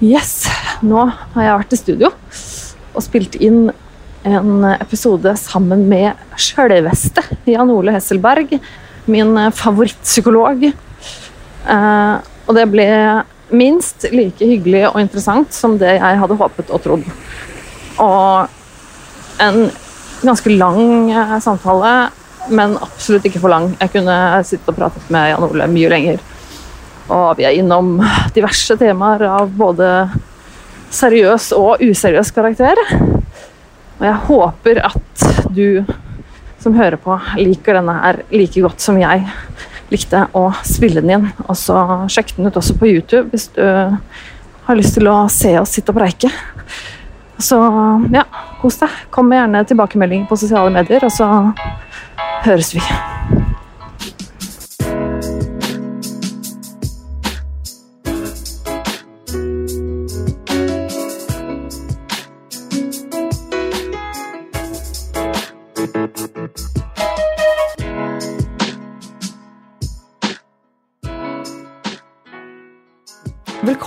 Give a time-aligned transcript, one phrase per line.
[0.00, 0.46] Yes,
[0.80, 1.02] nå
[1.34, 2.08] har jeg vært i studio
[2.96, 3.66] og spilt inn
[4.24, 7.20] en episode sammen med sjølveste
[7.52, 8.54] Jan Ole Hesselberg,
[9.12, 10.64] min favorittpsykolog.
[10.70, 12.14] Eh,
[12.48, 12.88] og det ble
[13.52, 17.04] minst like hyggelig og interessant som det jeg hadde håpet og trodd.
[18.00, 19.62] Og en
[20.24, 21.94] ganske lang eh, samtale,
[22.48, 23.74] men absolutt ikke for lang.
[23.76, 26.29] Jeg kunne sitte og pratet med Jan Ole mye lenger.
[27.10, 27.96] Og vi er innom
[28.34, 29.88] diverse temaer av både
[30.94, 32.78] seriøs og useriøs karakter.
[34.00, 35.82] Og jeg håper at du
[36.60, 39.24] som hører på, liker denne her like godt som jeg
[39.90, 41.28] likte å spille den inn.
[41.48, 45.56] Og så sjekk den ut også på YouTube hvis du har lyst til å se
[45.60, 46.30] oss sitte og preike.
[47.40, 47.58] Så
[48.12, 48.26] ja,
[48.60, 48.98] kos deg.
[49.10, 51.30] Kom med gjerne tilbakemelding på sosiale medier, og så
[52.44, 52.84] høres vi.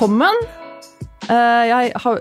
[0.04, 0.36] Velkommen
[1.32, 2.18] eh, har,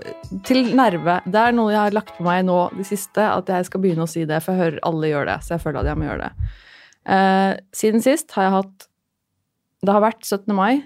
[0.47, 1.17] til Nerve.
[1.27, 4.05] Det er noe jeg har lagt på meg nå de siste, at jeg skal begynne
[4.05, 5.35] å si det, for jeg hører alle gjøre det.
[5.43, 6.47] Så jeg føler at jeg må gjøre det.
[7.11, 8.87] Eh, siden sist har jeg hatt
[9.83, 10.55] Det har vært 17.
[10.55, 10.79] mai,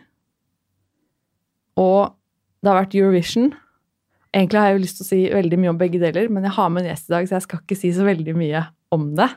[1.78, 2.18] og
[2.66, 3.54] det har vært Eurovision.
[4.34, 6.58] Egentlig har jeg jo lyst til å si veldig mye om begge deler, men jeg
[6.58, 9.12] har med en gjest i dag, så jeg skal ikke si så veldig mye om
[9.22, 9.34] det.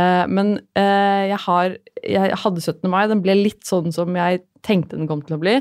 [0.00, 2.86] Eh, men jeg, har, jeg hadde 17.
[2.88, 3.02] mai.
[3.12, 5.60] Den ble litt sånn som jeg tenkte den kom til å bli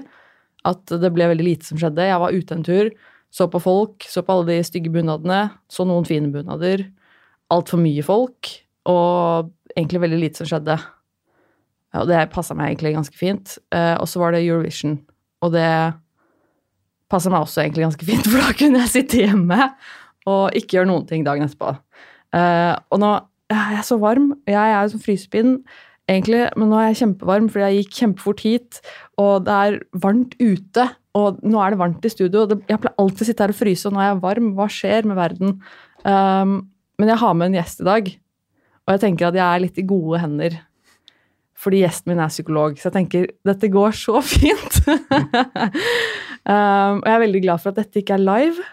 [0.65, 2.07] at det ble veldig lite som skjedde.
[2.07, 2.91] Jeg var ute en tur,
[3.33, 6.85] så på folk, så på alle de stygge bunadene, så noen fine bunader.
[7.53, 8.49] Altfor mye folk,
[8.89, 10.77] og egentlig veldig lite som skjedde.
[11.99, 13.57] Og det passa meg egentlig ganske fint.
[13.75, 14.97] Eh, og så var det Eurovision,
[15.45, 15.69] og det
[17.11, 19.69] passa meg også egentlig ganske fint, for da kunne jeg sitte hjemme
[20.25, 21.75] og ikke gjøre noen ting dagen etterpå.
[22.35, 23.15] Eh, og nå
[23.51, 24.31] jeg er så varm.
[24.49, 25.51] Jeg er jo som frysepinn
[26.09, 28.79] egentlig, men nå er jeg kjempevarm fordi jeg gikk kjempefort hit,
[29.21, 30.85] og det er varmt ute.
[31.15, 32.43] Og nå er det varmt i studio.
[32.43, 34.53] og Jeg pleier alltid å sitte her og fryse, og nå er jeg varm.
[34.57, 35.57] Hva skjer med verden?
[36.03, 36.55] Um,
[36.99, 38.09] men jeg har med en gjest i dag,
[38.85, 40.57] og jeg tenker at jeg er litt i gode hender.
[41.59, 44.81] Fordi gjesten min er psykolog, så jeg tenker dette går så fint.
[46.45, 48.67] um, og jeg er veldig glad for at dette ikke er live,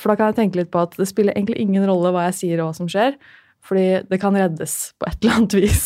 [0.00, 2.38] for da kan jeg tenke litt på at det spiller egentlig ingen rolle hva jeg
[2.38, 3.16] sier og hva som skjer.
[3.62, 5.84] Fordi det kan reddes på et eller annet vis.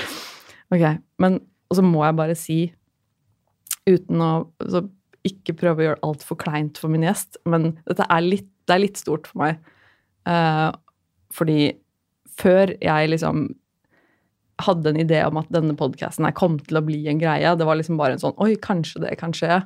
[0.74, 0.84] ok,
[1.20, 2.58] men Og så må jeg bare si,
[3.88, 4.84] uten å altså,
[5.24, 8.76] ikke prøve å gjøre alt for kleint for min gjest, men dette er litt, det
[8.76, 9.60] er litt stort for meg.
[10.28, 10.72] Uh,
[11.34, 11.74] fordi
[12.34, 13.46] før jeg liksom
[14.62, 17.78] hadde en idé om at denne podkasten kom til å bli en greie, det var
[17.78, 19.62] liksom bare en sånn Oi, kanskje det kan skje.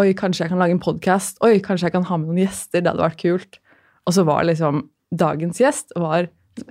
[0.00, 1.40] Oi, kanskje jeg kan lage en podkast.
[1.44, 2.82] Oi, kanskje jeg kan ha med noen gjester.
[2.82, 3.58] Det hadde vært kult.
[4.06, 6.28] Og så var liksom Dagens gjest var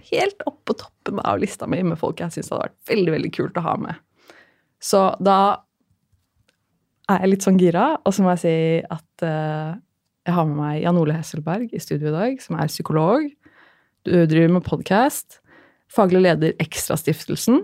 [0.07, 3.31] helt opp på toppen av lista mi med folk jeg syns hadde vært veldig veldig
[3.35, 3.99] kult å ha med.
[4.79, 5.39] Så da
[7.09, 8.55] er jeg litt sånn gira, og så må jeg si
[8.85, 9.73] at uh,
[10.27, 13.25] jeg har med meg Jan Ole Hesselberg i studio i dag, som er psykolog.
[14.07, 15.39] Du driver med podkast.
[15.89, 17.63] Faglig leder Ekstrastiftelsen.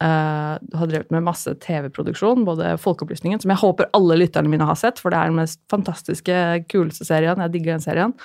[0.00, 4.66] Uh, du har drevet med masse TV-produksjon, både Folkeopplysningen, som jeg håper alle lytterne mine
[4.66, 6.36] har sett, for det er den mest fantastiske,
[6.72, 7.42] kuleste serien.
[7.44, 8.16] Jeg digger den serien.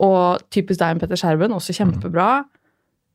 [0.00, 2.42] Og typisk deg, Petter Skjerven, også kjempebra.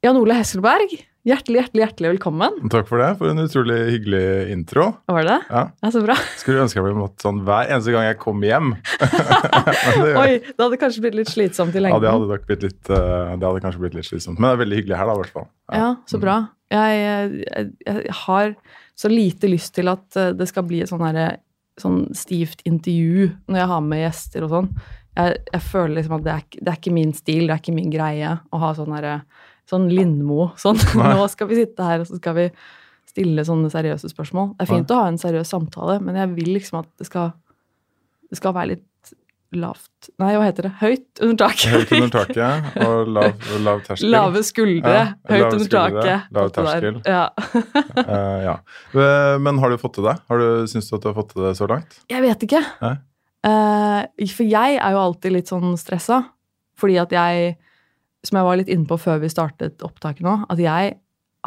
[0.05, 2.57] Jan Ole Hesselberg, hjertelig, hjertelig hjertelig velkommen.
[2.71, 3.09] Takk for det.
[3.19, 4.87] For en utrolig hyggelig intro.
[5.09, 5.37] Var det?
[5.49, 5.63] Ja.
[5.81, 6.17] ja så bra.
[6.37, 8.75] Skulle ønske jeg ble mått sånn hver eneste gang jeg kom hjem.
[10.03, 11.97] det, Oi, det hadde kanskje blitt litt slitsomt i lengden.
[11.97, 14.37] Ja, det hadde, nok blitt litt, uh, det hadde kanskje blitt litt slitsomt.
[14.37, 15.47] Men det er veldig hyggelig her, da, i hvert fall.
[15.71, 16.37] Ja, ja så bra.
[16.73, 18.53] Jeg, jeg, jeg, har
[18.97, 21.27] så lite lyst til at eh, det skal bli et sånn, herre
[21.77, 26.23] sånn stivt intervju når jeg har med gjester og sånn jeg, jeg, føler liksom at
[26.25, 28.95] det er, det er, ikke min stil, det er ikke min greie å ha sånn
[28.95, 29.17] herre
[29.69, 30.51] Sånn Lindmo.
[30.61, 32.49] Sånn nå skal vi sitte her, og så skal vi
[33.09, 34.53] stille sånne seriøse spørsmål.
[34.57, 34.97] Det er fint Nei.
[34.97, 37.31] å ha en seriøs samtale, men jeg vil liksom at det skal,
[38.29, 38.91] det skal være litt
[39.55, 40.71] lavt Nei, hva heter det?
[40.81, 41.71] Høyt under taket.
[41.71, 44.11] Høyt under taket og lav, lav terskel.
[44.13, 46.29] Lave skuldre, ja, høyt under taket.
[46.35, 46.99] Lav terskel.
[47.07, 47.23] Ja.
[47.33, 48.55] uh, ja.
[48.93, 50.15] Eh, men har du fått til det?
[50.29, 51.99] Har du, Syns du at du har fått til det så langt?
[52.11, 52.61] Jeg vet ikke.
[53.45, 56.21] Uh, for jeg er jo alltid litt sånn stressa.
[56.79, 57.55] Fordi at jeg,
[58.25, 60.95] som jeg var litt inne på før vi startet opptaket nå, at jeg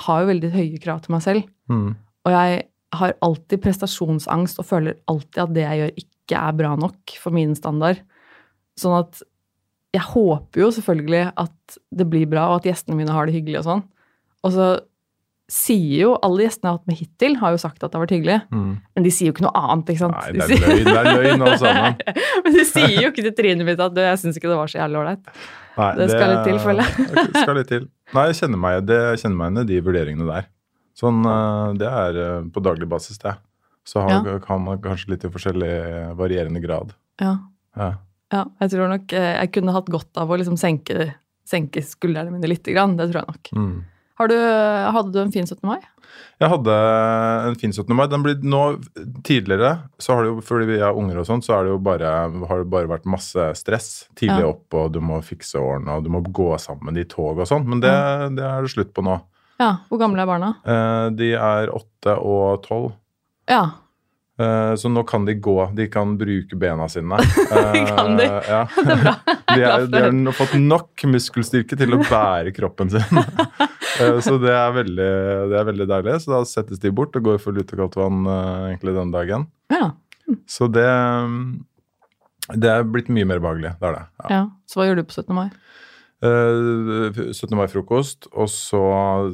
[0.04, 1.48] har jo veldig høye krav til meg selv.
[1.70, 1.96] Mm.
[2.26, 2.60] Og jeg
[2.98, 7.34] har alltid prestasjonsangst og føler alltid at det jeg gjør, ikke er bra nok for
[7.34, 8.00] min standard.
[8.78, 9.22] Sånn at
[9.96, 13.62] jeg håper jo selvfølgelig at det blir bra, og at gjestene mine har det hyggelig
[13.62, 13.84] og sånn.
[14.46, 14.68] Og så
[15.48, 18.02] sier jo Alle gjestene jeg har hatt med hittil, har jo sagt at det har
[18.04, 18.36] vært hyggelig.
[18.52, 18.72] Mm.
[18.94, 20.18] Men de sier jo ikke noe annet, ikke sant?
[20.18, 22.02] Nei, det er løgn, det er løgn alle sammen.
[22.44, 24.72] Men de sier jo ikke til trynet mitt at du, jeg syns ikke det var
[24.72, 25.32] så jævlig ålreit.
[25.98, 27.08] Det skal litt til, føler jeg.
[27.42, 27.90] skal litt til.
[28.16, 30.48] Nei, jeg kjenner meg, igjen i de vurderingene der.
[30.98, 33.38] Sånn, eh, Det er eh, på daglig basis, det.
[33.88, 36.92] Så har, kan man kanskje litt i forskjellig eh, varierende grad.
[37.22, 37.38] Ja.
[37.78, 37.94] Ja.
[38.34, 38.42] ja.
[38.60, 41.14] Jeg tror nok eh, jeg kunne hatt godt av å liksom senke,
[41.48, 42.68] senke skuldrene mine litt.
[42.68, 42.98] Grann.
[42.98, 43.52] Det tror jeg nok.
[43.56, 43.78] Mm.
[44.18, 45.62] Har du, hadde du en fin 17.
[45.68, 45.78] mai?
[46.38, 46.74] Jeg hadde
[47.48, 47.94] en fin 17.
[47.94, 48.06] mai.
[48.10, 48.62] Den blir nå,
[49.26, 49.72] tidligere,
[50.02, 52.12] så har det jo, fordi vi er unger og sånn, så er det jo bare,
[52.50, 53.88] har det bare vært masse stress.
[54.18, 54.52] Tidlig Ja.
[54.52, 57.66] opp, og du må fikse årene, og du må gå sammen i tog og sånn.
[57.66, 57.92] Men det,
[58.38, 59.18] det er det slutt på nå.
[59.58, 59.72] Ja.
[59.90, 60.52] Hvor gamle er barna?
[60.64, 62.92] Eh, de er åtte og tolv.
[63.50, 63.64] Ja.
[64.38, 65.56] Eh, Så nå kan de gå.
[65.74, 67.18] De kan bruke bena sine.
[67.18, 68.28] Eh, Kan de?
[68.28, 68.60] Ja.
[68.76, 69.14] Det er bra.
[69.48, 73.18] De, er, de har fått nok muskelstyrke til å bære kroppen sin.
[73.18, 75.06] Eh, Så det er, veldig,
[75.50, 76.18] det er veldig deilig.
[76.22, 79.46] Så da settes de bort og går for lutekaldt vann eh, egentlig den dagen.
[79.72, 79.88] Ja.
[80.46, 80.84] Så det,
[82.60, 83.72] det er blitt mye mer behagelig.
[83.80, 84.04] Det er det.
[84.20, 84.28] Ja.
[84.36, 84.42] ja.
[84.68, 85.32] Så hva gjør du på 17.
[85.36, 85.48] mai?
[86.18, 87.56] Eh, 17.
[87.58, 88.82] mai-frokost, og så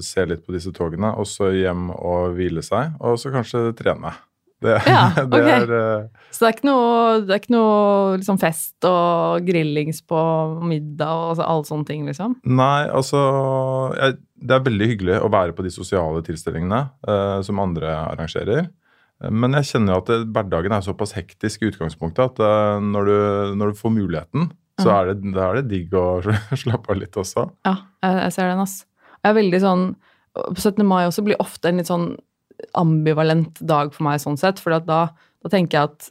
[0.05, 4.15] se litt på disse togene, og så hjem og hvile seg, og så kanskje trene.
[4.65, 5.49] Det, Ja, det ok.
[5.55, 6.29] er uh...
[6.35, 10.21] Så det er ikke noe, det er ikke noe liksom fest og grillings på
[10.65, 12.39] middag og altså, alle sånne ting, liksom?
[12.49, 13.21] Nei, altså
[13.99, 18.67] jeg, Det er veldig hyggelig å være på de sosiale tilstelningene uh, som andre arrangerer.
[19.23, 22.83] Eh, Men jeg kjenner jo at det, hverdagen er såpass hektisk i utgangspunktet at uh,
[22.83, 23.17] når, du,
[23.61, 24.51] når du får muligheten,
[24.83, 26.19] så er det, da er det digg å
[26.65, 27.47] slappe av litt også.
[27.69, 28.81] Ja, jeg, jeg ser den, ass.
[29.23, 29.85] Jeg er veldig sånn
[30.35, 30.83] På 17.
[30.85, 32.09] mai også blir ofte en litt sånn
[32.75, 35.01] ambivalent dag for meg sånn sett, for da,
[35.43, 36.11] da tenker jeg at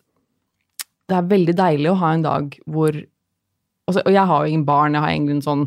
[1.10, 4.66] det er veldig deilig å ha en dag hvor altså, Og jeg har jo ingen
[4.66, 5.66] barn, jeg har ingen en sånn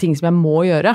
[0.00, 0.94] ting som jeg må gjøre.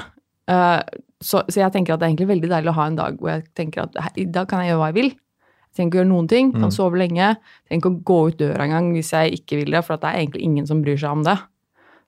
[0.49, 0.81] Uh,
[1.21, 3.29] så, så jeg tenker at det er egentlig veldig deilig å ha en dag hvor
[3.31, 5.09] jeg tenker at "Hei, i dag kan jeg gjøre hva jeg vil.
[5.13, 6.71] Jeg trenger ikke gjøre noen ting, kan Mm.
[6.73, 7.27] sove lenge.
[7.29, 10.01] Jeg trenger ikke å gå ut døra engang hvis jeg ikke vil det, for at
[10.01, 11.37] det er egentlig ingen som bryr seg om det.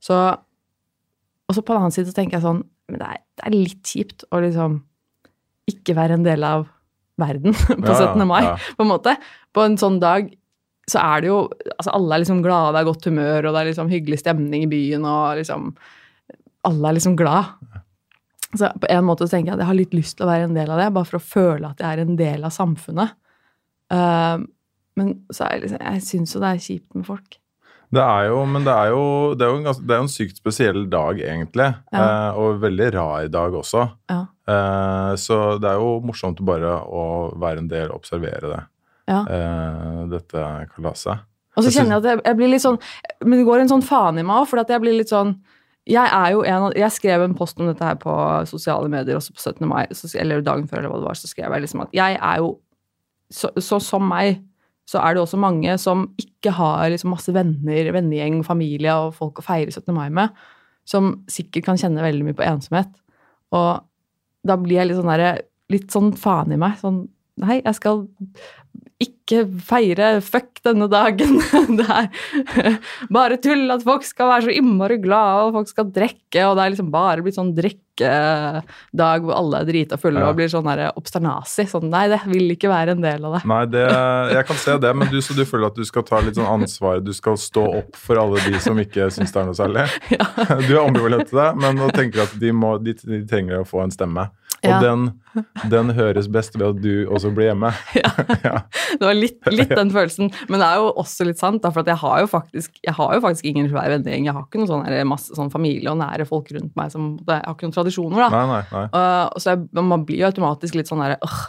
[0.01, 0.15] Så,
[1.47, 3.53] og så på den annen side så tenker jeg sånn Men det er, det er
[3.55, 4.81] litt kjipt å liksom
[5.69, 6.65] ikke være en del av
[7.21, 8.27] verden på Ja, ja, 17.
[8.27, 8.43] mai,
[8.77, 9.15] på en måte.
[9.55, 10.29] På en sånn dag
[10.89, 11.39] så er det jo
[11.77, 14.65] Altså, alle er liksom glade, det er godt humør, og det er liksom hyggelig stemning
[14.65, 15.71] i byen, og liksom
[16.67, 17.53] Alle er liksom glad.
[18.57, 20.49] Så på en måte så tenker jeg at jeg har litt lyst til å være
[20.49, 23.15] en del av det, bare for å føle at jeg er en del av samfunnet.
[23.91, 24.43] Uh,
[24.99, 27.40] men så er jeg liksom Jeg syns jo det er kjipt med folk.
[27.91, 29.05] Det er jo, men det er jo,
[29.35, 31.67] det er jo en, ganske, det er jo en sykt spesiell dag, egentlig.
[31.91, 32.03] Ja.
[32.03, 33.83] Eh, og veldig rar dag også.
[34.11, 34.21] Ja.
[34.47, 37.03] Eh, så det er jo morsomt bare å
[37.41, 38.61] være en del og observere det.
[39.11, 39.25] Ja.
[39.27, 41.27] Eh, dette kalaset.
[41.59, 42.77] Og så kjenner jeg at jeg, jeg blir litt sånn
[43.27, 45.35] Men det går en sånn faen i meg òg, for at jeg blir litt sånn
[45.89, 48.13] jeg er jo en jeg skrev en post om dette her på
[48.45, 49.65] sosiale medier også på 17.
[49.67, 49.87] mai,
[50.21, 52.51] eller dagen før, eller hva det var, så skrev jeg liksom at jeg er jo
[53.31, 54.41] Så, så som meg,
[54.91, 59.39] så er det også mange som ikke har liksom masse venner, vennegjeng, familie og folk
[59.39, 59.93] å feire 17.
[59.95, 60.35] mai med,
[60.89, 62.91] som sikkert kan kjenne veldig mye på ensomhet.
[63.55, 63.79] Og
[64.47, 65.41] da blir jeg litt sånn der,
[65.71, 66.73] Litt sånn faen i meg.
[66.81, 67.05] Sånn
[67.39, 68.01] Nei, jeg skal
[68.99, 69.20] ikke
[69.67, 71.37] feire fuck denne dagen.
[71.79, 72.77] Det er
[73.13, 76.63] bare tull at folk skal være så innmari glade, og folk skal drikke, og det
[76.65, 80.29] er liksom bare blitt sånn drikkedag hvor alle er drita fulle Ja.
[80.31, 80.67] og blir sånn
[80.97, 81.65] obsternasi.
[81.69, 83.41] Sånn, nei, det vil ikke være en del av det.
[83.51, 83.85] Nei, det,
[84.35, 86.49] jeg kan se det, men du, så du føler at du skal ta litt sånn
[86.49, 87.01] ansvar.
[87.05, 89.87] Du skal stå opp for alle de som ikke syns det er noe særlig.
[90.67, 93.67] Du er ambivalent til det, men nå tenker at de, må, de, de trenger å
[93.67, 94.27] få en stemme.
[94.61, 95.05] Og den,
[95.71, 97.71] den høres best ved at du også blir hjemme.
[98.45, 98.61] Ja.
[98.97, 100.29] Det var litt, litt den følelsen.
[100.49, 103.23] Men det er jo også litt sant, da, for jeg har faktisk, jeg har jo
[103.23, 104.27] faktisk ingen svær vennegjeng.
[104.29, 107.41] Jeg har ikke noen sånn masse sånn familie og nære folk rundt meg som Jeg
[107.41, 108.29] har ikke noen tradisjoner, da.
[108.35, 108.85] Nei, nei, nei.
[108.93, 111.41] Uh, så jeg, man blir jo automatisk litt sånn derre «Åh,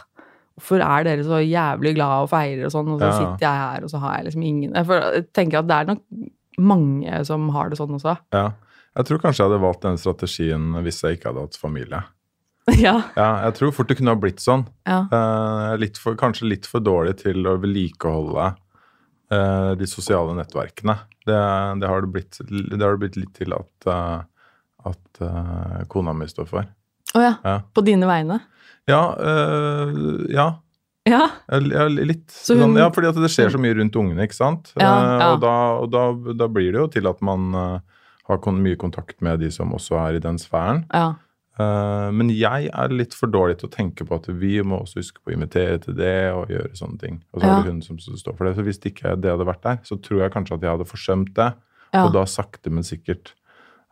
[0.53, 3.13] Hvorfor er dere så jævlig glad og feirer og sånn, og så Ja.
[3.17, 5.77] sitter jeg her, og så har jeg liksom ingen Jeg, føler, jeg tenker at det
[5.79, 6.03] er nok
[6.61, 8.13] mange som har det sånn også.
[8.35, 8.43] Ja.
[8.93, 12.03] Jeg tror kanskje jeg hadde valgt den strategien hvis jeg ikke hadde hatt familie.
[12.85, 12.95] ja.
[13.17, 14.65] Ja, jeg tror fort det kunne ha blitt sånn.
[14.87, 15.01] Ja.
[15.11, 18.45] Eh, litt for, kanskje litt for dårlig til å vedlikeholde
[19.33, 20.95] eh, de sosiale nettverkene.
[21.27, 21.35] Det,
[21.81, 24.23] det, har det, blitt, det har det blitt litt til at, eh,
[24.91, 26.67] at uh, kona mi står for.
[27.15, 27.33] Å ja.
[27.43, 28.39] Ja, På dine vegne?
[28.89, 29.03] ja.
[29.19, 29.97] eh,
[30.33, 30.47] ja
[31.07, 31.21] Ja.
[31.51, 32.31] litt.
[32.47, 34.71] Hun- sånn, ja, fordi at det skjer så mye rundt ungene, ikke sant?
[34.79, 35.25] Ja, Eh.
[35.33, 35.53] Og, da,
[35.83, 36.03] og da,
[36.39, 37.51] da blir det jo til at man
[38.27, 40.85] har mye kontakt med de som også er i den sfæren.
[40.93, 41.13] ja.
[41.59, 45.01] Eh, men jeg er litt for dårlig til å tenke på at vi må også
[45.03, 47.21] huske på å invitere til det og gjøre sånne ting.
[47.33, 48.55] Og så er det hun som står for det.
[48.57, 50.89] Så hvis det ikke det hadde vært der, så tror jeg kanskje at jeg hadde
[50.89, 51.53] forsømt det.
[51.93, 52.05] ja.
[52.07, 53.35] Og da sakte, men sikkert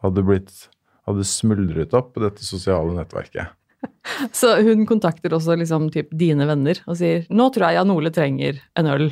[0.01, 0.69] hadde blitt
[1.09, 3.53] hadde smuldret opp dette sosiale nettverket.
[4.37, 8.11] Så hun kontakter også liksom typ dine venner og sier 'Nå tror jeg Jan Ole
[8.13, 9.07] trenger en øl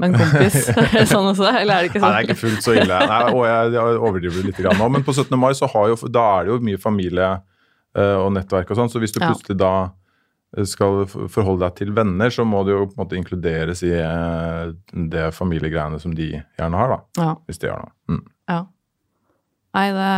[0.00, 0.70] med en kompis'.
[1.12, 2.10] Sånn også, eller er det ikke sånn?
[2.10, 2.98] Nei, det er ikke fullt så ille.
[3.12, 5.38] Nei, og jeg, jeg overdriver litt nå, men på 17.
[5.38, 7.30] mai så har jo, da er det jo mye familie
[7.98, 9.72] og nettverk og sånn, så hvis du plutselig da
[10.56, 13.94] eh, skal forholde deg til venner, så må du jo på en måte inkluderes i
[13.98, 14.72] eh,
[15.14, 17.00] det familiegreiene som de gjerne har, da.
[17.22, 17.32] Ja.
[17.50, 17.94] Hvis de har noe.
[18.10, 18.24] Mm.
[18.52, 18.64] ja.
[19.76, 20.10] Nei, det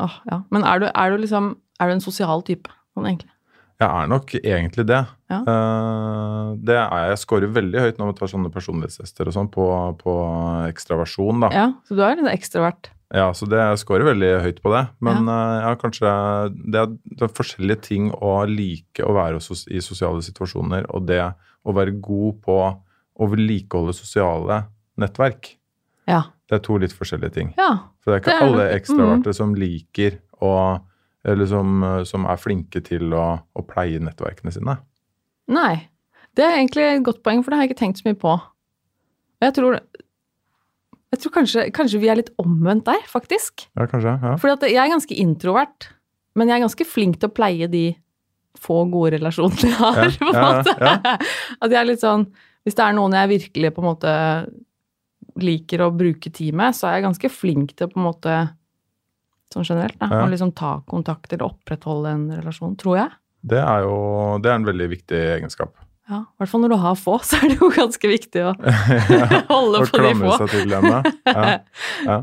[0.00, 0.38] Åh, ja.
[0.48, 3.28] Men er du, er du liksom Er du en sosial type, sånn egentlig?
[3.82, 5.00] Jeg er nok egentlig det.
[5.32, 5.40] Ja.
[5.42, 7.18] Uh, det er jeg.
[7.24, 9.64] Scorer veldig høyt når vi tar sånne personlighetstester og sånn på,
[9.98, 10.14] på
[10.68, 11.50] ekstraversjon, da.
[11.56, 12.92] Ja, så du er litt ekstrovert.
[13.12, 14.86] Ja, så det jeg scorer veldig høyt på det.
[15.04, 16.12] Men eh, ja, kanskje
[16.56, 21.04] det er, det er forskjellige ting å like å være sos i sosiale situasjoner, og
[21.10, 24.62] det å være god på å vedlikeholde sosiale
[25.00, 25.52] nettverk.
[26.08, 26.24] Ja.
[26.48, 27.52] Det er to litt forskjellige ting.
[27.60, 27.92] Ja.
[28.02, 29.38] For det er ikke Det er alle ekstraverte mm.
[29.38, 30.54] som liker å
[31.22, 34.72] Eller som, som er flinke til å, å pleie nettverkene sine.
[35.54, 35.84] Nei.
[36.34, 38.32] Det er egentlig et godt poeng, for det har jeg ikke tenkt så mye på.
[39.44, 39.76] Jeg tror,
[41.12, 43.66] jeg tror kanskje, kanskje vi er litt omvendt der, faktisk.
[43.76, 44.14] Ja, kanskje?
[44.22, 44.36] Ja.
[44.40, 45.90] Fordi at jeg er ganske introvert,
[46.38, 47.84] men jeg er ganske flink til å pleie de
[48.62, 50.74] få gode relasjonene jeg har, Ja, på en ja, måte.
[50.80, 51.16] ja.
[51.64, 52.26] At jeg er litt sånn
[52.64, 54.12] Hvis det er noen jeg virkelig på en måte
[55.40, 58.34] liker å bruke tid med, så er jeg ganske flink til å på en måte
[59.52, 60.08] Sånn generelt, da.
[60.08, 60.20] Ja.
[60.24, 63.10] Å liksom ta kontakt eller opprettholde en relasjon, tror jeg.
[63.52, 63.96] Det er jo
[64.40, 65.74] det er en veldig viktig egenskap.
[66.12, 68.52] Ja, I hvert fall når du har få, så er det jo ganske viktig å
[69.54, 69.96] holde på de få.
[69.96, 70.38] klamre få.
[70.42, 71.42] seg til dem, Ja.
[72.06, 72.20] ja.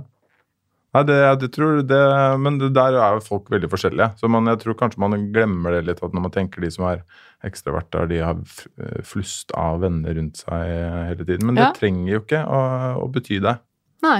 [0.89, 1.98] Nei, det, jeg tror det,
[2.41, 4.08] men det der er jo folk veldig forskjellige.
[4.17, 6.88] Så man, jeg tror kanskje man glemmer det litt, at når man tenker de som
[6.89, 7.03] er
[7.46, 8.39] ekstraverter, de har
[9.05, 10.63] flust av venner rundt seg
[11.12, 11.46] hele tiden.
[11.46, 11.75] Men det Ja.
[11.77, 12.62] trenger jo ikke å,
[13.03, 13.53] å bety det.
[14.01, 14.17] Nei.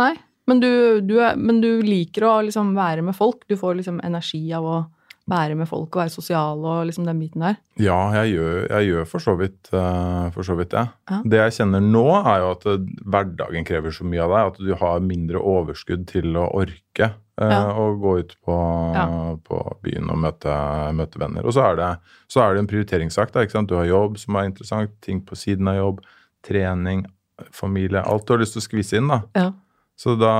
[0.00, 0.14] Nei.
[0.48, 0.70] Men du,
[1.04, 3.44] du, er, men du liker å liksom være med folk.
[3.50, 4.78] Du får liksom energi av å
[5.26, 7.56] være med folk og være sosial og liksom den biten der.
[7.82, 10.84] Ja, jeg gjør, jeg gjør for så vidt uh, for så vidt det.
[11.10, 11.18] Ja.
[11.26, 14.60] Det jeg kjenner nå, er jo at eh, hverdagen krever så mye av deg at
[14.68, 17.58] du har mindre overskudd til å orke uh, Ja.
[17.74, 18.60] å gå ut på,
[18.94, 19.06] Ja.
[19.50, 20.54] på byen og møte,
[20.96, 21.42] møte venner.
[21.44, 21.90] Og så er, det,
[22.32, 23.34] så er det en prioriteringssak.
[23.34, 23.68] Da, ikke sant?
[23.68, 26.00] Du har jobb som er interessant, ting på siden av jobb,
[26.46, 27.04] trening,
[27.52, 28.00] familie.
[28.06, 29.10] Alt du har lyst til å skvise inn.
[29.10, 29.20] da.
[29.36, 29.50] Ja.
[29.98, 30.32] Så da,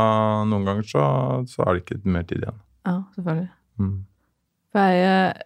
[0.47, 1.03] noen ganger så,
[1.51, 2.59] så er det ikke mer tid igjen.
[2.87, 3.49] Ja, selvfølgelig.
[3.83, 3.97] Mm.
[4.77, 5.37] For jeg,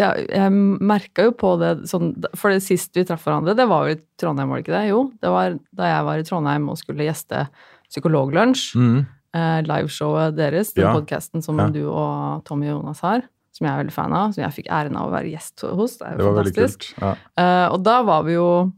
[0.00, 3.84] ja, jeg merka jo på det sånn For det sist vi traff hverandre, det var
[3.90, 4.84] jo i Trondheim, var det ikke det?
[4.88, 7.42] Jo, det var da jeg var i Trondheim og skulle gjeste
[7.90, 8.62] Psykologlunsj.
[8.80, 9.00] Mm.
[9.36, 10.94] Eh, liveshowet deres, den Ja.
[10.94, 11.68] podkasten som Ja.
[11.68, 13.22] du og Tommy og Jonas har.
[13.52, 15.96] Som jeg er veldig fan av, som jeg fikk æren av å være gjest hos.
[15.98, 16.94] Det er jo veldig fantastisk.
[17.02, 17.14] Ja.
[17.36, 18.72] Eh, og da var vi jo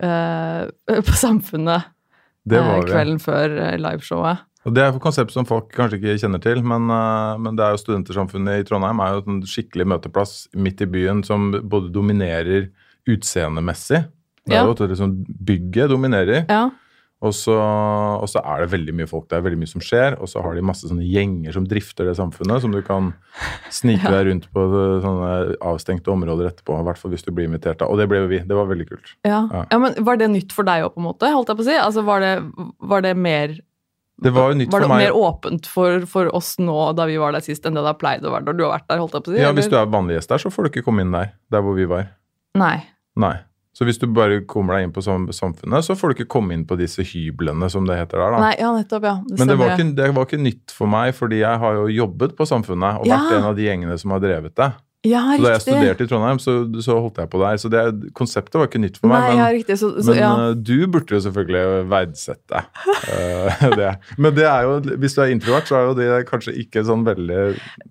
[0.00, 0.68] eh,
[1.08, 1.84] på Samfunnet
[2.46, 4.38] Det eh, kvelden før eh, liveshowet.
[4.64, 7.64] Og Det er et konsept som folk kanskje ikke kjenner til, men, eh, men det
[7.66, 11.90] er jo Studentersamfunnet i Trondheim er jo en skikkelig møteplass midt i byen som både
[11.92, 12.70] dominerer
[13.06, 14.04] utseendemessig.
[14.46, 15.12] Det er jo at liksom
[15.44, 16.70] Bygget dominerer, Ja.
[17.24, 17.54] og så,
[18.20, 20.18] og så er det veldig mye folk der, veldig mye som skjer.
[20.20, 23.14] Og så har de masse sånne gjenger som drifter det samfunnet, som du kan
[23.72, 24.64] snike deg rundt på
[25.04, 26.76] sånne avstengte områder etterpå.
[26.80, 27.78] I hvert fall hvis du blir invitert.
[27.80, 27.86] da.
[27.88, 28.38] Og det ble jo vi.
[28.44, 29.14] Det var veldig kult.
[29.24, 29.46] Ja.
[29.52, 29.64] Ja.
[29.70, 31.32] ja, men Var det nytt for deg òg, på en måte?
[31.32, 31.78] holdt jeg på å si?
[31.80, 32.34] Altså, Var det,
[32.80, 33.56] var det mer
[34.22, 35.06] Det var jo nytt var det for meg.
[35.08, 37.98] mer åpent for, for oss nå da vi var der sist, enn det det har
[37.98, 38.98] pleid å være når du har vært der?
[39.02, 39.40] holdt jeg på å si?
[39.42, 41.32] Ja, Hvis du er vanlig gjest der, så får du ikke komme inn der.
[41.50, 42.06] Der hvor vi var.
[42.54, 42.76] Nei.
[43.18, 43.34] Nei.
[43.74, 46.62] Så hvis du bare kommer deg inn på samfunnet, så får du ikke komme inn
[46.64, 48.30] på disse hyblene, som det heter der.
[48.36, 48.38] da.
[48.44, 49.16] Nei, ja, nettopp, ja.
[49.26, 51.88] Det Men det var, ikke, det var ikke nytt for meg, fordi jeg har jo
[51.90, 53.18] jobbet på Samfunnet og Ja.
[53.18, 54.70] vært en av de gjengene som har drevet det.
[55.04, 57.58] Ja, da jeg studerte i Trondheim, så, så holdt jeg på der.
[57.60, 57.82] Så det,
[58.16, 59.20] konseptet var ikke nytt for meg.
[59.20, 59.76] Nei, men, ja, riktig.
[59.76, 60.30] Så, så men ja.
[60.46, 63.90] eh, du burde jo selvfølgelig verdsette uh, det.
[64.16, 67.04] Men det er jo, hvis du er introvert, så er jo det kanskje ikke sånn
[67.04, 67.42] veldig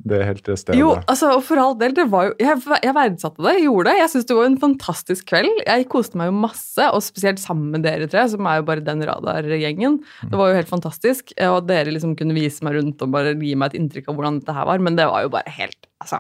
[0.10, 0.80] det helt det stedet.
[0.82, 3.92] Jo, altså, og for all del, det var jo Jeg, jeg verdsatte det, jeg gjorde
[3.92, 3.96] det.
[4.02, 5.64] Jeg syns det var en fantastisk kveld.
[5.68, 8.86] Jeg koste meg jo masse, og spesielt sammen med dere tre, som er jo bare
[8.90, 10.02] den radargjengen.
[10.26, 11.38] Det var jo helt fantastisk.
[11.46, 14.42] Og dere liksom kunne vise meg rundt og bare gi meg et inntrykk av hvordan
[14.42, 14.82] dette her var.
[14.82, 16.18] Men det var jo bare helt Altså,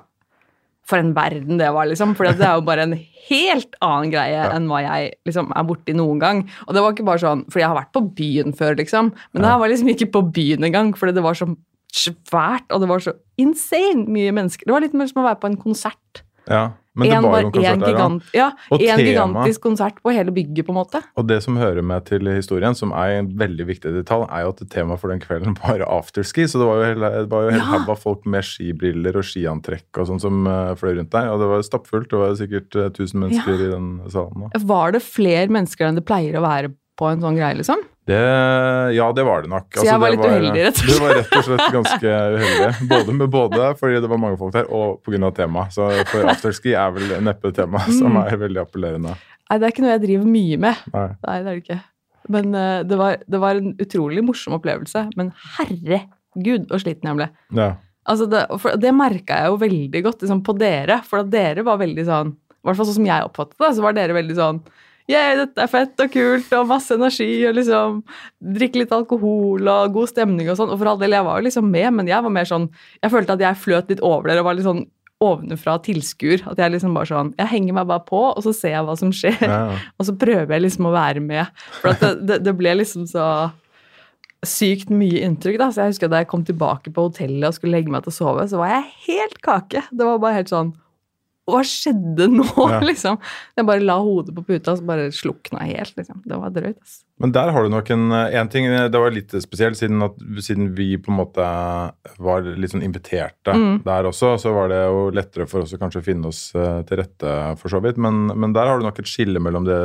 [0.90, 2.16] for en verden det var, liksom.
[2.18, 2.96] For det er jo bare en
[3.28, 6.42] helt annen greie enn hva jeg liksom er borti noen gang.
[6.68, 9.13] Og det var ikke bare sånn Fordi jeg har vært på byen før, liksom.
[9.32, 11.50] Men det her var liksom ikke på byen engang, fordi det var så
[11.94, 14.66] svært, og det var så insane mye mennesker.
[14.66, 16.24] Det var litt mer som å være på en konsert.
[16.50, 19.62] Ja, men det En, var jo en konsert der, gigant, ja, Og en tema- gigantisk
[19.64, 21.00] konsert på hele bygget, på en måte.
[21.18, 24.50] Og det som hører med til historien, som er en veldig viktig detalj, er jo
[24.54, 26.46] at temaet for den kvelden var afterski.
[26.46, 27.86] Så det var jo hele, det var jo hele Ja.
[27.90, 31.32] av folk med skibriller og skiantrekk og sånn som uh, fløy rundt der.
[31.34, 32.10] Og det var stappfullt.
[32.14, 33.66] Det var sikkert eh, 1000 mennesker Ja.
[33.66, 34.50] i den salen.
[34.54, 34.60] Da.
[34.76, 37.82] Var det flere mennesker enn det pleier å være på en sånn greie, liksom?
[38.03, 38.17] Det,
[38.98, 39.67] ja, det var det nok.
[39.72, 40.98] Altså, Så jeg var det litt uheldig, rett og slett?
[41.00, 42.88] Du var rett og slett ganske uheldig.
[42.89, 45.29] Både med både fordi det var mange folk der, og pga.
[45.38, 45.72] temaet.
[45.77, 48.19] Så for afterski er vel neppe tema som Mm.
[48.27, 49.15] er veldig appellerende.
[49.50, 50.83] Nei, det er ikke noe jeg driver mye med.
[50.93, 51.07] Nei.
[51.27, 51.79] Nei, det er det ikke.
[52.33, 55.05] Men uh, det, var, det var en utrolig morsom opplevelse.
[55.19, 57.27] Men herregud, så sliten jeg ble.
[57.55, 57.74] Ja.
[58.03, 61.00] Altså det, for det merka jeg jo veldig godt liksom, på dere.
[61.07, 63.95] For dere var veldig sånn I hvert fall sånn som jeg oppfattet det, så var
[63.95, 64.60] dere veldig sånn
[65.12, 67.98] Yeah, dette er fett og kult og masse energi og liksom
[68.55, 70.72] drikke litt alkohol og god stemning og sånn.
[70.72, 72.69] Og for all del, jeg var jo liksom med, men jeg var mer sånn
[73.01, 74.86] Jeg følte at jeg fløt litt over der og var litt sånn
[75.24, 76.45] ovenfra tilskuer.
[76.51, 78.95] At jeg liksom bare sånn Jeg henger meg bare på, og så ser jeg hva
[79.00, 79.41] som skjer.
[79.43, 79.81] Ja, ja.
[79.98, 81.65] Og så prøver jeg liksom å være med.
[81.81, 83.27] For det, det, det ble liksom så
[84.43, 85.60] sykt mye inntrykk.
[85.60, 88.12] da, så jeg husker Da jeg kom tilbake på hotellet og skulle legge meg til
[88.13, 89.86] å sove, så var jeg helt kake.
[89.91, 90.74] Det var bare helt sånn
[91.50, 92.78] Hva skjedde nå, Ja.
[92.80, 93.18] liksom?
[93.58, 95.92] Jeg bare la hodet på puta, så bare slukna helt.
[95.98, 96.22] liksom.
[96.24, 96.78] Det var drøyt.
[96.80, 97.02] ass.
[97.20, 100.72] Men der har du nok en, en ting Det var litt spesielt, siden, at, siden
[100.76, 101.44] vi på en måte
[102.24, 103.84] var litt sånn inviterte Mm.
[103.86, 106.98] der også, så var det jo lettere for oss å kanskje finne oss eh, til
[107.04, 108.00] rette, for så vidt.
[108.02, 109.82] Men, men der har du nok et skille mellom det,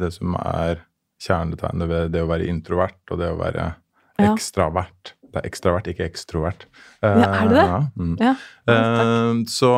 [0.00, 0.80] det som er
[1.22, 3.72] kjernetegnet ved det å være introvert og det å være
[4.22, 4.34] Ja.
[5.32, 6.66] Det er ekstravert, ikke ekstrovert.
[7.02, 7.68] Ja, er det det?
[7.68, 8.16] Ja, mm.
[8.20, 9.68] Ja, Uh, så,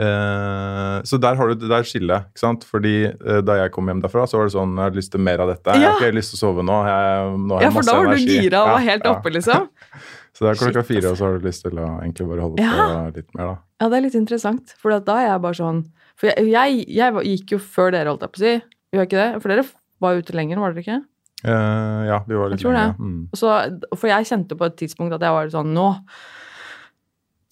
[0.00, 2.62] uh, så der har du det der skillet, ikke sant?
[2.64, 5.20] Fordi uh, da jeg kom hjem derfra, så var det sånn Jeg har lyst til
[5.26, 5.74] mer av dette.
[5.76, 6.78] Jeg har ikke lyst til å sove nå.
[6.88, 9.12] Jeg, nå har ja for da var du gira og var helt ja.
[9.12, 9.68] oppe, liksom.
[10.40, 12.44] Så det er klokka Shit, fire, og så har du lyst til å egentlig bare
[12.46, 12.72] holde Ja.
[12.72, 13.56] på litt mer, da.
[13.82, 15.82] Ja, det er litt interessant, for da er jeg bare sånn
[16.16, 18.54] For jeg, jeg, jeg gikk jo før dere, holdt jeg på å si.
[18.94, 19.28] Gjør ikke det?
[19.42, 19.66] For dere
[20.00, 20.98] var ute lenger, var dere ikke?
[21.44, 22.94] Eh, ja, vi var litt Jeg tror lenge.
[22.98, 23.06] det.
[23.06, 23.22] Mm.
[23.38, 23.54] Så,
[23.96, 25.86] for jeg kjente på et tidspunkt at jeg var sånn Nå,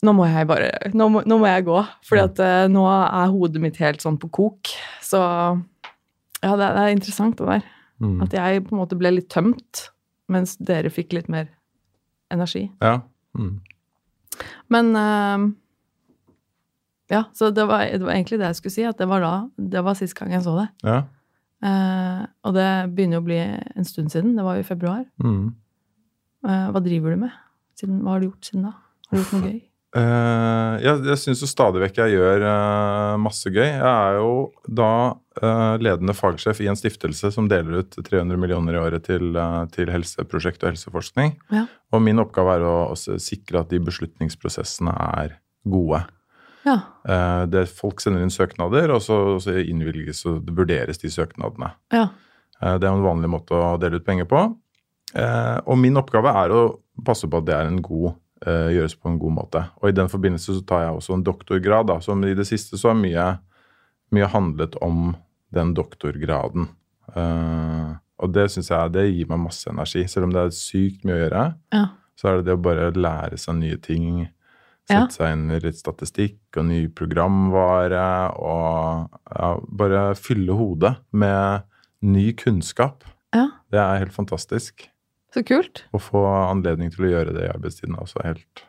[0.04, 1.78] nå må jeg bare Nå må, nå må jeg gå.
[2.08, 4.74] Fordi at uh, nå er hodet mitt helt sånn på kok.
[5.04, 7.64] Så ja, det, det er interessant det der.
[7.98, 8.18] Mm.
[8.26, 9.88] At jeg på en måte ble litt tømt,
[10.30, 11.48] mens dere fikk litt mer
[12.30, 12.68] energi.
[12.84, 13.00] Ja.
[13.38, 13.56] Mm.
[14.70, 15.48] Men uh,
[17.08, 18.84] Ja, så det var, det var egentlig det jeg skulle si.
[18.86, 20.68] At det var da Det var sist gang jeg så det.
[20.84, 21.06] Ja.
[21.64, 24.36] Eh, og det begynner jo å bli en stund siden.
[24.38, 25.06] Det var jo i februar.
[25.22, 25.48] Mm.
[26.46, 27.40] Eh, hva driver du med?
[27.78, 28.76] Siden, hva har du gjort siden da?
[29.08, 29.58] Har du gjort noe gøy?
[29.96, 32.42] Uh, jeg jeg syns jo stadig vekk jeg gjør
[33.24, 33.64] masse gøy.
[33.64, 34.32] Jeg er jo
[34.68, 34.90] da
[35.80, 39.38] ledende fagsjef i en stiftelse som deler ut 300 millioner i året til,
[39.70, 41.36] til helseprosjekt og helseforskning.
[41.54, 41.64] Ja.
[41.94, 46.02] Og min oppgave er å sikre at de beslutningsprosessene er gode.
[46.68, 46.76] Ja.
[47.08, 51.72] Eh, det, folk sender inn søknader, og så, så innvilges og vurderes de søknadene.
[51.94, 52.08] Ja.
[52.60, 54.42] Eh, Det er en vanlig måte å dele ut penger på.
[55.14, 56.62] Eh, Og min oppgave er å
[57.06, 58.14] passe på at det er en god,
[58.46, 59.60] gjøres på en god måte.
[59.82, 62.78] Og i den forbindelse så tar jeg også en doktorgrad, da, som i det siste
[62.78, 63.24] så har mye,
[64.14, 65.16] mye handlet om
[65.50, 66.68] den doktorgraden.
[68.18, 70.04] Og det syns jeg det gir meg masse energi.
[70.10, 71.84] Selv om det er sykt mye å gjøre, Ja.
[72.18, 74.28] så er det det å bare lære seg nye ting.
[74.88, 78.04] Sette seg inn i litt statistikk og ny programvare.
[78.40, 81.62] Og ja, bare fylle hodet med
[82.02, 83.04] ny kunnskap.
[83.34, 83.48] ja.
[83.70, 84.86] Det er helt fantastisk.
[85.34, 85.82] Så kult.
[85.92, 88.62] Å få anledning til å gjøre det i arbeidstiden er også helt,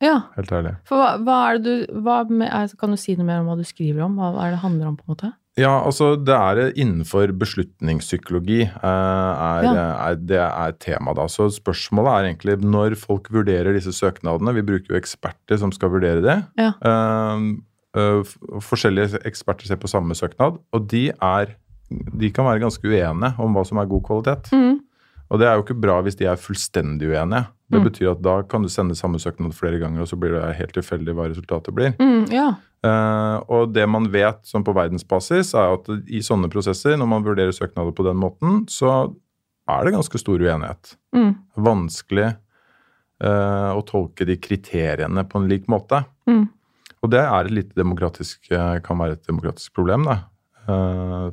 [0.00, 0.20] Ja.
[0.36, 0.76] helt ærlig.
[0.86, 3.46] For hva, hva er det du hva med, altså, Kan du si noe mer om
[3.50, 4.14] hva du skriver om?
[4.16, 5.32] Hva, hva er det det handler om, på en måte?
[5.60, 9.72] Ja, altså det er innenfor beslutningspsykologi eh, er, Ja.
[10.08, 11.26] er, det er tema da.
[11.28, 15.92] Så spørsmålet er egentlig når folk vurderer disse søknadene, vi bruker jo eksperter som skal
[15.92, 16.38] vurdere det.
[16.56, 16.72] Ja.
[16.80, 17.44] Eh,
[18.00, 18.32] eh,
[18.64, 21.52] forskjellige eksperter ser på samme søknad, og de, er,
[21.90, 24.48] de kan være ganske uenige om hva som er god kvalitet.
[24.56, 24.80] Mm.
[25.32, 27.44] Og det er jo ikke bra hvis de er fullstendig uenige.
[27.72, 27.86] Det Mm.
[27.88, 30.74] betyr at da kan du sende samme søknad flere ganger, og så blir det helt
[30.76, 31.94] tilfeldig hva resultatet blir.
[31.96, 32.50] Mm, ja.
[32.84, 37.24] uh, og det man vet sånn på verdensbasis, er at i sånne prosesser, når man
[37.24, 39.14] vurderer søknader på den måten, så
[39.72, 40.96] er det ganske stor uenighet.
[41.16, 41.30] Mm.
[41.56, 42.34] Vanskelig
[43.24, 46.04] uh, å tolke de kriteriene på en lik måte.
[46.28, 46.50] Mm.
[47.02, 50.04] Og det er et litt demokratisk, eh, kan være et demokratisk problem.
[50.06, 50.20] Da.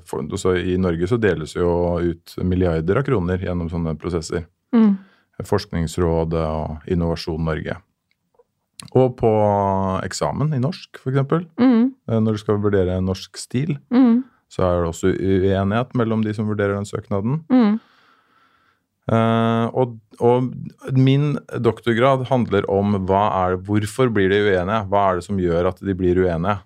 [0.10, 4.47] For, så I Norge så deles jo ut milliarder av kroner gjennom sånne prosesser.
[4.73, 4.95] Mm.
[5.47, 7.78] Forskningsrådet og Innovasjon Norge.
[8.95, 9.30] Og på
[10.06, 11.45] eksamen i norsk, f.eks.
[11.60, 11.91] Mm.
[12.10, 14.23] Eh, Når du skal vurdere norsk stil, Mm.
[14.49, 17.43] så er det også uenighet mellom de som vurderer den søknaden.
[17.52, 17.80] Mm.
[19.10, 20.52] Eh, og, og
[20.93, 24.84] min doktorgrad handler om hva er det, hvorfor blir de uenige?
[24.89, 26.60] Hva er det som gjør at de blir uenige?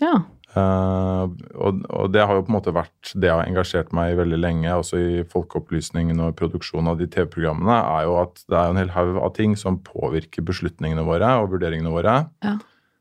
[0.00, 0.14] Ja.
[0.50, 1.24] Eh,
[1.62, 4.18] og, og det har jo på en måte vært det jeg har engasjert meg i
[4.18, 8.72] veldig lenge, også i folkeopplysningen og produksjonen av de TV-programmene, er jo at det er
[8.72, 12.56] en hel haug av ting som påvirker beslutningene våre og vurderingene våre, Ja.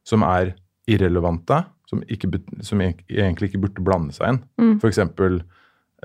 [0.06, 0.54] som er
[0.90, 2.30] irrelevante, som, ikke,
[2.66, 4.44] som egentlig ikke burde blande seg inn.
[4.62, 4.76] Mm.
[4.82, 5.40] For eksempel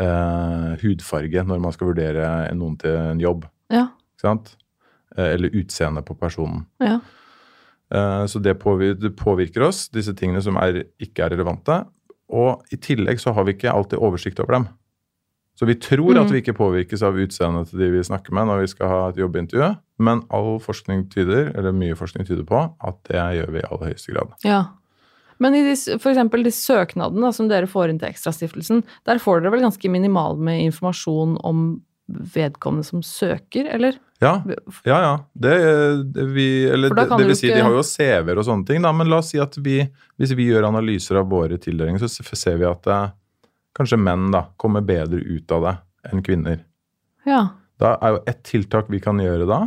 [0.00, 3.44] eh, hudfarge når man skal vurdere noen til en jobb.
[3.72, 3.90] Ja.
[4.24, 6.64] Eh, eller utseendet på personen.
[6.80, 6.98] Ja.
[7.94, 11.84] Eh, Så det påvirker, oss, disse tingene som er, ikke er relevante.
[12.34, 14.68] Og i tillegg så har vi ikke alltid oversikt over dem.
[15.54, 16.32] Så vi tror at Mm.
[16.32, 19.16] vi ikke påvirkes av utseendet til de vi snakker med når vi skal ha et
[19.20, 23.68] jobbintervju, men all forskning tyder, eller mye forskning tyder på, at det gjør vi i
[23.70, 24.32] aller høyeste grad.
[24.44, 24.64] ja.
[25.40, 29.42] Men i de, for eksempel de søknadene som dere får inn til Ekstrastiftelsen, der får
[29.42, 33.96] dere vel ganske minimal med informasjon om vedkommende som søker, eller?
[34.20, 34.36] Ja,
[34.84, 34.98] ja.
[35.02, 35.12] ja.
[35.34, 35.54] Det,
[36.14, 38.82] det vi, eller det, det vil si, ikke- de har jo CV-er og sånne ting,
[38.84, 39.78] da, men la oss si at vi,
[40.20, 43.08] hvis vi gjør analyser av våre tildelinger, så ser vi at eh,
[43.76, 45.74] kanskje menn da, kommer bedre ut av det
[46.12, 46.60] enn kvinner.
[47.26, 47.46] Ja.
[47.80, 49.62] Da er jo Et tiltak vi kan gjøre da,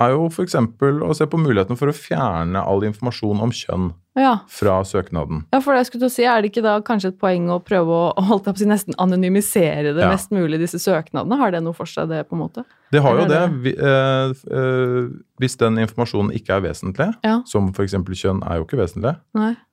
[0.00, 0.54] er jo f.eks.
[0.56, 4.38] å se på muligheten for å fjerne all informasjon om kjønn Ja.
[4.48, 5.44] fra søknaden.
[5.52, 7.46] Ja, for det jeg skulle til å si, Er det ikke da kanskje et poeng
[7.48, 10.10] å prøve å holdt si, nesten anonymisere det Ja.
[10.10, 11.36] mest mulig, disse søknadene?
[11.38, 12.64] Har det noe for seg, det, på en måte?
[12.90, 13.28] Det har jo det.
[13.28, 13.62] det.
[13.62, 15.08] Vi, eh, eh,
[15.40, 17.42] hvis den informasjonen ikke er vesentlig, Ja.
[17.46, 17.92] som f.eks.
[17.94, 19.16] kjønn er jo ikke vesentlig,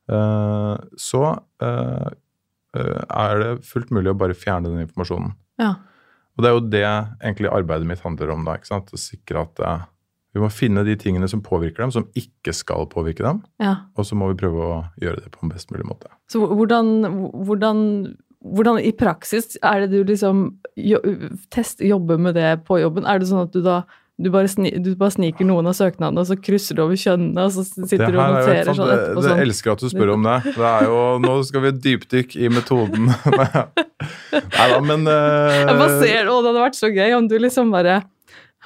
[0.10, 2.10] eh, så eh,
[2.76, 5.34] eh, er det fullt mulig å bare fjerne den informasjonen.
[5.60, 5.76] Ja.
[6.38, 6.86] Og det er jo det
[7.26, 8.54] egentlig arbeidet mitt handler om, da.
[8.60, 8.92] ikke sant?
[8.94, 9.86] Å sikre at eh,
[10.38, 13.41] vi må finne de tingene som påvirker dem, som ikke skal påvirke dem.
[13.63, 13.76] ja.
[13.97, 16.12] Og så må vi prøve å gjøre det på en best mulig måte.
[16.30, 16.93] Så hvordan,
[17.47, 17.80] hvordan,
[18.45, 21.02] hvordan i praksis er det du liksom jo,
[21.54, 23.08] test, jobber med det på jobben?
[23.10, 23.82] Er det sånn at du da
[24.17, 27.43] du bare, sni, du bare sniker noen av søknadene, og så krysser du over kjønnene,
[27.43, 29.41] og så sitter du og er noterer sånn etterpå sånn sånn?
[29.43, 30.38] elsker at du spør om det.
[30.56, 33.12] Det er jo, Nå skal vi dypdykk i metoden.
[34.58, 37.30] Nei da, men uh, Jeg bare ser det, og det hadde vært så gøy om
[37.30, 38.00] du liksom bare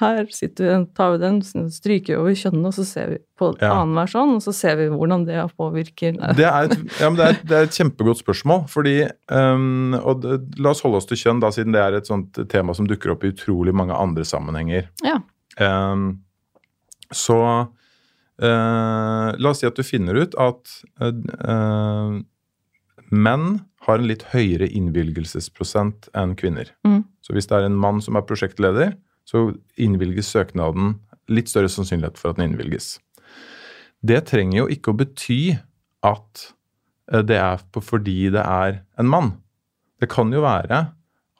[0.00, 3.74] her sitter vi, tar vi den, stryker over kjønnene, og så ser vi på Ja.
[3.82, 7.26] annenhver sånn, og så ser vi hvordan det påvirker det er, et, ja, men det,
[7.26, 8.64] er, det er et kjempegodt spørsmål.
[8.72, 8.96] fordi,
[9.28, 12.40] um, og det, La oss holde oss til kjønn, da, siden det er et sånt
[12.48, 14.88] tema som dukker opp i utrolig mange andre sammenhenger.
[15.04, 15.20] Ja.
[15.60, 16.22] Um,
[17.12, 17.38] så
[18.40, 20.72] uh, la oss si at du finner ut at
[21.04, 22.20] eh,
[23.12, 23.48] menn
[23.86, 26.70] har en litt høyere innvilgelsesprosent enn kvinner.
[26.86, 27.02] Mm.
[27.20, 28.94] Så hvis det er en mann som er prosjektleder,
[29.32, 29.46] så
[29.80, 30.98] innvilges søknaden
[31.32, 32.98] litt større sannsynlighet for at den innvilges.
[34.04, 35.38] Det trenger jo ikke å bety
[36.04, 36.48] at
[37.12, 39.30] eh, det er på fordi det er en mann.
[40.02, 40.82] Det kan jo være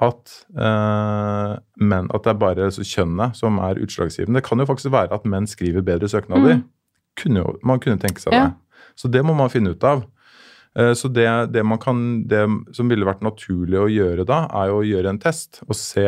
[0.03, 1.53] at, eh,
[1.83, 4.41] menn, at det er bare så kjønnet som er utslagsgivende.
[4.41, 6.61] Det kan jo faktisk være at menn skriver bedre søknader.
[6.63, 6.65] Mm.
[7.21, 8.47] Kunne jo, man kunne tenke seg Ja.
[8.49, 8.55] det.
[8.97, 10.05] Så det må man finne ut av.
[10.77, 14.71] Eh, Så det, det, man kan, det som ville vært naturlig å gjøre da, er
[14.71, 16.07] jo å gjøre en test og se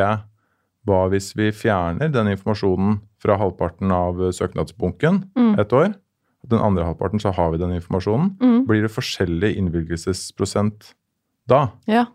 [0.87, 5.59] hva hvis vi fjerner den informasjonen fra halvparten av søknadsbunken Mm.
[5.59, 5.95] et år.
[6.47, 8.35] Den andre halvparten så har vi den informasjonen.
[8.41, 8.67] Mm.
[8.69, 10.91] Blir det forskjellig innvilgelsesprosent
[11.49, 11.71] da?
[11.89, 12.07] Ja.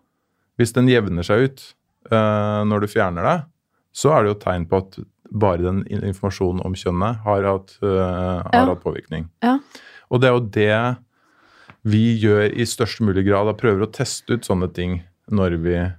[0.59, 1.63] Hvis den jevner seg ut
[2.11, 3.37] uh, når du fjerner det,
[3.95, 4.99] så er det jo tegn på at
[5.31, 8.65] bare den informasjonen om kjønnet har hatt, uh, har Ja.
[8.69, 9.29] hatt påvirkning.
[9.43, 9.57] Ja.
[10.11, 10.97] Og det er jo det
[11.89, 13.45] vi gjør i størst mulig grad.
[13.47, 15.01] Da prøver å teste ut sånne ting
[15.31, 15.91] når vi, eh,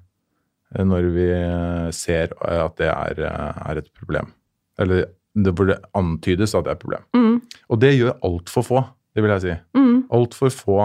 [0.78, 4.30] når vi eh, ser at det er, eh, er et problem.
[4.78, 7.06] Eller det, burde antydes at det er et problem.
[7.16, 7.40] Mm.
[7.68, 8.82] Og det gjør altfor få,
[9.14, 9.56] det vil jeg si.
[9.78, 9.96] Mm.
[10.14, 10.78] Altfor få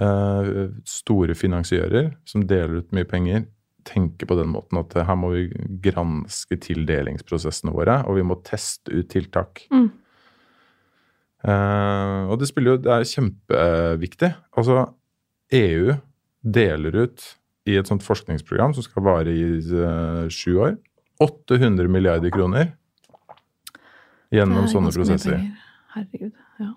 [0.00, 3.44] eh, store finansiører som deler ut mye penger,
[3.84, 5.44] tenker på den måten at eh, her må vi
[5.84, 9.66] granske tildelingsprosessene våre, og vi må teste ut tiltak.
[9.74, 9.90] Mm.
[11.44, 14.30] Eh, og det spiller jo Det er kjempeviktig.
[14.56, 14.86] Altså,
[15.52, 15.96] EU
[16.40, 17.24] deler ut
[17.68, 20.74] i et sånt forskningsprogram som skal vare i uh, sju år,
[21.22, 22.72] 800 milliarder kroner
[24.34, 25.38] gjennom sånne prosesser.
[25.94, 26.32] Herregud.
[26.60, 26.72] Ja.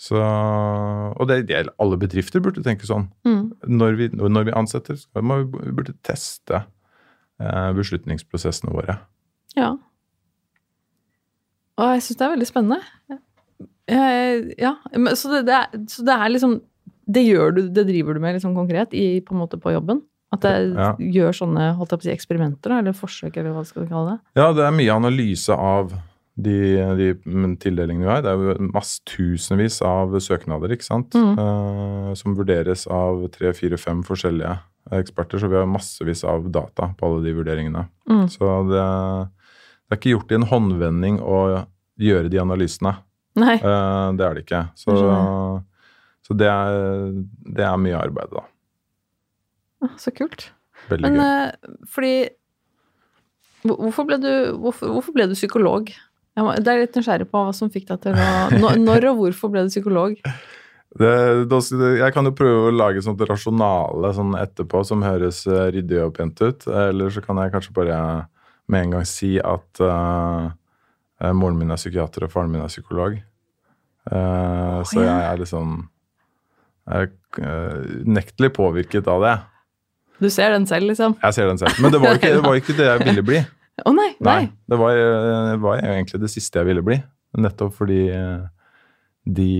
[0.00, 3.10] Så, og det gjelder alle bedrifter burde tenke sånn.
[3.28, 3.52] Mm.
[3.68, 9.00] Når vi, når vi ansetter, så må vi vi burde teste eh, beslutningsprosessene våre.
[9.58, 9.76] ja.
[11.80, 12.80] Og jeg syns det er veldig spennende.
[13.88, 16.58] Jeg, ja, men, så, det, det er, så det er liksom
[17.10, 20.02] Det gjør du, det driver du med liksom konkret i, på en måte på jobben?
[20.32, 20.92] At det Ja.
[20.98, 24.12] gjør sånne holdt jeg på å si, eksperimenter, eller forsøk, eller hva skal vi kalle
[24.14, 24.20] det?
[24.38, 25.90] Ja, det er mye analyse av
[26.40, 26.54] de,
[26.96, 27.08] de
[27.60, 28.22] tildelingene vi har.
[28.22, 31.10] Det er masse tusenvis av søknader ikke sant?
[31.18, 31.34] Mm.
[31.36, 34.54] Eh, som vurderes av tre, fire, fem forskjellige
[34.92, 35.38] eksperter.
[35.42, 37.88] Så vi har massevis av data på alle de vurderingene.
[38.08, 38.24] Mm.
[38.30, 38.86] Så det,
[39.90, 41.42] det er ikke gjort i en håndvending å
[42.00, 42.94] gjøre de analysene.
[43.36, 44.62] Eh, det er det ikke.
[44.78, 44.94] Så,
[46.26, 47.12] så det, er,
[47.50, 48.46] det er mye arbeid, da.
[50.00, 50.50] Så kult.
[50.90, 51.24] Veldig Men gøy.
[51.26, 52.14] eh, fordi
[53.60, 55.90] Hvorfor ble du, hvorfor, hvorfor ble du psykolog?
[55.92, 59.18] Jeg må, det er litt nysgjerrig på hva som fikk deg til å når, og
[59.18, 60.14] hvorfor ble du psykolog?
[60.98, 61.10] Det,
[62.00, 66.14] jeg kan jo prøve å lage sånt rasjonale sånn etterpå som høres eh, ryddig og
[66.16, 66.66] pent ut.
[66.66, 67.98] Eller så kan jeg kanskje bare
[68.70, 70.50] med en gang si at uh,
[71.36, 73.20] moren min er psykiater og faren min er psykolog.
[74.10, 75.74] Uh, oh, så jeg er liksom
[76.88, 77.10] Jeg er
[77.44, 79.36] uh, unektelig påvirket av det.
[80.20, 81.16] Du ser den selv, liksom?
[81.22, 81.80] Jeg ser den selv.
[81.82, 83.40] Men det var ikke det, var ikke det jeg ville bli.
[83.80, 84.36] Å oh, nei, nei.
[84.36, 85.02] nei det, var,
[85.62, 86.98] var, egentlig det siste jeg ville bli.
[87.40, 88.02] Nettopp fordi
[89.24, 89.50] de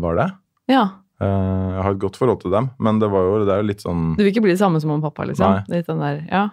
[0.00, 0.28] var det.
[0.72, 0.84] Ja.
[1.20, 3.82] Jeg har et godt forhold til dem, men det, var jo, det er jo litt
[3.84, 5.58] sånn Du vil ikke bli det samme som og pappa, liksom?
[5.58, 5.76] Nei.
[5.76, 6.46] Litt den der, ja.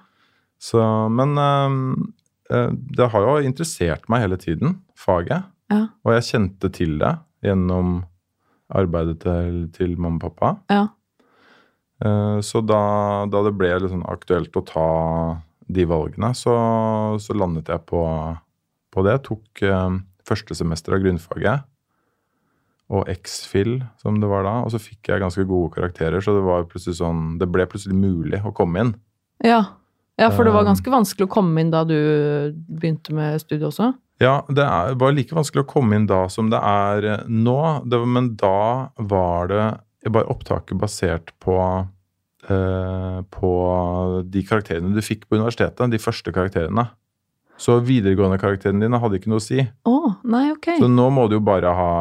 [0.61, 1.33] Så, men
[2.91, 5.47] det har jo interessert meg hele tiden, faget.
[5.71, 5.85] Ja.
[6.03, 7.15] Og jeg kjente til det
[7.45, 8.01] gjennom
[8.71, 10.51] arbeidet til, til mamma og pappa.
[10.71, 10.85] Ja.
[12.01, 12.81] Uh, så da,
[13.29, 14.87] da, det ble liksom aktuelt å ta
[15.71, 16.53] de valgene, så,
[17.21, 18.01] så landet jeg på,
[18.91, 19.13] på det.
[19.19, 19.61] Jeg tok
[20.27, 21.67] første semester av grunnfaget
[22.91, 24.55] og X-Fill, som det var da.
[24.65, 28.41] Og så fikk jeg ganske gode karakterer, så det, var sånn, det ble plutselig mulig
[28.43, 28.93] å komme inn.
[29.45, 29.63] Ja.
[30.19, 31.97] ja, for det var um, ganske vanskelig å komme inn da du
[32.67, 33.93] begynte med studiet også?
[34.21, 37.61] Ja, det er, var like vanskelig å komme inn da som det er nå.
[37.89, 39.63] Det, men da var det
[40.09, 41.57] bare opptaket basert på
[42.49, 43.51] eh, på
[44.25, 45.91] de karakterene du fikk på universitetet.
[45.91, 46.87] De første karakterene.
[47.61, 49.61] Så videregående karakterene dine hadde ikke noe å si.
[49.85, 50.71] Oh, nei, ok.
[50.81, 51.91] Så nå må du jo bare ha,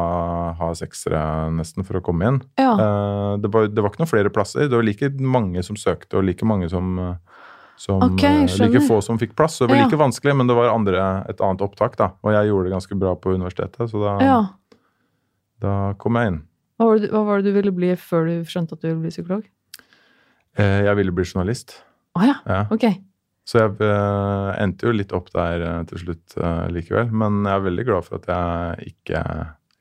[0.57, 1.21] ha seksere
[1.53, 2.39] nesten for å komme inn.
[2.57, 2.71] Ja.
[2.73, 4.65] Uh, det, var, det, var, ikke noen flere plasser.
[4.65, 6.97] Det var like mange som søkte, og like mange som,
[7.77, 9.59] som okay, uh, Like få som fikk plass.
[9.59, 12.09] Så det var like vanskelig, men det var andre, et annet opptak, da.
[12.25, 14.39] Og jeg gjorde det ganske bra på universitetet, så da, ja.
[15.61, 16.41] da kom jeg inn.
[16.81, 19.03] Hva var, det, hva var, det, du ville bli før du skjønte at du ville
[19.03, 19.43] bli psykolog?
[20.57, 21.75] Uh, jeg ville bli journalist.
[22.17, 22.37] Å oh, ja.
[22.49, 22.61] ja.
[22.73, 22.87] ok.
[23.45, 26.35] Så jeg uh, endte jo litt opp der uh, til slutt
[26.73, 27.13] likevel.
[27.13, 29.21] Men jeg er veldig glad for at jeg ikke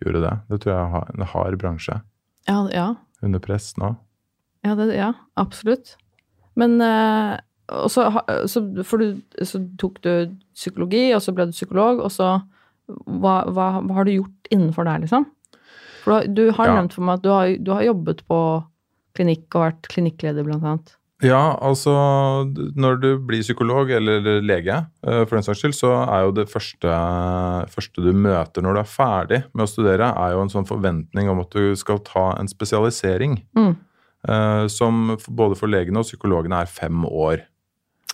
[0.05, 0.35] gjorde det.
[0.53, 1.97] Det tror jeg har en hard bransje.
[2.51, 2.87] Ja, ja.
[3.25, 3.95] Under press nå.
[4.69, 5.97] Ja, det, ja absolutt.
[6.61, 6.77] Men
[7.89, 8.05] så,
[8.51, 10.13] så, for du, så tok du
[10.53, 12.35] psykologi, og så ble du psykolog, og så
[12.91, 15.31] hva, hva, hva har du gjort innenfor der, liksom?
[16.05, 16.79] For du, har ja.
[16.79, 18.41] nevnt for meg at du har, du har jobbet på
[19.19, 20.97] klinikk og vært klinikkleder, blant annet.
[21.21, 21.93] Ja, altså
[22.81, 26.47] når du blir psykolog eller lege, eh, for den saks skyld, så er jo det
[26.49, 26.95] første,
[27.69, 31.29] første, du møter når du er ferdig med å studere, er jo en sånn forventning
[31.29, 33.43] om at du skal ta en spesialisering.
[33.59, 33.75] Mm.
[34.29, 37.45] Eh, som både for legene og psykologene er fem år.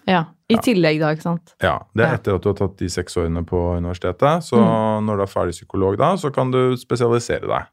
[0.07, 0.25] Ja.
[0.47, 0.63] I ja.
[0.63, 1.55] tillegg, da, ikke sant?
[1.63, 1.81] Ja.
[1.95, 4.47] Det er etter at du har tatt de seks årene på universitetet.
[4.47, 5.07] Så mm.
[5.07, 7.73] når du er ferdig psykolog da, så kan du spesialisere deg.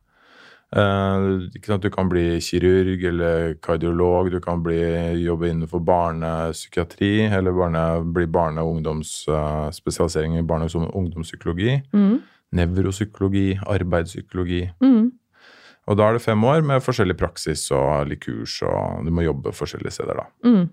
[0.73, 4.79] Uh, du kan bli kirurg eller kardiolog, du kan bli,
[5.21, 7.83] jobbe innenfor barnepsykiatri eller barne,
[8.15, 11.75] bli barne- og ungdomsspesialisering uh, i barne- og ungdomspsykologi.
[11.93, 12.15] Mm.
[12.57, 14.63] Nevropsykologi, arbeidspsykologi.
[14.81, 15.11] Mm.
[15.87, 19.27] Og da er det fem år med forskjellig praksis og litt kurs, og du må
[19.27, 20.25] jobbe forskjellige steder, da.
[20.47, 20.69] Mm.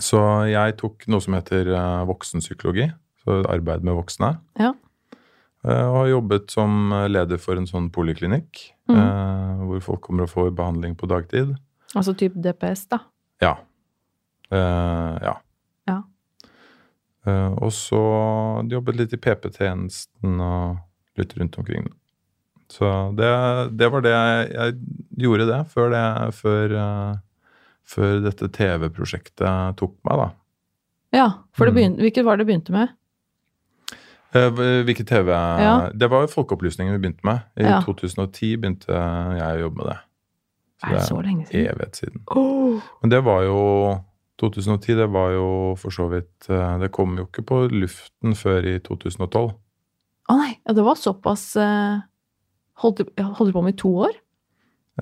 [0.00, 2.88] Så jeg tok noe som heter uh, voksenpsykologi,
[3.26, 4.38] så arbeid med voksne.
[4.56, 4.72] Ja.
[5.62, 8.98] Eh, og har jobbet som leder for en sånn poliklinikk, mm.
[8.98, 11.54] eh, hvor folk kommer og får behandling på dagtid.
[11.92, 13.02] Altså type DPS, da?
[13.42, 13.56] Ja.
[14.52, 15.34] Eh, ja.
[15.90, 15.98] ja.
[17.26, 18.02] Eh, og så
[18.70, 21.90] jobbet litt i PP-tjenesten og litt rundt omkring.
[22.72, 23.28] Så det,
[23.76, 24.76] det var det jeg, jeg,
[25.20, 26.04] gjorde det før, det,
[26.38, 27.18] før, uh,
[27.84, 30.28] før dette TV-prosjektet tok meg, da.
[31.12, 31.76] Ja, for det mm.
[31.76, 32.94] begynte, hvilket var det det begynte med?
[34.32, 35.90] Eh, TV ja.
[35.92, 37.44] Det var Folkeopplysningen vi begynte med.
[37.56, 37.82] I ja.
[37.84, 39.98] 2010 begynte jeg å jobbe med det.
[40.82, 41.66] Så er så lenge siden?
[41.74, 42.22] Evighet siden.
[42.32, 42.80] Oh.
[43.02, 43.58] Men det var jo
[44.40, 48.66] 2010, det var jo for så vidt eh, Det kom jo ikke på luften før
[48.66, 49.52] i 2012.
[49.52, 52.00] Å oh, nei, ja, det var såpass uh,
[52.82, 54.16] Holdt du på med i to år?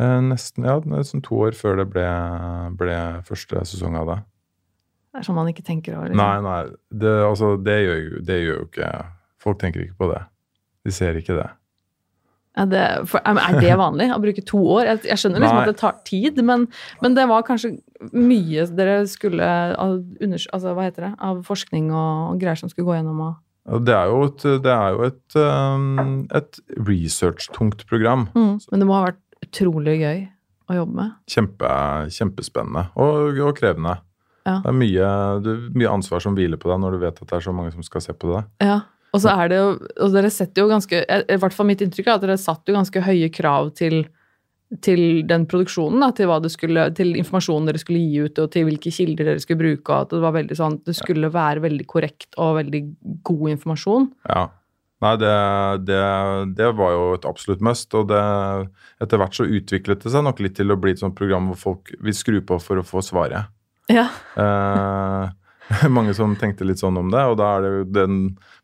[0.01, 2.09] Eh, nesten, ja, nesten to år før det ble,
[2.79, 4.19] ble første sesong av det.
[5.11, 6.13] Det er sånn man ikke tenker over?
[6.13, 6.21] Liksom.
[6.21, 6.77] Nei, nei.
[7.03, 8.91] Det, altså, det, gjør, det gjør jo ikke
[9.41, 10.21] Folk tenker ikke på det.
[10.87, 11.49] De ser ikke det.
[12.59, 14.89] Er det, for, er det vanlig å bruke to år?
[14.89, 15.67] Jeg, jeg skjønner liksom Nei.
[15.69, 16.67] at det tar tid, men,
[17.01, 17.77] men, det var kanskje
[18.11, 22.89] mye dere skulle av, altså, hva heter det, av forskning og, og greier som skulle
[22.91, 23.23] gå gjennom?
[23.71, 28.27] Og det er jo et, det er jo et, um, et research-tungt program.
[28.35, 30.23] Mm, men det må ha vært utrolig gøy
[30.71, 31.19] å jobbe med?
[31.31, 31.75] Kjempe,
[32.19, 34.01] kjempespennende og, og krevende.
[34.49, 34.59] Ja.
[34.65, 35.11] Det er mye,
[35.45, 37.71] det, mye ansvar som hviler på deg når du vet at det er så mange
[37.75, 38.43] som skal se på det.
[38.65, 38.81] Ja.
[39.11, 39.69] Og så er det jo,
[40.05, 42.77] og dere setter jo ganske I hvert fall mitt inntrykk er at dere satt jo
[42.77, 44.05] ganske høye krav til,
[44.87, 46.05] til den produksjonen.
[46.05, 49.63] Da, til, skulle, til informasjonen dere skulle gi ut, og til hvilke kilder dere skulle
[49.65, 49.91] bruke.
[49.91, 52.85] og at Det var veldig sånn, det skulle være veldig korrekt og veldig
[53.27, 54.11] god informasjon.
[54.31, 54.47] Ja.
[55.01, 55.35] Nei, det,
[55.89, 56.01] det,
[56.59, 57.95] det var jo et absolutt must.
[57.97, 58.21] Og det,
[59.01, 61.61] etter hvert så utviklet det seg nok litt til å bli et sånt program hvor
[61.61, 63.49] folk vil skru på for å få svaret.
[63.91, 64.07] Ja.
[64.39, 65.31] Eh,
[65.97, 68.17] mange som tenkte litt sånn om det, og da er det jo den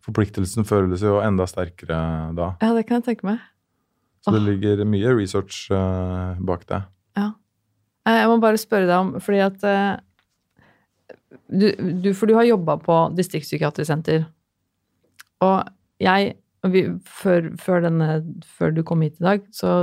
[0.07, 2.01] forpliktelsen føles jo enda sterkere
[2.37, 2.55] da.
[2.63, 3.45] ja, det kan jeg tenke meg.
[4.27, 6.81] Så det ligger mye research uh, bak det.
[7.15, 7.29] Ja.
[8.09, 10.01] Eh, Jeg må bare spørre deg om, fordi at uh,
[11.47, 11.69] du,
[12.03, 14.27] du, For du har jobba på distriktspsykiatrisk senter.
[15.47, 15.69] Og
[16.03, 16.35] jeg
[16.67, 18.09] vi, før, før, denne,
[18.59, 19.77] før du kom hit i dag, så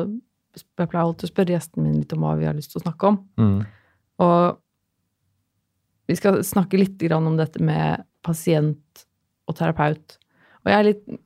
[0.58, 2.84] jeg pleier alltid å spørre gjesten min litt om hva vi har lyst til å
[2.84, 3.20] snakke om.
[3.40, 3.62] Mm.
[4.26, 4.60] Og
[6.14, 9.06] vi skal snakke litt om dette med pasient
[9.50, 10.18] og terapeut.
[10.64, 11.22] Og jeg er litt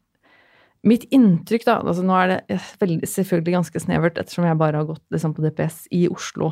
[0.88, 4.86] Mitt inntrykk, da altså Nå er det veldig, selvfølgelig ganske snevert, ettersom jeg bare har
[4.88, 6.52] gått liksom, på DPS i Oslo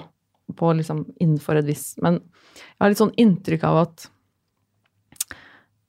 [0.59, 4.07] på, liksom, innenfor et visst Men jeg har litt sånn inntrykk av at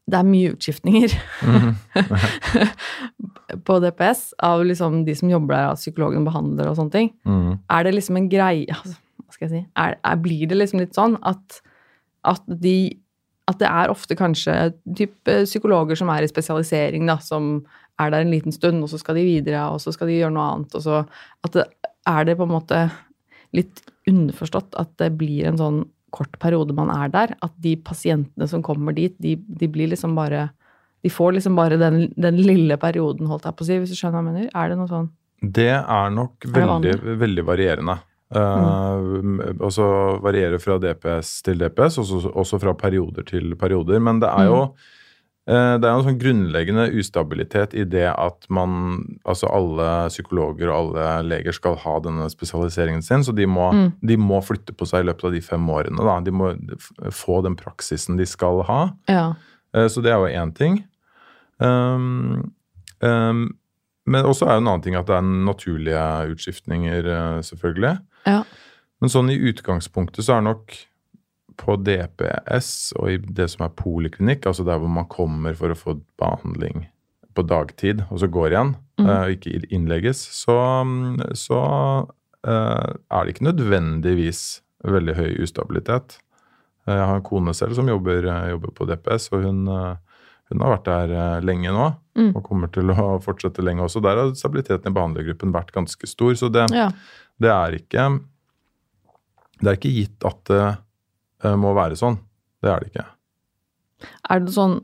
[0.06, 1.72] det er mye utskiftninger Mhm.
[3.66, 7.10] på DPS av liksom de som jobber der, av psykologen, behandler og sånne ting.
[7.26, 7.58] Mm.
[7.70, 9.62] Er det liksom en greie altså, Hva skal jeg si?
[9.82, 11.60] Er, er, blir det liksom litt sånn at,
[12.26, 12.76] at de
[13.46, 17.60] At det er ofte kanskje type psykologer som er i spesialisering, da, som
[18.02, 20.34] er der en liten stund, og så skal de videre, og så skal de gjøre
[20.34, 21.04] noe annet, så
[21.46, 21.66] At det,
[22.06, 22.80] er det på en måte
[23.54, 25.84] litt underforstått at det blir en sånn
[26.14, 30.16] kort periode man er der, at de pasientene som kommer dit, de, de blir liksom
[30.18, 30.48] bare
[31.04, 33.98] De får liksom bare den, den lille perioden, holdt jeg på å si, hvis du
[33.98, 34.46] skjønner hva jeg mener?
[34.58, 35.10] Er det noe sånn
[35.54, 37.98] Det er nok veldig, veldig, veldig varierende.
[38.34, 39.84] Uh, og så
[40.18, 44.00] varierer fra DPS til DPS, også, også fra perioder til perioder.
[44.02, 49.04] Men det er jo uh, det er en sånn grunnleggende ustabilitet i det at man
[49.22, 53.92] Altså alle psykologer og alle leger skal ha denne spesialiseringen sin, så de må, Mm.
[54.02, 56.02] de må flytte på seg i løpet av de fem årene.
[56.02, 56.18] Da.
[56.20, 56.50] De må
[57.14, 58.80] få den praksisen de skal ha.
[59.08, 59.28] Ja.
[59.70, 60.82] Uh, Så det er jo én ting.
[61.60, 62.52] Um,
[63.00, 63.46] um,
[64.06, 66.02] men også er jo en annen ting at det er naturlige
[66.34, 67.06] utskiftninger,
[67.42, 67.98] selvfølgelig.
[68.26, 68.42] Ja.
[69.00, 70.72] Men sånn i utgangspunktet så er nok
[71.56, 75.76] på DPS og i det som er poliklinikk, altså der hvor man kommer for å
[75.78, 76.86] få behandling
[77.36, 79.08] på dagtid, og så går igjen, Mhm.
[79.08, 82.08] eh, og ikke innlegges, så, mm, så
[82.46, 86.18] eh, er det ikke nødvendigvis veldig høy ustabilitet.
[86.86, 90.76] Eh, Jeg har en kone selv som jobber, jobber på DPS, og hun, hun har
[90.78, 91.96] vært der lenge nå.
[92.16, 92.34] Mm.
[92.36, 94.00] Og kommer til å fortsette lenge også.
[94.00, 96.32] Der har stabiliteten i behandlergruppen vært ganske stor.
[96.38, 96.90] Så det, ja.
[97.42, 98.08] Det er ikke
[99.60, 100.62] Det er ikke gitt at det
[101.44, 102.18] eh, må være sånn.
[102.60, 103.06] Det er det ikke.
[104.28, 104.78] Er det sånn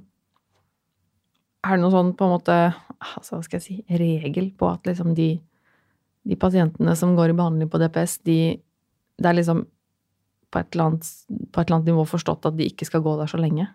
[1.62, 4.88] Er det noe sånn på en måte altså, Hva skal jeg si regel på at
[4.88, 5.34] liksom de,
[6.28, 8.38] de pasientene som går i behandling på DPS, de
[9.20, 9.66] Det er liksom
[10.52, 11.06] på et, annet,
[11.48, 13.70] på et eller annet nivå forstått at de ikke skal gå der så lenge?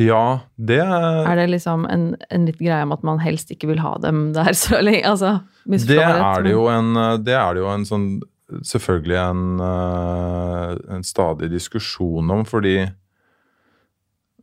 [0.00, 3.82] Ja, det Er det liksom en, en litt greie om at man helst ikke vil
[3.84, 5.02] ha dem der så lenge?
[5.04, 8.06] Altså, Det er det jo en, det er det jo en sånn
[8.52, 12.82] Selvfølgelig en, eh, en stadig diskusjon om, fordi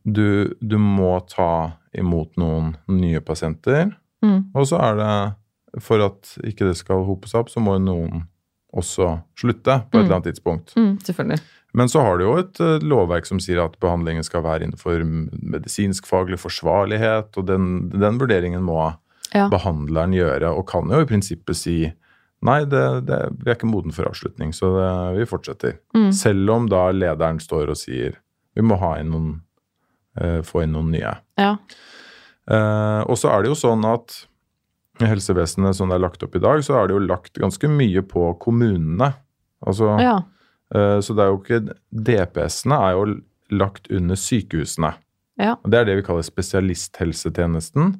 [0.04, 3.92] du, du må ta imot noen nye pasienter.
[4.24, 4.48] Mm.
[4.56, 5.12] Og så er det,
[5.84, 8.24] for at ikke det skal hope seg opp, så må noen
[8.74, 10.04] også slutte på et Mm.
[10.04, 10.74] eller annet tidspunkt.
[10.78, 11.40] Mm, selvfølgelig.
[11.72, 15.04] Men så har du jo et eh, lovverk som sier at behandlingen skal være innenfor
[15.04, 18.94] medisinsk-faglig forsvarlighet, og den, den vurderingen må
[19.30, 19.44] Ja.
[19.46, 21.76] behandleren gjøre, og kan jo i prinsippet si
[22.42, 24.88] nei, det, det, vi er ikke moden for avslutning, så det,
[25.20, 25.76] vi fortsetter.
[25.94, 26.08] Mm.
[26.16, 28.16] Selv om da lederen står og sier
[28.58, 29.28] vi må ha inn noen,
[30.18, 31.12] eh, få inn noen nye.
[31.38, 31.52] Ja.
[32.50, 34.24] Eh, og så er det jo sånn at
[35.00, 37.70] i helsevesenet som det er lagt opp i dag, så er det jo lagt ganske
[37.70, 39.12] mye på kommunene.
[39.64, 40.16] Altså, ja.
[40.74, 43.06] Eh, så det er jo ikke DPS-ene er jo
[43.50, 44.94] lagt under sykehusene.
[45.40, 45.56] Ja.
[45.64, 47.94] Det er det vi kaller spesialisthelsetjenesten.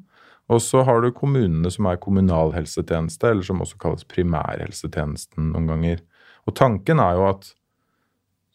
[0.50, 6.02] Og så har du kommunene som er kommunalhelsetjeneste, eller som også kalles primærhelsetjenesten noen ganger.
[6.48, 7.54] Og tanken er jo at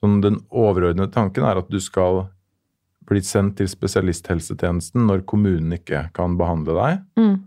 [0.06, 2.28] Den overordnede tanken er at du skal
[3.10, 7.00] bli sendt til spesialisthelsetjenesten når kommunen ikke kan behandle deg.
[7.18, 7.40] Mm.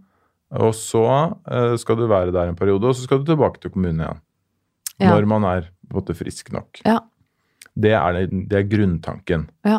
[0.59, 1.05] Og så
[1.47, 4.19] eh, skal du være der en periode, og så skal du tilbake til kommunen igjen.
[4.99, 5.13] Ja.
[5.15, 6.83] Når man er på en måte frisk nok.
[6.85, 6.99] Ja.
[7.79, 9.47] Det er, det, er grunntanken.
[9.67, 9.79] Ja.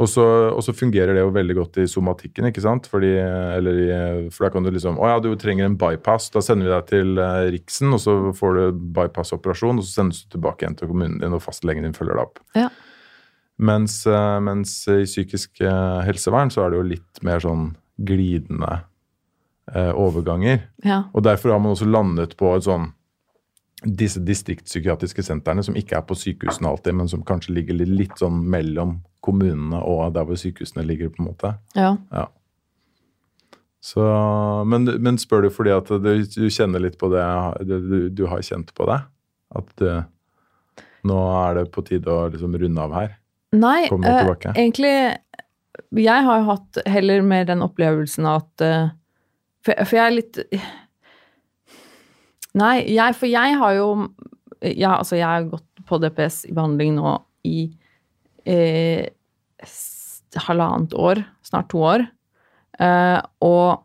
[0.00, 2.86] Og så, og så fungerer det jo veldig godt i somatikken, ikke sant?
[2.90, 3.88] Fordi, eller i,
[4.34, 6.30] for da kan du liksom Å ja, du trenger en bypass.
[6.34, 10.24] Da sender vi deg til eh, Riksen, og så får du bypassoperasjon, og så sendes
[10.24, 12.42] du tilbake igjen til kommunen din, og fastlegen din følger deg opp.
[12.58, 12.70] Ja.
[13.62, 17.70] Mens, eh, mens i psykisk eh, helsevern så er det jo litt mer sånn
[18.02, 18.80] glidende
[19.74, 20.66] eh, overganger.
[20.86, 21.04] ja.
[21.12, 22.90] Og derfor har man også landet på et sånn
[23.84, 28.42] disse distriktspsykiatriske sentrene som ikke er på sykehusene alltid, men som kanskje ligger litt, sånn
[28.50, 31.56] mellom kommunene og der hvor sykehusene ligger, på en måte.
[31.78, 31.96] ja.
[32.12, 32.28] Ja.
[33.82, 34.02] Så,
[34.70, 37.24] men, men spør du fordi at du, du kjenner litt på det,
[37.66, 39.00] du, du, har kjent på det?
[39.58, 39.88] At du,
[41.10, 43.16] nå er det på tide å liksom runde av her?
[43.58, 44.94] Nei, eh, egentlig
[45.98, 48.94] Jeg har hatt heller mer den opplevelsen at eh,
[49.66, 50.40] for, for, jeg er litt
[52.58, 53.88] Nei, jeg, for jeg har jo
[54.62, 57.16] ja, altså jeg har gått på DPS i behandling nå
[57.48, 57.64] i
[58.46, 59.08] eh,
[60.46, 62.04] halvannet år, snart to år.
[62.78, 63.82] Eh, og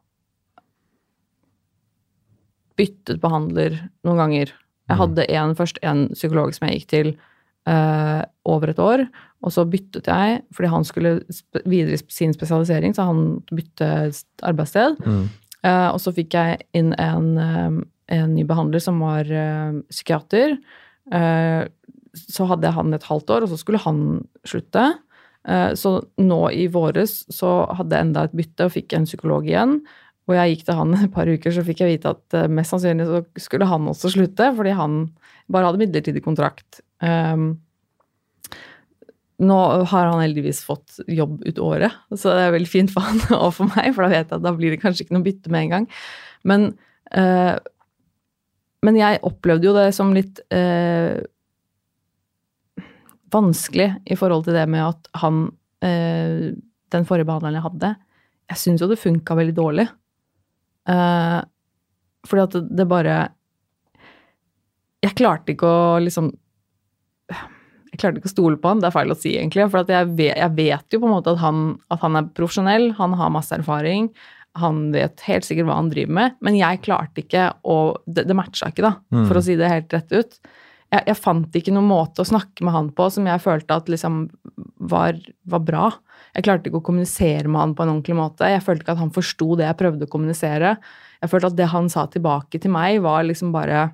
[2.77, 4.53] byttet behandler noen ganger.
[4.87, 5.01] Jeg mm.
[5.01, 7.09] hadde en, først en psykolog som jeg gikk til
[7.67, 9.07] eh, over et år.
[9.45, 11.17] Og så byttet jeg fordi han skulle
[11.65, 13.91] videre i sin spesialisering, så han bytte
[14.47, 14.97] arbeidssted.
[15.05, 15.27] Mm.
[15.65, 17.81] Eh, og så fikk jeg inn en, eh,
[18.13, 20.57] en ny behandler som var uh, psykiater.
[21.13, 21.67] Uh,
[22.17, 24.01] så hadde han et halvt år, og så skulle han
[24.47, 24.87] slutte.
[25.47, 29.47] Uh, så nå i våres så hadde jeg enda et bytte og fikk en psykolog
[29.47, 29.79] igjen.
[30.27, 33.05] Og jeg gikk til han et par uker, så fikk jeg vite at mest sannsynlig
[33.07, 35.05] så skulle han også slutte, fordi han
[35.47, 36.81] bare hadde midlertidig kontrakt.
[36.99, 37.53] Um,
[39.37, 43.21] nå har han heldigvis fått jobb ut året, så det er veldig fint for han
[43.37, 45.53] og for meg, for da vet jeg at da blir det kanskje ikke noe bytte
[45.53, 45.89] med en gang.
[46.47, 46.69] Men
[47.13, 47.55] uh,
[48.85, 51.17] men jeg opplevde jo det som litt eh,
[53.33, 55.47] vanskelig i forhold til det med at han
[55.83, 56.53] eh,
[56.87, 57.89] Den forrige behandleren jeg hadde,
[58.47, 59.87] jeg syns jo det funka veldig dårlig.
[60.87, 61.39] Eh,
[62.27, 63.15] fordi at det, bare
[65.03, 66.31] Jeg klarte ikke å liksom
[67.87, 69.63] jeg klarte ikke å stole på han, det er feil å si, egentlig.
[69.71, 72.91] For jeg vet, jeg, vet, jo på en måte at han, at han er profesjonell,
[72.99, 74.11] han har masse erfaring
[74.61, 78.37] han vet helt sikkert hva han driver med, men jeg klarte ikke å Det, det
[78.37, 79.27] matcha ikke, da, mm.
[79.29, 80.39] for å si det helt rett ut.
[80.87, 83.89] Jeg, jeg, fant ikke noen måte å snakke med han på som jeg følte at
[83.91, 84.21] liksom
[84.91, 85.87] var, var, bra.
[86.37, 88.47] Jeg klarte ikke å kommunisere med han på en ordentlig måte.
[88.47, 90.77] Jeg følte ikke at han forsto det jeg prøvde å kommunisere.
[91.19, 93.89] Jeg følte at det han sa tilbake til meg, var liksom bare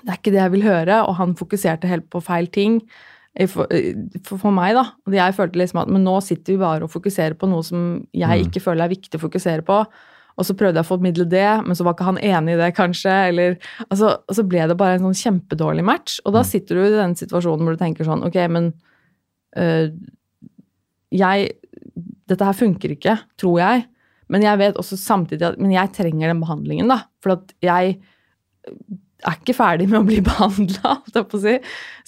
[0.00, 2.80] Det er ikke det jeg vil høre, og han fokuserte helt på feil ting
[3.50, 3.70] for,
[4.26, 4.84] for, meg, da.
[5.14, 8.26] Jeg følte liksom at Men nå sitter vi bare og fokuserer på noe som jeg
[8.26, 8.48] mm.
[8.48, 9.84] ikke føler er viktig å fokusere på.
[10.40, 12.70] Og så prøvde jeg å formidle det, men så var ikke han enig i det,
[12.76, 13.12] kanskje.
[13.30, 13.56] Eller,
[13.88, 16.18] altså, og så ble det bare en sånn kjempedårlig match.
[16.24, 16.48] Og da mm.
[16.48, 18.72] sitter du i den situasjonen hvor du tenker sånn Ok, men
[19.60, 19.90] øh,
[21.14, 21.50] jeg
[22.30, 23.86] Dette her funker ikke, tror jeg.
[24.30, 27.02] Men jeg vet også samtidig at Men jeg trenger den behandlingen, da.
[27.22, 27.98] For at jeg
[29.26, 31.56] er ikke ferdig med å bli behandla, si.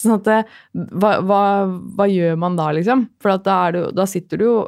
[0.00, 0.40] Sånn at det,
[0.72, 1.42] hva, hva,
[1.96, 3.06] hva, gjør man da, liksom?
[3.22, 4.58] For da, du, da, sitter du jo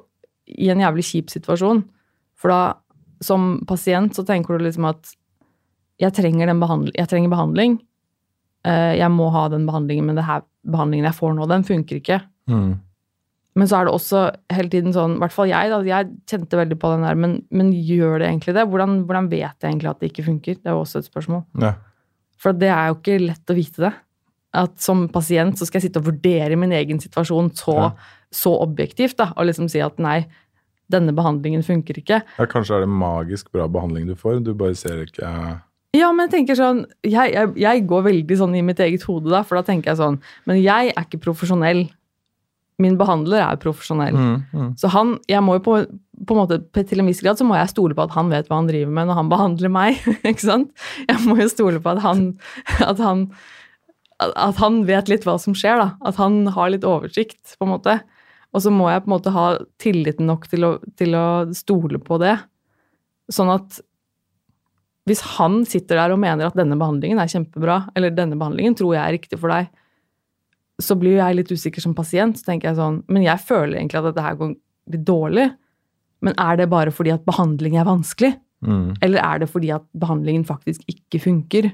[0.50, 1.84] i en jævlig kjip situasjon.
[2.40, 2.62] For da,
[3.24, 5.14] som pasient, så tenker du liksom at
[6.02, 7.78] jeg trenger, behandling, jeg trenger behandling.
[8.64, 12.00] Uh, jeg må ha den behandlingen, men det her behandlingen jeg får nå, den funker
[12.00, 12.18] ikke.
[12.50, 12.74] Mm.
[13.54, 16.58] Men så er det også hele tiden sånn, i hvert fall jeg, da, jeg kjente
[16.58, 18.64] veldig på den der, men, men gjør det egentlig det?
[18.70, 20.56] Hvordan, hvordan, vet jeg egentlig at det ikke funker?
[20.58, 21.44] Det er jo også et spørsmål.
[21.62, 21.76] Ja.
[22.40, 23.92] For det er jo ikke lett å vite det.
[24.54, 27.90] At som pasient så skal jeg sitte og vurdere min egen situasjon så, ja.
[28.34, 30.22] så objektivt, da, og liksom si at nei,
[30.92, 32.20] denne behandlingen funker ikke.
[32.38, 35.30] Ja, Kanskje er det magisk bra behandling du får, du bare ser ikke
[35.94, 39.32] Ja, men jeg tenker sånn jeg, jeg, jeg går veldig sånn i mitt eget hode,
[39.32, 41.86] da, for da tenker jeg sånn Men jeg er ikke profesjonell
[42.82, 44.16] min behandler er profesjonell.
[44.18, 44.70] Mm, mm.
[44.80, 45.76] Så han, jeg må jo på,
[46.14, 48.48] på en måte, til en viss grad så må jeg stole på at han vet
[48.50, 50.00] hva han driver med når han behandler meg.
[50.22, 50.72] ikke sant?
[51.08, 52.26] Jeg må jo stole på at han,
[52.84, 53.28] at han,
[54.22, 55.80] at han vet litt hva som skjer.
[55.82, 55.88] da.
[56.06, 57.98] At han har litt oversikt, på en måte.
[58.54, 59.48] Og så må jeg på en måte ha
[59.82, 62.36] tilliten nok til å, til å stole på det.
[63.32, 63.80] Sånn at
[65.08, 68.94] hvis han sitter der og mener at denne behandlingen er kjempebra, eller denne behandlingen tror
[68.94, 69.68] jeg er riktig for deg,
[70.82, 72.38] så blir jeg litt usikker som pasient.
[72.38, 74.54] Så tenker jeg sånn Men jeg føler egentlig at dette her går
[74.94, 75.50] litt dårlig.
[76.24, 78.34] Men er det bare fordi at behandling er vanskelig?
[78.64, 78.94] Mm.
[79.04, 81.70] Eller er det fordi at behandlingen faktisk ikke funker?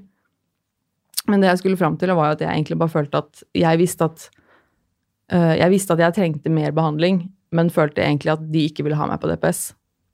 [1.31, 4.09] Men det jeg skulle fram til, var at jeg egentlig bare følte at jeg visste
[4.09, 4.25] at
[5.33, 8.99] uh, Jeg visste at jeg trengte mer behandling, men følte egentlig at de ikke ville
[8.99, 9.71] ha meg på DPS.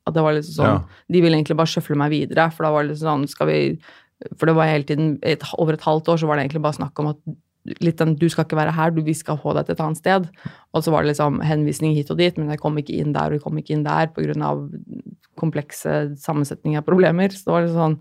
[0.07, 0.83] At det var litt sånn ja.
[1.11, 3.57] De ville egentlig bare sjøfle meg videre, for da var det litt sånn Skal vi
[4.39, 6.79] For det var hele tiden et, Over et halvt år så var det egentlig bare
[6.79, 7.19] snakk om at
[7.83, 10.01] litt den 'du skal ikke være her, du, vi skal få deg til et annet
[10.01, 10.29] sted'.
[10.75, 13.31] Og så var det liksom henvisning hit og dit, men jeg kom ikke inn der
[13.31, 14.57] og jeg kom ikke inn der pga.
[15.37, 17.29] komplekse sammensetninger av problemer.
[17.29, 17.99] Så det var litt sånn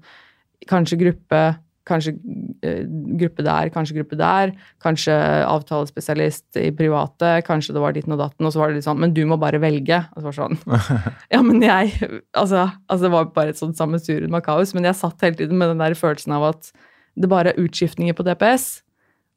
[0.72, 1.42] kanskje gruppe,
[1.86, 2.86] kanskje uh,
[3.20, 4.54] gruppe der, kanskje gruppe der.
[4.80, 5.14] Kanskje
[5.44, 8.46] avtalespesialist i private, kanskje det var ditten og datten.
[8.48, 10.08] Og så var det litt sånn 'men du må bare velge'.
[10.16, 10.58] Og så var det sånn
[11.36, 11.92] Ja, men jeg
[12.34, 15.58] altså, altså, det var bare et sånt sammensurium av kaos, men jeg satt hele tiden
[15.58, 16.72] med den der følelsen av at
[17.16, 18.85] det bare er utskiftninger på DPS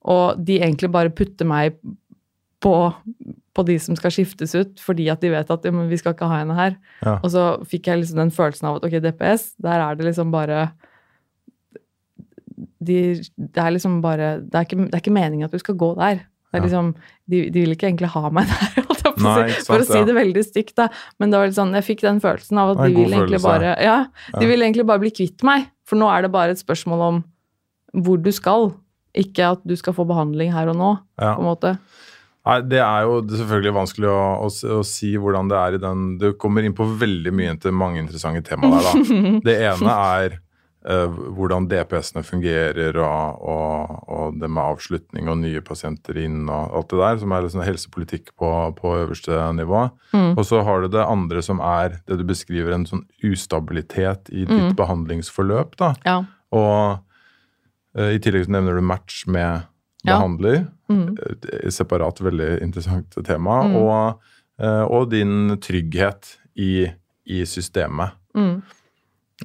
[0.08, 1.76] og de egentlig bare putter meg
[2.64, 2.72] på,
[3.54, 6.26] på de som skal skiftes ut, fordi at de vet at ja, vi skal ikke
[6.30, 6.78] ha henne her.
[7.04, 7.18] Ja.
[7.22, 10.32] Og så fikk jeg liksom den følelsen av at ok, DPS, der er det liksom
[10.34, 10.70] bare
[12.82, 12.98] de,
[13.36, 15.92] Det er liksom bare Det er ikke, det er ikke meningen at du skal gå
[15.98, 16.24] der.
[16.48, 16.92] Det er liksom,
[17.28, 18.84] de, de vil ikke egentlig ha meg der,
[19.18, 20.06] Nei, sant, for å si si ja.
[20.08, 20.86] det veldig stygt, da.
[21.20, 23.40] Men det var litt sånn, jeg fikk den følelsen av at de vil følelse.
[23.44, 23.96] bare ja,
[24.32, 24.50] de Ja.
[24.52, 25.66] vil egentlig bare bli kvitt meg.
[25.88, 27.18] For nå er det bare et spørsmål om
[28.04, 28.70] hvor du skal.
[29.16, 31.34] Ikke at du skal få behandling her og nå, Ja.
[31.34, 31.78] på en måte.
[32.46, 34.48] Nei, Det er jo selvfølgelig vanskelig å, å,
[34.78, 37.98] å si hvordan det er i den Du kommer inn på veldig mye til mange
[38.00, 39.40] interessante temaer der, da.
[39.48, 40.36] Det ene er
[40.88, 46.72] uh, hvordan DPS-ene fungerer, og, og, og det med avslutning og nye pasienter inn og
[46.78, 49.82] alt det der, som er liksom helsepolitikk på, på øverste nivå.
[50.14, 50.30] Mm.
[50.38, 54.44] Og så har du det andre som er det du beskriver, en sånn ustabilitet i
[54.46, 54.76] ditt Mm.
[54.78, 55.76] behandlingsforløp.
[55.76, 55.92] da.
[56.06, 56.22] Ja.
[56.52, 56.98] Og
[57.96, 59.64] i tillegg så nevner du match med
[60.04, 60.18] Ja.
[60.18, 60.66] behandler.
[60.88, 61.16] Mm.
[61.64, 63.62] Et separat, veldig interessant tema.
[63.64, 63.76] Mm.
[63.76, 64.20] Og,
[64.60, 66.86] eh, og din trygghet i,
[67.26, 68.14] i systemet.
[68.36, 68.62] Mm.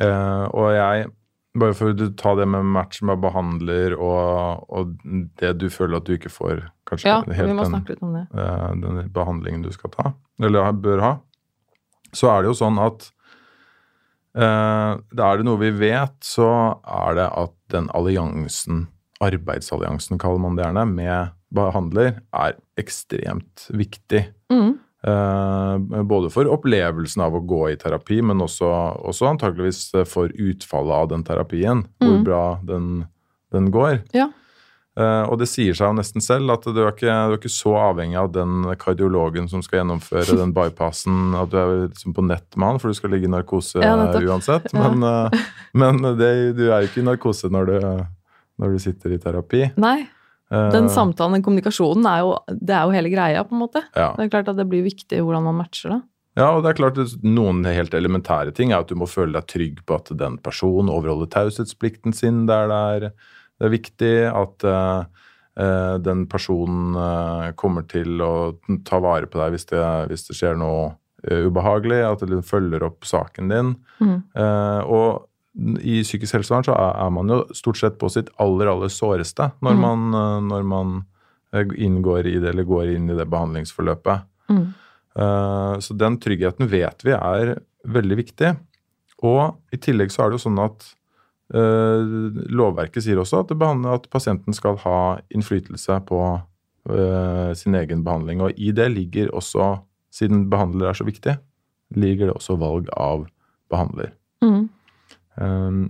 [0.01, 1.11] Eh, og jeg
[1.53, 4.95] Bare for å ta det med match med behandler og, og
[5.37, 8.23] det du føler at du ikke får kanskje ja, helt den, det.
[8.33, 11.11] eh, den behandlingen du skal ta, eller bør ha,
[12.09, 13.05] så er det jo sånn at
[14.33, 16.49] uh, er det noe vi vet, så
[16.81, 18.87] er det at den alliansen,
[19.23, 24.25] arbeidsalliansen kaller man det gjerne, med behandler, er ekstremt viktig.
[24.53, 24.75] Mm.
[25.03, 28.69] Uh, både for opplevelsen av å gå i terapi, men også,
[29.03, 31.83] også antakeligvis for utfallet av den terapien.
[31.99, 32.23] Hvor Mm.
[32.23, 32.87] bra den,
[33.51, 34.01] den går.
[34.15, 34.29] Ja.
[34.99, 37.49] Eh, og det sier seg jo nesten selv at du er, ikke, du er ikke
[37.49, 42.25] så avhengig av den kardiologen som skal gjennomføre den bypassen, at du er liksom på
[42.27, 44.69] nett med han, for du skal ligge i narkose Ja, uansett.
[44.73, 44.89] Ja.
[44.89, 45.45] Men, eh,
[45.81, 47.79] men det, du er jo ikke i narkose når du,
[48.61, 49.71] når du sitter i terapi.
[49.81, 50.03] Nei,
[50.53, 53.83] Eh, den samtalen, den kommunikasjonen, er jo, det er jo hele greia, på en måte.
[53.95, 54.11] ja.
[54.17, 56.01] Det er klart at det blir viktig hvordan man matcher det.
[56.37, 59.35] Ja, og det er klart at noen helt elementære ting er at du må føle
[59.35, 63.05] deg trygg på at den personen overholder taushetsplikten sin der det er,
[63.59, 65.03] det er viktig, at eh,
[65.61, 68.33] eh, den personen eh, kommer til å
[68.87, 70.89] ta vare på deg hvis det, hvis det skjer noe
[71.27, 73.75] eh, ubehagelig, at du følger opp saken din.
[74.01, 74.17] Mm.
[74.89, 75.29] Og
[75.85, 79.75] i psykisk helsevern så er, man jo stort sett på sitt aller, aller såreste når
[79.77, 79.83] Mm.
[79.85, 80.93] man, når man
[81.53, 84.23] inngår i det, eller går inn i det behandlingsforløpet.
[84.49, 84.63] Mm.
[85.85, 87.51] Så den tryggheten vet vi er
[87.85, 88.55] veldig viktig.
[89.21, 90.87] Og i tillegg så er det jo sånn at
[91.53, 93.51] lovverket sier også at,
[93.93, 94.99] at pasienten skal ha
[95.33, 96.19] innflytelse på
[96.89, 98.41] eh, sin egen behandling.
[98.41, 99.75] Og i det ligger også,
[100.13, 101.37] siden behandler er så viktig,
[101.95, 103.27] ligger det også valg av
[103.71, 104.13] behandler.
[104.43, 104.69] Mm.
[105.35, 105.83] Um,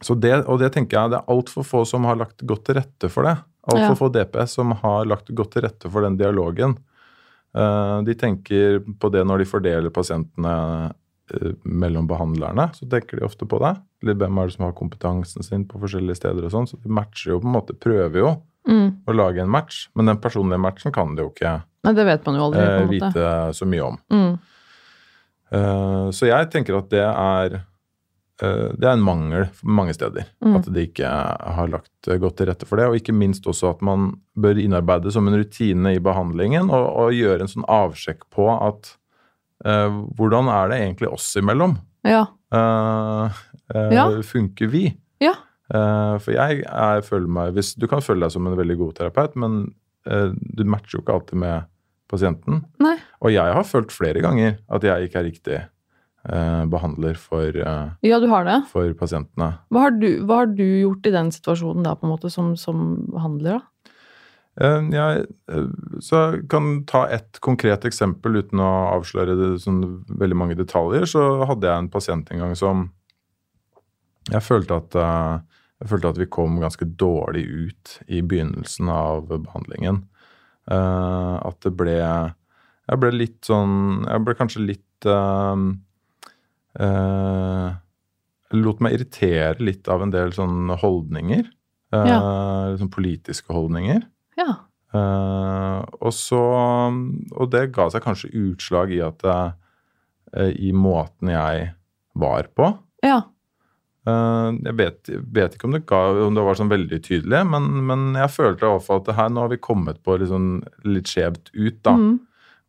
[0.00, 2.78] så det, og det tenker jeg det er altfor få som har lagt godt til
[2.80, 3.36] rette for det.
[3.70, 3.98] Altfor Ja.
[3.98, 6.78] få DPS som har lagt godt til rette for den dialogen.
[7.50, 10.54] Uh, de tenker på det når de fordeler pasientene
[11.64, 12.68] mellom behandlerne.
[12.76, 13.74] Så tenker de ofte på det.
[14.02, 16.68] Eller hvem er det som har kompetansen sin på forskjellige steder og sånn.
[16.70, 18.36] Så de matcher jo på en måte, prøver jo
[18.68, 18.90] Mm.
[19.08, 19.86] å lage en match.
[19.96, 22.90] Men den personlige matchen kan de jo ikke Nei, det vet man jo aldri, måte.
[22.92, 23.96] vite så mye om.
[24.12, 24.38] Mm.
[25.52, 27.54] Eh, så jeg tenker at det er
[28.42, 30.28] eh, det er en mangel mange steder.
[30.44, 30.58] Mm.
[30.60, 32.86] At de ikke har lagt eh, godt til rette for det.
[32.90, 37.16] Og ikke minst også at man bør innarbeide som en rutine i behandlingen og, og
[37.16, 38.94] gjøre en sånn avsjekk på at
[39.64, 41.76] eh, hvordan er det egentlig oss imellom?
[42.06, 42.26] Ja.
[42.52, 43.40] Eh,
[43.74, 44.06] eh, Ja.
[44.26, 44.86] Funker vi?
[45.20, 45.34] Ja.
[45.72, 48.94] Eh, for jeg er, føler meg hvis, Du kan føle deg som en veldig god
[48.98, 51.66] terapeut, men du matcher jo ikke alltid med
[52.10, 52.62] pasienten.
[52.80, 52.94] Nei.
[53.20, 58.18] Og jeg har følt flere ganger at jeg ikke er riktig eh, behandler for, Ja,
[58.18, 58.56] du har det.
[58.72, 59.50] for pasientene.
[59.70, 62.56] Hva har, du, hva har du gjort i den situasjonen da, på en måte, som,
[62.56, 63.66] som behandler, da?
[64.60, 65.68] Eh, jeg eh,
[66.04, 69.82] så jeg kan ta et konkret eksempel uten å avsløre det, sånn,
[70.20, 71.06] veldig mange detaljer.
[71.08, 72.88] Så hadde jeg en pasient en gang som
[74.30, 75.36] jeg følte at eh,
[75.80, 80.02] jeg følte at vi kom ganske dårlig ut i begynnelsen av behandlingen.
[80.70, 81.96] Eh, at det ble
[82.90, 85.56] Jeg ble litt sånn Jeg ble kanskje litt uh,
[86.78, 87.70] uh,
[88.52, 91.48] lot meg irritere litt av en del sånne holdninger.
[91.96, 94.02] eh, Sånn politiske holdninger.
[94.40, 94.56] Ja.
[94.90, 99.52] Uh, og så Og det ga seg kanskje utslag i at uh,
[100.34, 101.68] I måten jeg
[102.18, 102.72] var på.
[103.06, 103.20] Ja.
[104.08, 107.68] Uh, jeg vet, vet ikke om det, ga, om det var sånn veldig tydelig, men,
[107.86, 110.50] men jeg følte iallfall at her, nå har vi kommet på liksom
[110.88, 111.78] litt skjevt ut.
[111.86, 111.94] da.
[111.94, 112.16] Mm.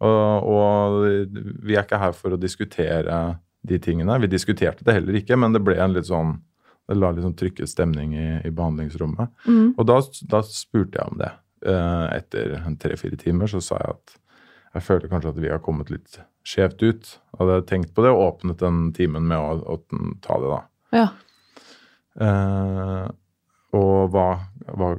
[0.01, 3.17] Og, og vi er ikke her for å diskutere
[3.65, 4.17] de tingene.
[4.21, 6.39] Vi diskuterte det heller ikke, men det ble en litt sånn
[6.89, 9.31] det la litt sånn trykket stemning i, i behandlingsrommet.
[9.47, 9.67] Mm.
[9.77, 9.99] Og da,
[10.31, 11.29] da spurte jeg om det.
[11.65, 14.17] Eh, etter tre-fire timer så sa jeg at
[14.73, 17.09] jeg føler kanskje at vi har kommet litt skjevt ut.
[17.37, 19.75] Hadde Jeg tenkt på det og åpnet den timen med å, å
[20.23, 20.61] ta det, da.
[20.95, 21.07] Ja.
[22.21, 23.07] Eh,
[23.77, 24.27] og hva,
[24.75, 24.93] hva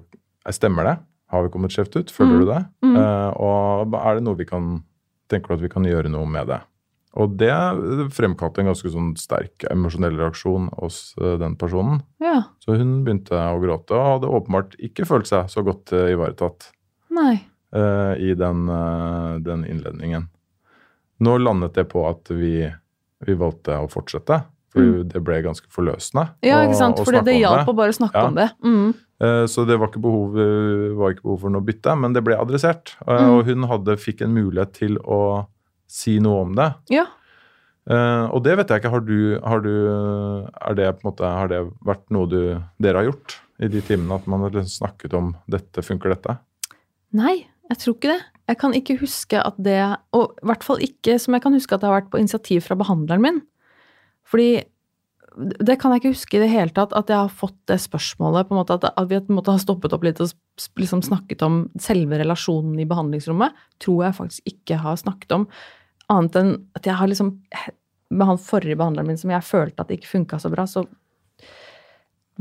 [0.53, 0.97] Stemmer det?
[1.31, 2.11] Har vi kommet skjevt ut?
[2.11, 2.41] Føler Mm.
[2.43, 2.61] du det?
[2.83, 2.97] Mm.
[2.99, 4.83] Eh, og er det noe vi kan
[5.31, 6.59] Tenker du at vi kan gjøre noe med det?
[7.21, 7.53] Og det
[8.17, 12.01] fremkalte en ganske sånn sterk emosjonell reaksjon hos eh, den personen.
[12.25, 12.39] ja.
[12.65, 16.71] Så hun begynte å gråte og hadde åpenbart ikke følt seg så godt eh, ivaretatt
[17.13, 17.35] Nei.
[17.75, 18.65] eh, i den,
[19.45, 20.29] den innledningen.
[21.23, 22.65] Nå landet det på at vi,
[23.27, 24.41] vi valgte å fortsette,
[24.73, 26.31] for det ble ganske forløsende.
[26.41, 26.47] Mm.
[26.49, 27.03] Ja, ikke sant?
[27.05, 28.29] For det, hjalp å bare snakke Ja.
[28.31, 28.49] om det.
[28.65, 28.95] Mm.
[29.53, 32.35] Så det var ikke, behov, eh, var ikke behov for noe bytte, men det ble
[32.41, 32.97] adressert.
[33.05, 33.29] Mm.
[33.37, 35.19] Og hun hadde, fikk en mulighet til å
[35.93, 36.71] si noe om det.
[36.93, 37.07] Ja.
[37.91, 38.93] Uh, og det vet jeg ikke.
[38.95, 42.41] Har du, har du er det på en måte, Har det vært noe du,
[42.83, 44.21] dere har gjort i de timene?
[44.21, 46.37] At man har liksom snakket om dette, funker dette?
[47.19, 48.21] Nei, jeg tror ikke det.
[48.51, 49.79] Jeg kan ikke huske at det
[50.19, 52.65] Og i hvert fall ikke som jeg kan huske at det har vært på initiativ
[52.67, 53.43] fra behandleren min.
[54.29, 54.63] Fordi
[55.33, 58.49] det kan jeg ikke huske i det hele tatt, at jeg har fått det spørsmålet.
[58.49, 60.33] på en måte At, vi måte har stoppet opp litt og
[60.77, 63.57] liksom snakket om selve relasjonen i behandlingsrommet.
[63.81, 65.47] Tror jeg faktisk ikke har snakket om.
[66.13, 67.31] Annet enn at jeg har liksom
[68.13, 70.85] Med han forrige behandleren min som jeg følte at det ikke funka så bra, så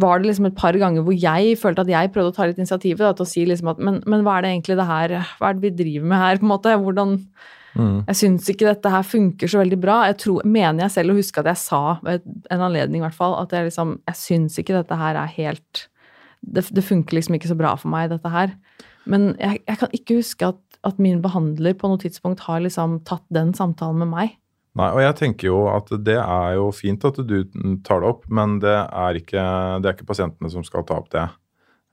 [0.02, 2.60] var det liksom et par ganger hvor jeg følte at jeg prøvde å ta litt
[2.60, 5.16] initiativet da, til å si liksom at men, men hva er det egentlig det her
[5.40, 6.76] Hva er det vi driver med her, på en måte?
[6.84, 7.18] Hvordan
[7.72, 8.02] Mm.
[8.10, 10.02] Jeg syns ikke dette her funker så veldig bra.
[10.10, 13.16] Jeg tror, mener jeg selv å huske at jeg sa ved en anledning i hvert
[13.16, 15.86] fall, at jeg liksom Jeg syns ikke dette her er helt
[16.42, 18.56] det, det funker liksom ikke så bra for meg, dette her.
[19.06, 23.00] Men jeg, jeg kan ikke huske at, at min behandler på noe tidspunkt har liksom
[23.06, 24.38] tatt den samtalen med meg.
[24.80, 27.44] Nei, og jeg tenker jo at det er jo fint at du
[27.84, 29.44] tar det opp, men det er ikke,
[29.84, 31.26] det er ikke pasientene som skal ta opp det.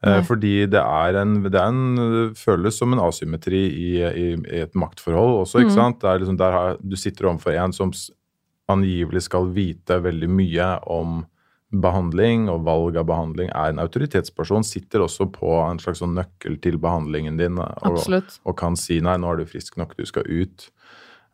[0.06, 0.22] Eh, Nei.
[0.22, 4.76] Fordi det er en, det er en føles som en asymmetri i, i, i et
[4.78, 5.80] maktforhold også, ikke Mm.
[5.80, 6.00] sant?
[6.04, 7.90] Det er liksom der har, du sitter overfor en som
[8.70, 11.24] angivelig skal vite veldig mye om
[11.68, 16.56] behandling og valg av behandling, er en autoritetsperson, sitter også på en slags sånn nøkkel
[16.64, 17.60] til behandlingen din.
[17.60, 18.00] Og,
[18.48, 20.68] og kan si nei, nå er du frisk nok, du skal ut.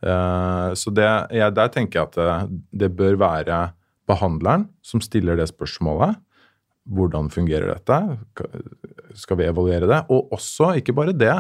[0.05, 3.61] Uh, så det, ja, der tenker jeg at det, det bør være
[4.11, 6.19] behandleren som stiller det spørsmålet.
[6.85, 8.01] Hvordan fungerer dette?
[9.17, 10.03] Skal vi evaluere det?
[10.13, 11.37] Og også, ikke bare det,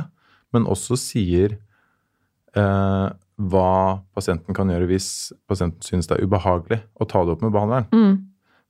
[0.54, 1.58] men også sier
[2.56, 3.72] uh, hva
[4.14, 5.08] pasienten kan gjøre hvis
[5.50, 7.90] pasienten synes det er ubehagelig å ta det opp med behandleren.
[7.90, 8.14] Mm.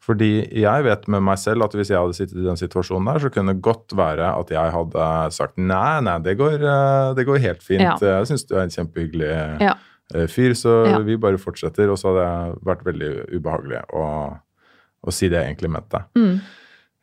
[0.05, 3.23] Fordi jeg vet med meg selv at hvis jeg hadde sittet i den situasjonen der,
[3.25, 7.25] så kunne det godt være at jeg hadde sagt nei, nei, det går, eh, det
[7.25, 7.81] går helt fint.
[7.87, 7.95] Ja.
[8.21, 9.31] Jeg syns du er en kjempehyggelig
[9.65, 9.75] Ja.
[10.15, 10.99] eh, fyr, så Ja.
[10.99, 11.89] vi bare fortsetter.
[11.91, 14.05] Og så hadde det vært veldig ubehagelig å,
[15.09, 16.05] å si det jeg egentlig mente.
[16.15, 16.41] Mm.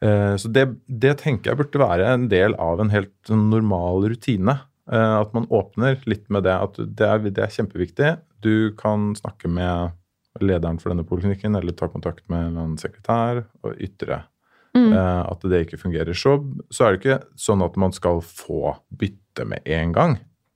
[0.04, 4.60] Eh, Så det, det tenker jeg burde være en del av en helt normal rutine.
[4.91, 6.54] Eh, At man åpner litt med det.
[6.54, 8.20] At det er, det er kjempeviktig.
[8.41, 9.91] Du kan snakke med
[10.40, 14.24] lederen for denne poliklinikken eller ta kontakt med en sekretær og ytre
[14.72, 14.94] Mm.
[14.94, 16.16] eh, at det ikke fungerer.
[16.16, 16.38] Så,
[16.72, 20.14] så er det ikke sånn at man skal få bytte med en gang.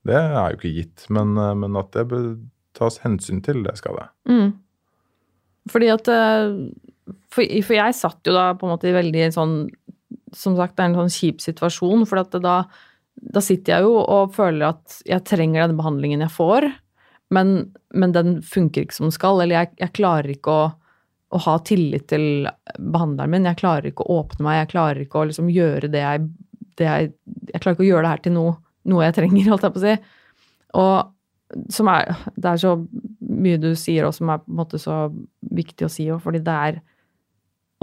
[0.08, 1.08] Det er jo ikke gitt.
[1.12, 2.30] Men, eh, men at det bør
[2.78, 4.08] tas hensyn til, det skal det.
[4.32, 4.54] Mm.
[5.72, 6.56] Fordi at eh,
[7.34, 9.58] for, for jeg satt jo da på en måte i veldig sånn
[10.36, 12.08] Som sagt, det er en sånn kjip situasjon.
[12.08, 12.56] For da,
[13.16, 16.68] da sitter jeg jo og føler at jeg trenger den behandlingen jeg får,
[17.34, 17.56] men,
[17.94, 19.42] men den funker ikke som den skal.
[19.42, 20.68] Eller jeg, jeg klarer ikke å,
[21.36, 22.48] å ha tillit til
[22.78, 23.50] behandleren min.
[23.50, 24.60] Jeg klarer ikke å åpne meg.
[24.62, 26.30] Jeg klarer ikke å liksom gjøre det jeg,
[26.80, 27.12] det jeg
[27.54, 28.56] Jeg klarer ikke å gjøre det her til noe,
[28.92, 29.96] noe jeg trenger, holdt jeg på å si.
[30.76, 30.96] Og
[31.56, 32.74] er, det er så
[33.22, 35.06] mye du sier og som er på en måte så
[35.56, 36.80] viktig å si òg, fordi det er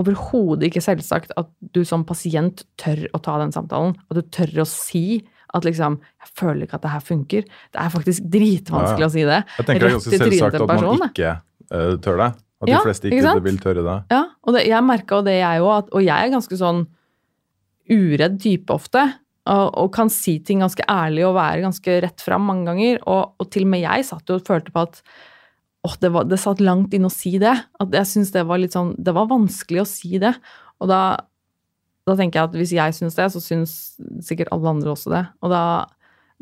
[0.00, 3.94] overhodet ikke selvsagt at du som pasient tør å ta den samtalen.
[4.10, 5.22] At du tør å si
[5.52, 7.44] at liksom 'Jeg føler ikke at det her funker'.
[7.44, 9.10] Det er faktisk dritvanskelig Ja, ja.
[9.10, 9.40] å si det.
[9.58, 11.32] Jeg tenker det er ganske selvsagt at man ikke
[11.72, 12.30] uh, tør det.
[12.62, 13.98] At Ja, de fleste ikke ikke, vil tørre det.
[14.14, 15.90] Ja, og det, jeg merka det, jeg òg.
[15.90, 16.86] Og jeg er ganske sånn
[17.90, 19.02] uredd type ofte.
[19.50, 23.00] Og, og kan si ting ganske ærlig og være ganske rett fram mange ganger.
[23.10, 25.02] Og, og til og med jeg satt jo og følte på at
[25.82, 27.56] åh, det, var, det satt langt inne å si det.
[27.82, 30.36] At jeg synes det var litt sånn Det var vanskelig å si det.
[30.78, 31.02] Og da,
[32.08, 33.74] da tenker jeg at hvis jeg syns det, så syns
[34.26, 35.22] sikkert alle andre også det.
[35.44, 35.62] Og da,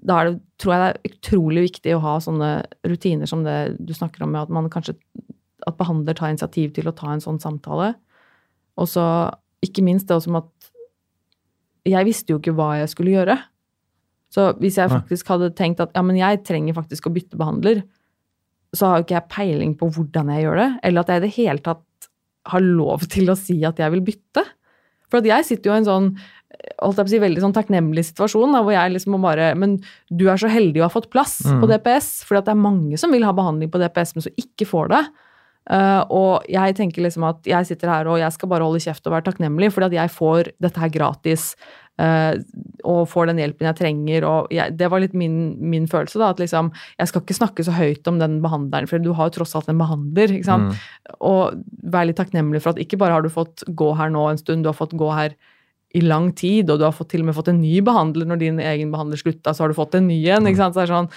[0.01, 2.51] da er det, tror jeg det er utrolig viktig å ha sånne
[2.89, 4.97] rutiner som det du snakker om, med at man kanskje
[5.69, 7.93] at behandler tar initiativ til å ta en sånn samtale.
[8.81, 9.05] Og så
[9.65, 10.71] ikke minst det også med at
[11.91, 13.37] jeg visste jo ikke hva jeg skulle gjøre.
[14.31, 17.83] Så hvis jeg faktisk hadde tenkt at ja, men jeg trenger faktisk å bytte behandler,
[18.77, 21.25] så har jo ikke jeg peiling på hvordan jeg gjør det, eller at jeg i
[21.25, 22.11] det hele tatt
[22.51, 24.45] har lov til å si at jeg vil bytte.
[25.11, 26.13] For jeg sitter jo i en sånn
[26.83, 29.55] holdt jeg på å si, veldig sånn takknemlig situasjon, da, hvor jeg liksom må bare
[29.57, 29.79] Men
[30.13, 31.61] du er så heldig å ha fått plass Mm.
[31.63, 34.67] på DPS, for det er mange som vil ha behandling på DPS, men som ikke
[34.69, 35.05] får det.
[35.71, 39.07] Uh, og jeg tenker liksom at jeg sitter her og jeg skal bare holde kjeft
[39.07, 41.55] og være takknemlig, fordi at jeg får dette her gratis.
[42.01, 42.41] Eh,
[42.89, 44.25] og får den hjelpen jeg trenger.
[44.25, 46.19] og jeg, Det var litt min, min følelse.
[46.19, 49.31] da, at liksom, Jeg skal ikke snakke så høyt om den behandleren, for du har
[49.31, 50.33] jo tross alt en behandler.
[50.33, 50.73] ikke sant?
[50.73, 51.21] Mm.
[51.21, 54.41] Og vær litt takknemlig for at ikke bare har du fått gå her nå en
[54.41, 55.37] stund, du har fått gå her
[55.95, 58.39] i lang tid, og du har fått, til og med fått en ny behandler når
[58.39, 60.47] din egen behandler slutta, så har du fått en ny en.
[60.47, 60.77] ikke sant?
[60.77, 61.11] Så det er sånn,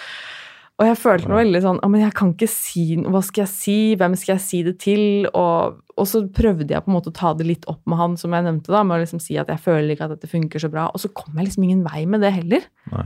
[0.81, 3.75] og jeg følte meg veldig sånn men jeg kan ikke si Hva skal jeg si?
[3.99, 5.03] Hvem skal jeg si det til?
[5.29, 8.15] Og, og så prøvde jeg på en måte å ta det litt opp med han,
[8.17, 10.63] som jeg nevnte, da, med å liksom si at jeg føler ikke at dette funker
[10.63, 10.87] så bra.
[10.89, 12.65] Og så kom jeg liksom ingen vei med det heller.
[12.89, 13.05] Nei.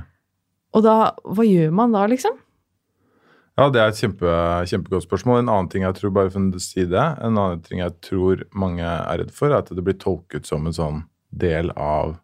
[0.77, 0.97] Og da
[1.27, 2.39] Hva gjør man da, liksom?
[3.57, 4.31] Ja, det er et kjempe,
[4.69, 5.41] kjempegodt spørsmål.
[5.41, 8.45] En annen ting jeg tror, bare for å si det, en annen ting jeg tror
[8.53, 11.03] mange er redd for, er at det blir tolket som en sånn
[11.33, 12.19] del av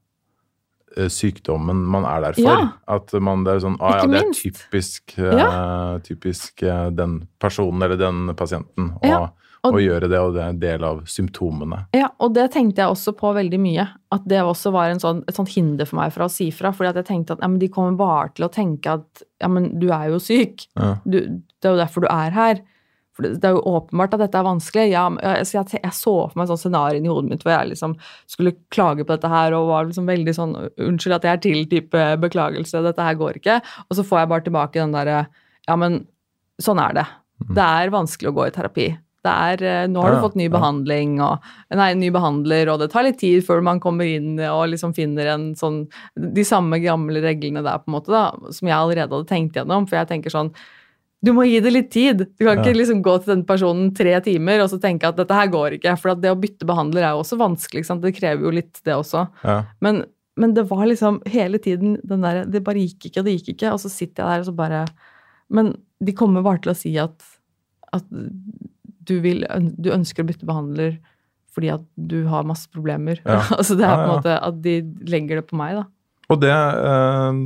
[1.09, 2.49] sykdommen man er der for.
[2.49, 2.71] Ja.
[2.87, 7.21] At man det er sånn ah, ja, det er typisk, typisk, uh, typisk uh, den
[7.41, 9.21] personen eller den pasienten å, Ja,
[9.63, 11.85] og- å gjøre det, og det er en del av symptomene.
[11.95, 13.85] Ja, og det tenkte jeg også på veldig mye.
[14.11, 16.73] At det også var en sånn, et sånt hinder for meg fra å si fra.
[16.75, 19.47] fordi at jeg tenkte at ja, men de kommer bare til å tenke at ja,
[19.47, 20.67] men du er jo syk.
[20.75, 20.97] Ja.
[21.05, 22.61] Du, det er jo derfor du er her.
[23.13, 24.87] For det, det er jo åpenbart at dette er vanskelig.
[24.89, 27.53] Ja, jeg, så jeg, jeg så for meg et sånn scenario i hodet mitt hvor
[27.53, 27.95] jeg liksom
[28.29, 31.63] skulle klage på dette her og var liksom veldig sånn Unnskyld at jeg er til,
[31.69, 33.59] type beklagelse, dette her går ikke.
[33.87, 35.23] Og så får jeg bare tilbake den derre
[35.69, 36.03] Ja, men
[36.61, 37.07] sånn er det.
[37.53, 38.87] Det er vanskelig å gå i terapi.
[39.23, 42.89] Det er, eh, nå har du fått ny behandling og Nei, ny behandler, og det
[42.91, 45.85] tar litt tid før man kommer inn og liksom finner en sånn
[46.35, 49.87] De samme gamle reglene der, på en måte, da, som jeg allerede hadde tenkt gjennom.
[49.87, 50.51] For jeg tenker sånn
[51.23, 52.25] du må gi det litt tid.
[52.35, 52.63] Du kan Ja.
[52.63, 55.77] ikke liksom gå til den personen tre timer og så tenke at dette her går
[55.79, 55.97] ikke.
[55.97, 57.85] For det å bytte behandler er jo også vanskelig.
[58.01, 59.29] Det krever jo litt, det også.
[59.43, 59.63] Ja.
[59.79, 60.05] Men,
[60.35, 63.55] men det var liksom hele tiden den derre Det bare gikk ikke, og det gikk
[63.55, 63.71] ikke.
[63.71, 64.85] Og så sitter jeg der og så bare
[65.49, 67.23] Men de kommer bare til å si at,
[67.93, 69.45] at du, vil,
[69.79, 70.99] du ønsker å bytte behandler
[71.53, 73.21] fordi at du har masse problemer.
[73.23, 73.43] Ja.
[73.59, 75.83] altså det er på en måte at de legger det på meg, da.
[76.33, 77.39] Og det eh,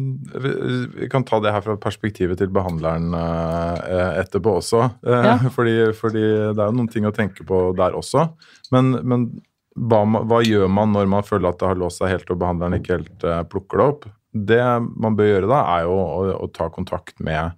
[0.44, 4.86] vi, kan ta det her fra perspektivet til behandleren eh, etterpå også.
[5.06, 5.36] Eh, Ja.
[5.56, 8.30] fordi, fordi det er jo noen ting å tenke på der også.
[8.74, 9.28] Men, men
[9.76, 12.80] hva, hva gjør man når man føler at det har låst seg helt og behandleren
[12.80, 14.08] ikke helt plukker det opp?
[14.38, 14.64] Det
[14.96, 17.58] man bør gjøre da, er jo å, å ta kontakt med,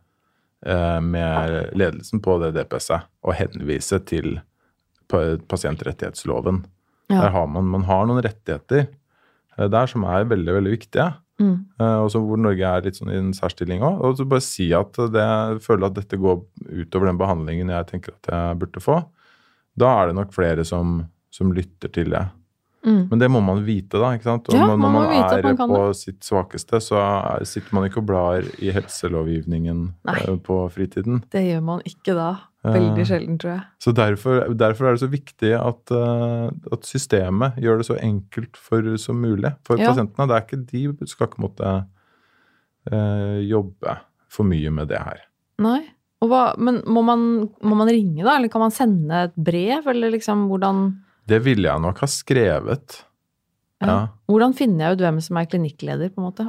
[0.65, 4.39] eh, med ledelsen på det DPS-et og henvise til
[5.09, 5.47] pasientrettighetsloven.
[5.49, 6.63] pasientrettighetsloven.
[7.09, 8.87] Der har man, man har noen rettigheter
[9.67, 11.09] der som er veldig, veldig viktige.
[11.39, 11.55] Mm.
[11.79, 14.01] Eh, og så hvor Norge er litt sånn i en særstilling òg.
[14.05, 16.41] Og så bare si at det, jeg føler at dette går
[16.83, 18.99] utover den behandlingen jeg tenker at jeg burde få.
[19.79, 21.01] Da er det nok flere som,
[21.33, 22.25] som lytter til det.
[22.85, 23.09] Mm.
[23.09, 24.13] Men det må man vite, da.
[24.15, 24.47] ikke sant?
[24.49, 27.83] Og Ja, når man man, er man på på sitt svakeste, så er, sitter man
[27.89, 30.15] ikke og blar i helselovgivningen Nei.
[30.27, 31.23] eh, på fritiden.
[31.31, 32.29] Det gjør man ikke da.
[32.63, 33.61] Veldig Eh, sjelden, tror jeg.
[33.79, 38.57] Så derfor, derfor er det så viktig at, eh, at systemet gjør det så enkelt
[38.57, 39.91] for, som mulig for Ja.
[39.91, 40.27] pasientene.
[40.27, 41.85] Det er ikke, de skal ikke måtte
[42.91, 43.97] eh, jobbe
[44.29, 45.19] for mye med det her.
[45.59, 45.81] Nei.
[46.21, 47.21] Hva, men må man,
[47.63, 48.35] må man ringe, da?
[48.35, 50.81] Eller kan man sende et brev, eller liksom hvordan
[51.29, 53.03] Det ville jeg nok ha skrevet.
[53.79, 53.99] Ja, Ja.
[54.27, 56.43] Hvordan finner jeg ut hvem som er klinikkleder, på en måte?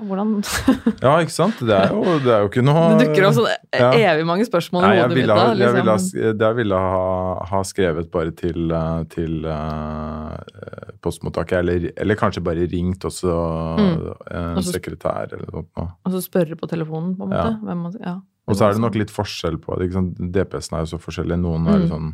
[1.04, 1.60] Ja ikke sant?
[1.62, 3.90] Det er jo, det er jo ikke noe Det dukker opp sånne Ja.
[4.10, 5.36] evig mange spørsmål i hodet mitt da.
[5.54, 6.34] jeg ville, ha, Liksom.
[6.40, 12.66] sk- ville ha, ha skrevet bare til, eh, til uh, postmottaket, eller, eller kanskje bare
[12.66, 13.36] ringt også
[13.78, 13.94] Mm.
[14.30, 15.94] en også, sekretær eller noe sånt.
[16.04, 17.62] Og så spørre på telefonen, på en måte.
[17.62, 18.16] Man, ja.
[18.48, 19.92] Og så er det nok litt forskjell på det.
[20.34, 21.38] DPS-ene er jo så forskjellige.
[21.40, 21.70] Noen mm.
[21.70, 22.10] er jo sånn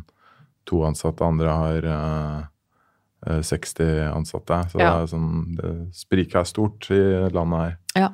[0.67, 2.45] to ansatte, andre har eh, eh,
[3.25, 4.59] 60 ansatte.
[4.71, 4.99] Så Ja.
[5.01, 7.77] det sånn, det spriket er stort i landet her.
[7.95, 8.09] Ja.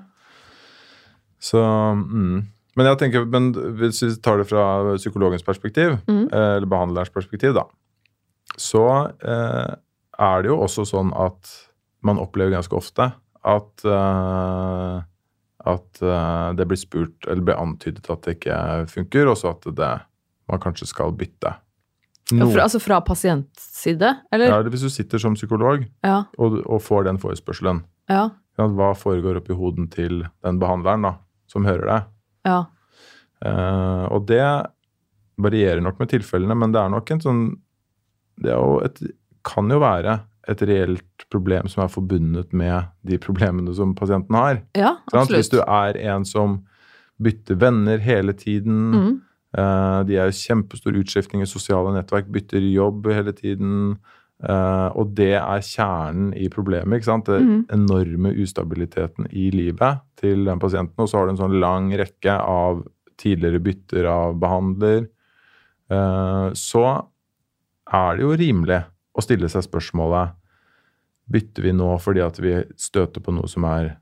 [1.39, 2.45] Så mm.
[2.75, 6.27] Men jeg tenker, men hvis vi tar det fra psykologens perspektiv, Mm.
[6.33, 7.65] eh, eller behandlerens perspektiv, da,
[8.57, 9.75] så eh,
[10.19, 11.51] er det jo også sånn at
[12.01, 13.13] man opplever ganske ofte
[13.45, 15.01] at eh,
[15.65, 19.61] at eh, det blir spurt, eller blir antydet at det ikke funker, og så at
[19.75, 20.01] det,
[20.49, 21.53] man kanskje skal bytte.
[22.32, 24.45] Ja, Noe- fra, altså fra pasientside, eller?
[24.47, 26.24] ja, hvis du sitter som psykolog Ja.
[26.39, 28.30] og, og får den forespørselen, Ja.
[28.57, 31.15] ja, hva foregår oppi hoden til den behandleren da,
[31.47, 32.03] som hører deg?
[32.45, 32.65] ja.
[33.43, 34.39] Eh, og det
[35.38, 37.41] varierer nok med tilfellene, men det er nok en sånn
[38.39, 38.97] Det jo et,
[39.43, 44.61] kan jo være et reelt problem som er forbundet med de problemene som pasienten har.
[44.76, 45.38] ja absolutt.
[45.38, 46.63] Hvis du er en som
[47.21, 49.21] bytter venner hele tiden, Mm.
[49.57, 53.95] Eh, de er jo kjempestor utskiftning i sosiale nettverk, bytter jobb hele tiden,
[54.43, 56.97] Eh, og det er kjernen i problemet.
[56.97, 57.31] ikke sant?
[57.31, 60.99] Den enorme ustabiliteten i livet til den pasienten.
[60.99, 62.83] Og så har du en sånn lang rekke av
[63.17, 65.07] tidligere bytter av behandler.
[65.89, 66.85] Eh, så
[67.93, 68.83] er det jo rimelig
[69.13, 70.39] å stille seg spørsmålet
[71.33, 73.93] Bytter vi nå fordi at vi støter på noe som er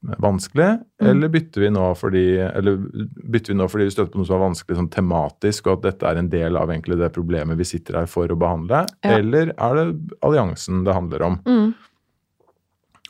[0.00, 4.28] vanskelig, eller bytter vi nå fordi eller bytter vi nå fordi vi støter på noe
[4.28, 7.58] som er vanskelig sånn tematisk, og at dette er en del av egentlig det problemet
[7.58, 9.16] vi sitter her for å behandle, Ja.
[9.18, 11.38] eller er det alliansen det handler om?
[11.46, 11.74] Mm.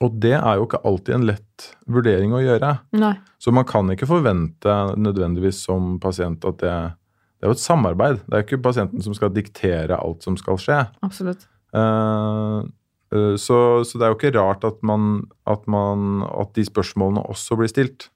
[0.01, 2.79] Og det er jo ikke alltid en lett vurdering å gjøre.
[2.93, 3.15] Nei.
[3.43, 6.95] Så man kan ikke forvente nødvendigvis som pasient at det
[7.41, 8.17] Det er jo et samarbeid.
[8.27, 10.89] Det er ikke pasienten som skal diktere alt som skal skje.
[11.07, 11.45] Absolutt.
[11.73, 12.63] Eh,
[13.11, 17.57] så, så det er jo ikke rart at, man, at, man, at de spørsmålene også
[17.57, 18.11] blir stilt.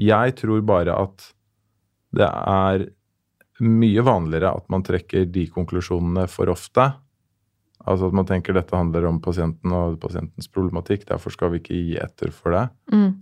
[0.00, 1.30] Jeg tror bare at
[2.14, 2.84] det er
[3.64, 6.90] mye vanligere at man trekker de konklusjonene for ofte.
[7.84, 11.76] Altså at man tenker dette handler om pasienten og pasientens problematikk, derfor skal vi ikke
[11.76, 13.12] gi etter for det Mm.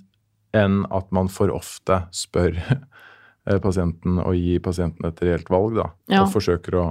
[0.54, 2.58] enn at man for ofte spør
[3.46, 5.86] eh, pasienten og gir pasienten et reelt valg, da.
[6.12, 6.22] Ja.
[6.22, 6.86] Og forsøker å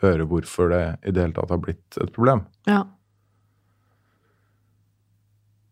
[0.00, 2.44] høre hvorfor det i det hele tatt har blitt et problem.
[2.70, 2.84] Ja.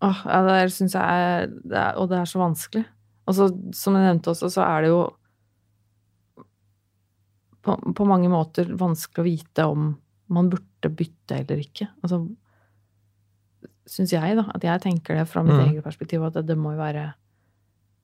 [0.05, 2.85] Åh, ja, det syns jeg er, det er Og det er så vanskelig.
[3.29, 5.01] Og så, som jeg nevnte også, så er det jo
[7.67, 9.89] på, på mange måter vanskelig å vite om
[10.33, 11.89] man burde bytte eller ikke.
[12.05, 12.23] Altså
[13.89, 15.65] syns jeg, da, at jeg tenker det fra mitt Mm.
[15.71, 17.07] eget perspektiv, at det, det må jo være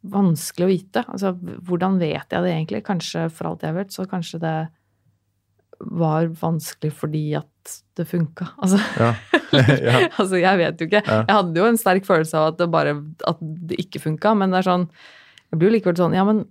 [0.09, 1.03] vanskelig å vite.
[1.13, 2.81] Altså, hvordan vet jeg det egentlig?
[2.85, 4.55] Kanskje, for alt jeg vet, så kanskje det
[5.81, 8.51] var vanskelig fordi at det funka.
[8.63, 9.11] Altså, Ja.
[9.89, 10.09] ja.
[10.19, 11.03] altså, jeg vet jo ikke.
[11.07, 11.21] Ja.
[11.23, 12.97] Jeg hadde jo en sterk følelse av at det bare
[13.29, 14.89] at det ikke funka, men det er sånn
[15.51, 16.45] Jeg blir jo likevel sånn Ja, men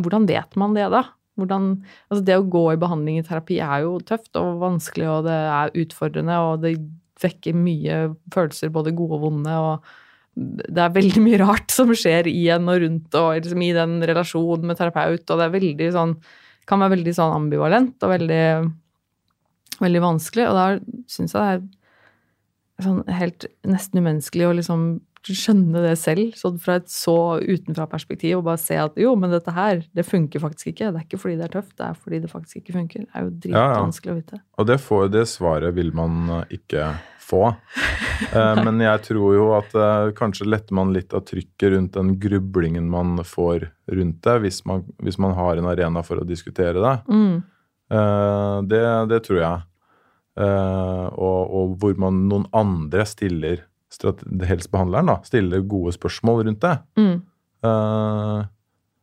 [0.00, 1.04] hvordan vet man det, da?
[1.40, 1.70] Hvordan,
[2.10, 5.38] altså det å gå i behandling i terapi er jo tøft og vanskelig, og det
[5.54, 6.74] er utfordrende, og det
[7.20, 7.96] vekker mye
[8.34, 9.88] følelser, både gode og vonde, og
[10.40, 13.98] det er veldig mye rart som skjer i en og rundt og liksom i den
[14.08, 16.14] relasjonen med terapeut, og det er veldig sånn
[16.70, 18.46] kan være veldig sånn ambivalent og veldig,
[19.82, 21.68] veldig vanskelig, og da syns jeg
[22.80, 24.84] det er sånn helt nesten umenneskelig å liksom
[25.28, 29.52] skjønne det selv, sånn fra et så utenfra-perspektiv, og bare se at jo, men dette
[29.52, 30.88] her, det funker faktisk ikke.
[30.88, 33.04] Det er ikke fordi det er tøft, det er fordi det faktisk ikke funker.
[33.04, 34.40] Det er jo dritvanskelig å vite.
[34.56, 36.94] Og det, får, det svaret vil man ikke
[37.30, 37.44] få.
[38.32, 42.16] Eh, men jeg tror jo at eh, kanskje letter man litt av trykket rundt den
[42.22, 46.78] grublingen man får rundt det, hvis man, hvis man har en arena for å diskutere
[46.78, 46.96] det.
[47.10, 47.40] Mm.
[47.94, 49.66] Eh, det, det tror jeg.
[50.40, 53.66] Og, og hvor man noen andre stiller
[54.46, 56.76] helst behandleren, da, stiller gode spørsmål rundt det.
[56.96, 57.18] Mm.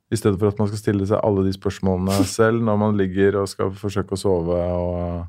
[0.07, 3.41] I stedet for at man skal stille seg alle de spørsmålene selv når man ligger
[3.41, 5.28] og skal forsøke å sove og,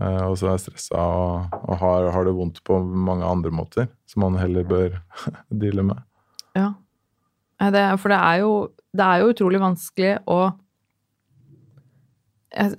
[0.00, 4.24] og så er stressa og, og har, har det vondt på mange andre måter, som
[4.24, 4.96] man heller bør
[5.62, 6.00] deale med.
[6.56, 6.72] Ja.
[7.60, 8.52] Det, for det er, jo,
[8.96, 10.40] det er jo utrolig vanskelig å
[12.50, 12.72] jeg,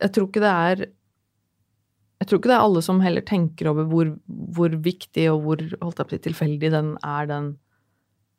[0.00, 0.80] jeg tror ikke det er
[2.18, 4.10] Jeg tror ikke det er alle som heller tenker over hvor,
[4.56, 7.50] hvor viktig og hvor holdt jeg på tilfeldig den er, den,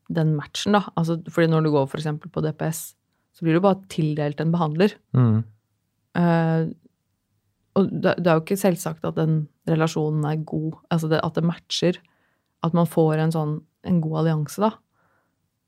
[0.10, 0.88] den matchen, da.
[0.98, 2.96] Altså, fordi når du går eksempel på DPS,
[3.36, 4.96] så blir du bare tildelt en behandler.
[6.16, 6.72] Eh,
[7.76, 11.36] og det, det er jo ikke selvsagt at den relasjonen er god, altså det, at
[11.36, 12.00] det matcher.
[12.64, 13.56] At man får en sånn
[13.86, 14.72] en god allianse, da.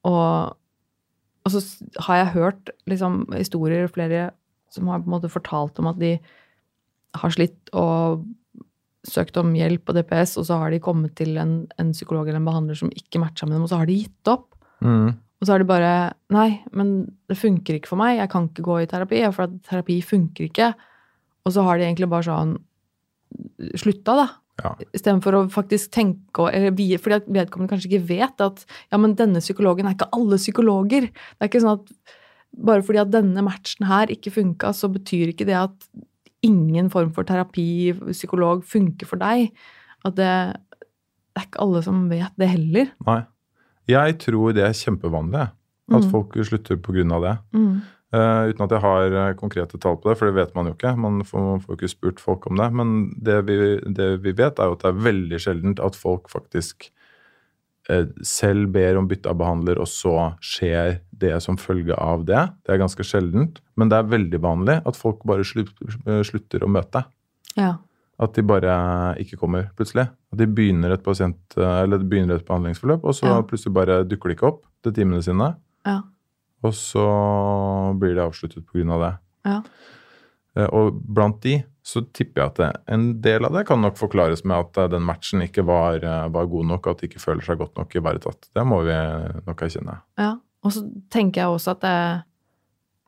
[0.08, 0.56] Og,
[1.46, 1.62] og så
[2.08, 4.32] har jeg hørt liksom, historier, flere
[4.74, 6.16] som har på en måte fortalt om at de
[7.18, 8.26] har slitt og
[9.08, 12.42] søkt om hjelp på DPS, og så har de kommet til en, en psykolog eller
[12.42, 14.50] en behandler som ikke matcha med dem, og så har de gitt opp.
[14.84, 15.16] Mm.
[15.38, 15.94] Og så er det bare
[16.34, 16.94] Nei, men
[17.30, 18.18] det funker ikke for meg.
[18.18, 20.72] Jeg kan ikke gå i terapi, for at terapi funker ikke.
[21.48, 22.58] Og så har de egentlig bare sånn
[23.80, 24.28] slutta, da.
[24.58, 24.72] Ja.
[24.98, 29.86] Istedenfor å faktisk tenke eller Fordi vedkommende kanskje ikke vet at ja, men denne psykologen
[29.86, 31.10] er ikke alle psykologer.
[31.12, 31.92] Det er ikke sånn at
[32.58, 35.90] bare fordi at denne matchen her ikke funka, så betyr ikke det at
[36.48, 39.52] ingen form for terapi, psykolog, funker for deg.
[40.08, 40.32] At det,
[40.82, 42.90] det er ikke alle som vet det heller.
[43.06, 43.20] Nei.
[43.88, 45.46] Jeg tror det er kjempevanlig,
[45.88, 46.10] at Mm.
[46.12, 47.22] folk slutter pga.
[47.22, 47.38] det.
[47.54, 47.82] Mm.
[48.16, 50.76] Eh, uten at jeg har eh, konkrete tall på det, for det vet man jo
[50.78, 50.94] ikke.
[50.96, 52.68] Man får, man får ikke spurt folk om det.
[52.80, 53.58] Men det vi,
[53.98, 56.88] det vi vet, er jo at det er veldig sjeldent at folk faktisk
[57.92, 62.46] uh, selv ber om bytte av behandler, og så skjer det som følge av det.
[62.64, 63.60] Det er ganske sjeldent.
[63.76, 65.76] Men det er veldig vanlig at folk bare slutt,
[66.08, 67.04] eh, slutter å møte.
[67.60, 67.76] Ja.
[68.24, 68.74] At de bare
[69.22, 70.08] ikke kommer plutselig.
[70.32, 73.42] At de begynner et, pasient, eller de begynner et behandlingsforløp, og så Ja.
[73.44, 75.58] plutselig bare dukker de ikke opp til timene sine.
[75.86, 76.02] Ja.
[76.66, 77.04] Og så
[78.00, 78.98] blir det avsluttet pga.
[79.04, 79.14] det.
[79.46, 79.62] Ja.
[80.58, 83.96] Eh, Og blant de så tipper jeg at det, en del av det kan nok
[83.96, 87.22] forklares med at eh, den matchen ikke var, eh, var god nok, at de ikke
[87.24, 88.50] føler seg godt nok ivaretatt.
[88.54, 88.98] Det må vi
[89.48, 90.02] nok erkjenne.
[90.20, 90.34] Ja,
[90.64, 90.84] og så
[91.14, 92.24] tenker jeg også at det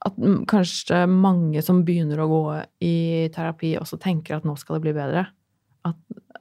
[0.07, 0.15] at
[0.47, 2.43] kanskje mange som begynner å gå
[2.87, 5.25] i terapi, også tenker at nå skal det bli bedre.
[5.83, 5.95] At-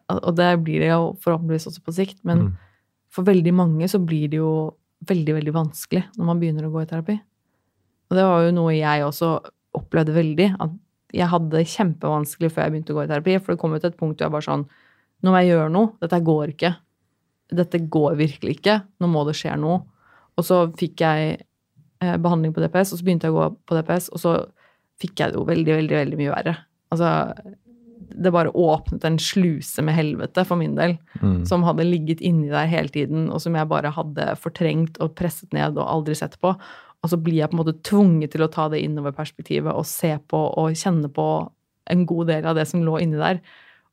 [0.09, 2.57] og det blir det jo forhåpentligvis også på sikt, men Mm.
[3.11, 4.75] for veldig mange så blir det jo
[5.07, 7.17] veldig, veldig vanskelig når man begynner å gå i terapi.
[8.09, 9.33] Og det var jo noe jeg også
[9.79, 10.77] opplevde veldig, at
[11.15, 13.81] jeg hadde det kjempevanskelig før jeg begynte å gå i terapi, for det kom jo
[13.83, 14.65] til et punkt hvor jeg bare sånn,
[15.25, 16.73] nå må jeg gjøre noe, dette går ikke.
[17.59, 19.81] Dette går virkelig ikke, nå må det skje noe.
[20.39, 23.79] Og så fikk jeg eh, behandling på DPS, og så begynte jeg å gå på
[23.79, 24.35] DPS, og så
[25.01, 26.55] fikk jeg det jo veldig, veldig, veldig mye verre.
[26.93, 27.11] Altså,
[28.19, 31.45] det bare åpnet en sluse med helvete for min del, Mm.
[31.47, 35.53] som hadde ligget inni der hele tiden, og som jeg bare hadde fortrengt og presset
[35.53, 36.55] ned og aldri sett på.
[37.03, 40.19] Og så blir jeg på en måte tvunget til å ta det innoverperspektivet og se
[40.29, 41.27] på og kjenne på
[41.89, 43.41] en god del av det som lå inni der,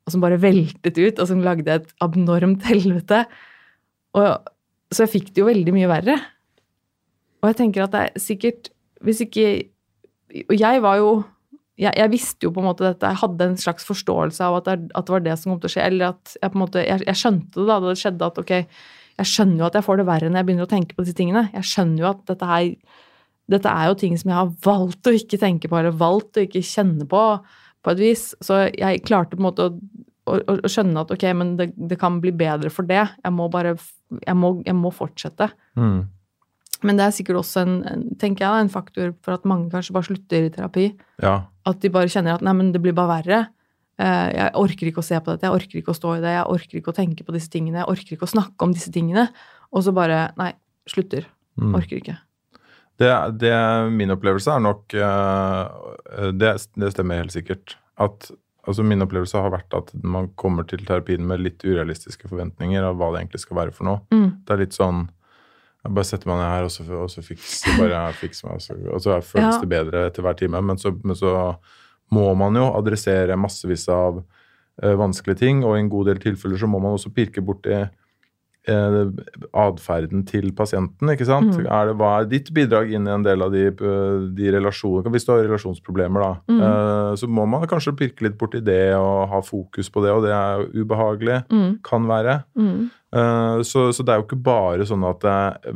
[0.06, 3.24] og som bare veltet ut, og som lagde et abnormt helvete.
[4.14, 4.50] Og,
[4.92, 6.18] så jeg fikk det jo veldig mye verre.
[7.42, 8.68] Og jeg tenker at det er sikkert
[9.04, 9.68] Hvis ikke
[10.48, 11.24] Og jeg var jo
[11.76, 14.68] jeg, jeg visste jo på en måte dette, jeg hadde en slags forståelse av at
[14.68, 15.88] det, at det var det som kom til å skje.
[15.90, 18.54] Eller at jeg på en måte, jeg, jeg skjønte det da det skjedde, at ok,
[19.16, 21.16] jeg skjønner jo at jeg får det verre når jeg begynner å tenke på disse
[21.18, 21.46] tingene.
[21.54, 22.70] Jeg skjønner jo at dette her
[23.52, 26.42] dette er jo ting som jeg har valgt å ikke tenke på, eller valgt å
[26.42, 27.22] ikke kjenne på,
[27.84, 28.28] på et vis.
[28.42, 29.76] Så jeg klarte på en måte å,
[30.26, 33.04] å, å skjønne at ok, men det, det kan bli bedre for det.
[33.22, 33.76] Jeg må bare
[34.24, 35.48] Jeg må, jeg må fortsette.
[35.74, 36.06] Mm.
[36.86, 39.94] Men det er sikkert også en, en, tenker jeg, en faktor for at mange kanskje
[39.96, 40.90] bare slutter i terapi.
[41.22, 41.40] Ja.
[41.66, 43.40] At de bare kjenner at nei, men det blir bare verre.
[43.98, 46.34] Eh, Jeg orker ikke å se på dette, jeg orker ikke å stå i det,
[46.36, 48.92] jeg orker ikke å tenke på disse tingene, jeg orker ikke å snakke om disse
[48.94, 49.28] tingene.
[49.72, 50.52] Og så bare Nei,
[50.88, 51.26] slutter.
[51.56, 51.74] Mm.
[51.78, 52.18] Orker ikke.
[53.00, 53.10] Det,
[53.40, 53.52] det
[53.92, 57.76] Min opplevelse er nok eh, det, det stemmer helt sikkert.
[58.00, 58.30] At
[58.66, 62.96] altså Min opplevelse har vært at man kommer til terapien med litt urealistiske forventninger av
[63.00, 64.02] hva det egentlig skal være for noe.
[64.14, 64.28] Mm.
[64.44, 65.06] Det er litt sånn
[65.86, 68.64] jeg bare setter meg ned her, og så, og så fikser bare fikser meg, og
[68.66, 69.60] så, og så føles Ja.
[69.62, 70.62] det bedre etter hver time.
[70.62, 71.34] Men så, men så
[72.14, 76.60] må man jo adressere massevis av uh, vanskelige ting, og i en god del tilfeller
[76.60, 77.80] så må man også pirke borti
[78.68, 78.98] eh,
[79.54, 81.10] atferden til pasienten.
[81.12, 81.54] ikke sant?
[81.56, 81.66] Mm.
[81.66, 85.12] Er det, hva er ditt bidrag inn i en del av de, eh, de relasjonene?
[85.14, 86.60] Hvis du har relasjonsproblemer, da, Mm.
[86.60, 90.22] eh, så må man kanskje pirke litt borti det og ha fokus på det, og
[90.22, 91.44] det er jo ubehagelig.
[91.50, 91.78] Mm.
[91.82, 92.44] Kan være.
[92.58, 92.90] Mm.
[93.16, 95.22] Eh, Så, så det er jo ikke bare sånn at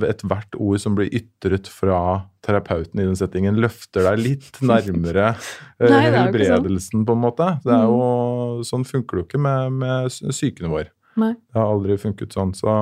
[0.04, 5.36] ethvert ord som blir ytret fra terapeuten i den settingen, løfter deg litt nærmere
[5.80, 7.04] eh, Nei, det jo ikke sånn.
[7.06, 7.60] på en måte.
[7.64, 10.90] Det er jo, Sånn funker det jo ikke med, med psyken vår.
[11.18, 11.32] Nei.
[11.34, 12.52] Det har aldri funket sånn.
[12.54, 12.74] Så,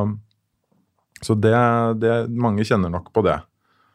[1.25, 1.55] så det,
[2.03, 3.39] det Mange kjenner nok på det.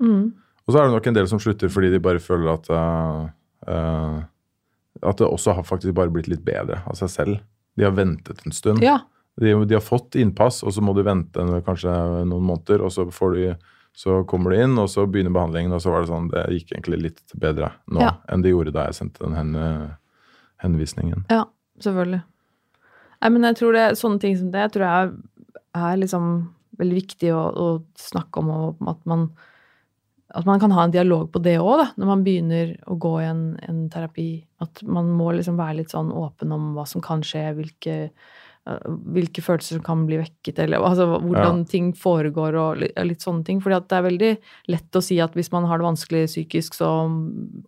[0.02, 0.32] Mm.
[0.66, 3.26] Og så er det nok en del som slutter fordi de bare føler at uh,
[3.68, 4.22] uh,
[5.04, 7.42] At det også har faktisk bare blitt litt bedre av seg selv.
[7.76, 8.84] De har ventet en stund.
[8.84, 9.00] Ja.
[9.42, 11.92] De, de har fått innpass, og så må du vente kanskje
[12.30, 15.82] noen måneder, og så, får du, så kommer du inn, og så begynner behandlingen, og
[15.82, 18.12] så var det sånn Det gikk egentlig litt bedre nå Ja.
[18.30, 19.58] enn det gjorde da jeg sendte den hen,
[20.62, 21.26] henvisningen.
[21.34, 21.48] Ja,
[21.82, 22.22] selvfølgelig.
[23.24, 25.12] Nei, men jeg tror det, sånne ting som det jeg tror jeg
[25.80, 26.26] er liksom
[26.82, 27.68] veldig viktig å, å
[28.00, 29.28] snakke om, og at man,
[30.36, 33.30] at man kan ha en dialog på det òg, når man begynner å gå i
[33.30, 34.28] en, en terapi.
[34.64, 37.98] At man må liksom være litt sånn åpen om hva som kan skje, hvilke,
[38.64, 43.44] hvilke følelser som kan bli vekket, eller altså, hvordan ting foregår, og litt, litt sånne
[43.48, 43.60] ting.
[43.64, 44.32] Fordi det er veldig
[44.72, 46.88] lett å si at hvis man har det vanskelig psykisk, så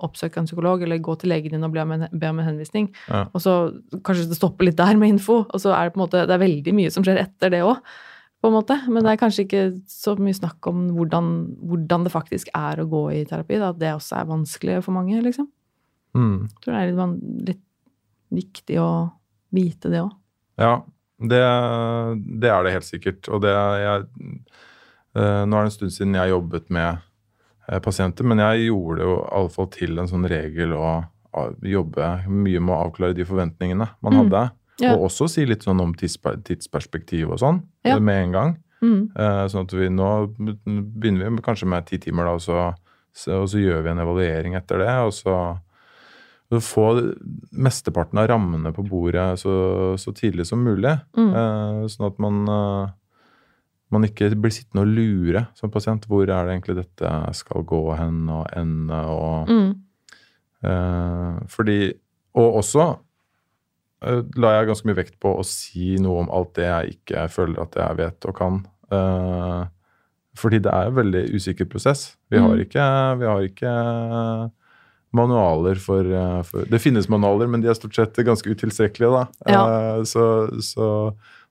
[0.05, 2.47] oppsøk en psykolog, eller gå til legen din og be om en, be om en
[2.47, 2.87] henvisning.
[3.09, 3.25] Ja.
[3.35, 3.57] Og så
[4.07, 6.37] kanskje det stopper litt der med info, og så er det på en måte, det
[6.37, 7.83] er veldig mye som skjer etter det òg.
[8.43, 8.75] På en måte.
[8.87, 11.31] Men det er kanskje ikke så mye snakk om hvordan,
[11.65, 13.57] hvordan det faktisk er å gå i terapi.
[13.57, 13.71] Da.
[13.73, 15.47] At det også er vanskelig for mange, liksom.
[16.15, 16.45] Mm.
[16.45, 17.63] Jeg tror det er litt, litt
[18.45, 18.91] viktig å
[19.55, 20.13] vite det òg.
[20.57, 20.81] Ja,
[21.19, 21.41] det,
[22.41, 23.27] det er det helt sikkert.
[23.29, 24.05] Og det jeg
[25.15, 26.97] eh, Nå er det en stund siden jeg jobbet med
[27.69, 30.89] eh, pasienter, men jeg gjorde det jo iallfall til en sånn regel å
[31.67, 34.19] jobbe mye med å avklare de forventningene man Mm.
[34.23, 34.43] hadde.
[34.79, 34.93] Ja.
[34.95, 37.95] Og også si litt sånn om tidsperspektiv og sånn Ja.
[37.95, 38.57] eh, med en gang.
[38.81, 39.09] Mm.
[39.49, 42.75] Sånn at vi nå begynner vi kanskje med ti timer, da, og så,
[43.15, 44.89] så, og så gjør vi en evaluering etter det.
[45.07, 45.57] Og så,
[46.51, 46.85] så få
[47.57, 50.91] mesteparten av rammene på bordet så, så tidlig som mulig.
[51.17, 51.31] Mm.
[51.33, 52.91] Eh, sånn at man, eh,
[53.91, 56.05] man ikke blir sittende og lure som pasient.
[56.09, 59.01] Hvor er det egentlig dette skal gå hen og ende?
[59.09, 59.73] og Mm.
[60.65, 61.93] Eh, fordi
[62.35, 62.85] Og også
[64.03, 67.29] eh, la jeg ganske mye vekt på å si noe om alt det jeg ikke
[67.31, 68.57] føler at jeg vet og kan.
[68.91, 69.61] Eh,
[70.35, 72.17] fordi det er en veldig usikker prosess.
[72.29, 72.59] Vi har Mm.
[72.65, 72.85] ikke,
[73.19, 74.51] vi har ikke
[75.15, 79.25] manualer for, eh, for Det finnes manualer, men de er stort sett ganske utilstrekkelige, da.
[79.49, 79.63] Ja.
[79.63, 80.25] Eh, Så,
[80.61, 80.89] så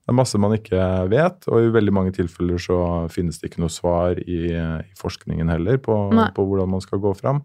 [0.05, 2.77] det er masse man ikke vet, og i veldig mange tilfeller så
[3.09, 5.97] finnes det ikke noe svar i, i forskningen heller på,
[6.37, 7.41] på hvordan man skal gå fram.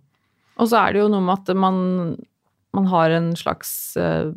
[0.59, 2.17] Og så er det jo noe med at man,
[2.76, 4.34] man har en slags eh,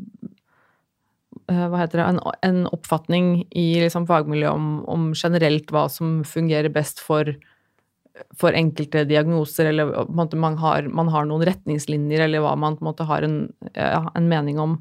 [1.51, 6.71] Hva heter det En, en oppfatning i liksom fagmiljøet om, om generelt hva som fungerer
[6.71, 7.35] best for,
[8.37, 12.55] for enkelte diagnoser, eller på en måte man har, man har noen retningslinjer, eller hva
[12.61, 13.37] man på en måte har en,
[13.73, 14.81] ja, en mening om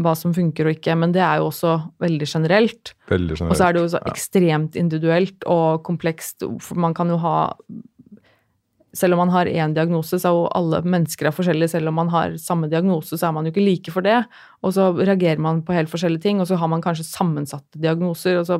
[0.00, 0.94] hva som funker og ikke.
[0.96, 2.94] Men det er jo også veldig generelt.
[3.12, 3.52] Veldig generelt.
[3.52, 6.46] Og så er det jo så ekstremt individuelt og komplekst.
[6.64, 7.36] For man kan jo ha
[8.96, 11.72] Selv om man har én diagnose, så er jo alle mennesker er forskjellige.
[11.74, 14.18] Selv om man har samme diagnose, så er man jo ikke like for det.
[14.62, 18.40] Og så reagerer man på helt forskjellige ting, og så har man kanskje sammensatte diagnoser,
[18.40, 18.58] og så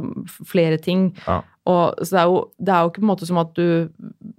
[0.48, 1.10] flere ting.
[1.26, 1.42] Ja.
[1.68, 3.66] Og, så det er, jo, det er jo ikke på en måte som at du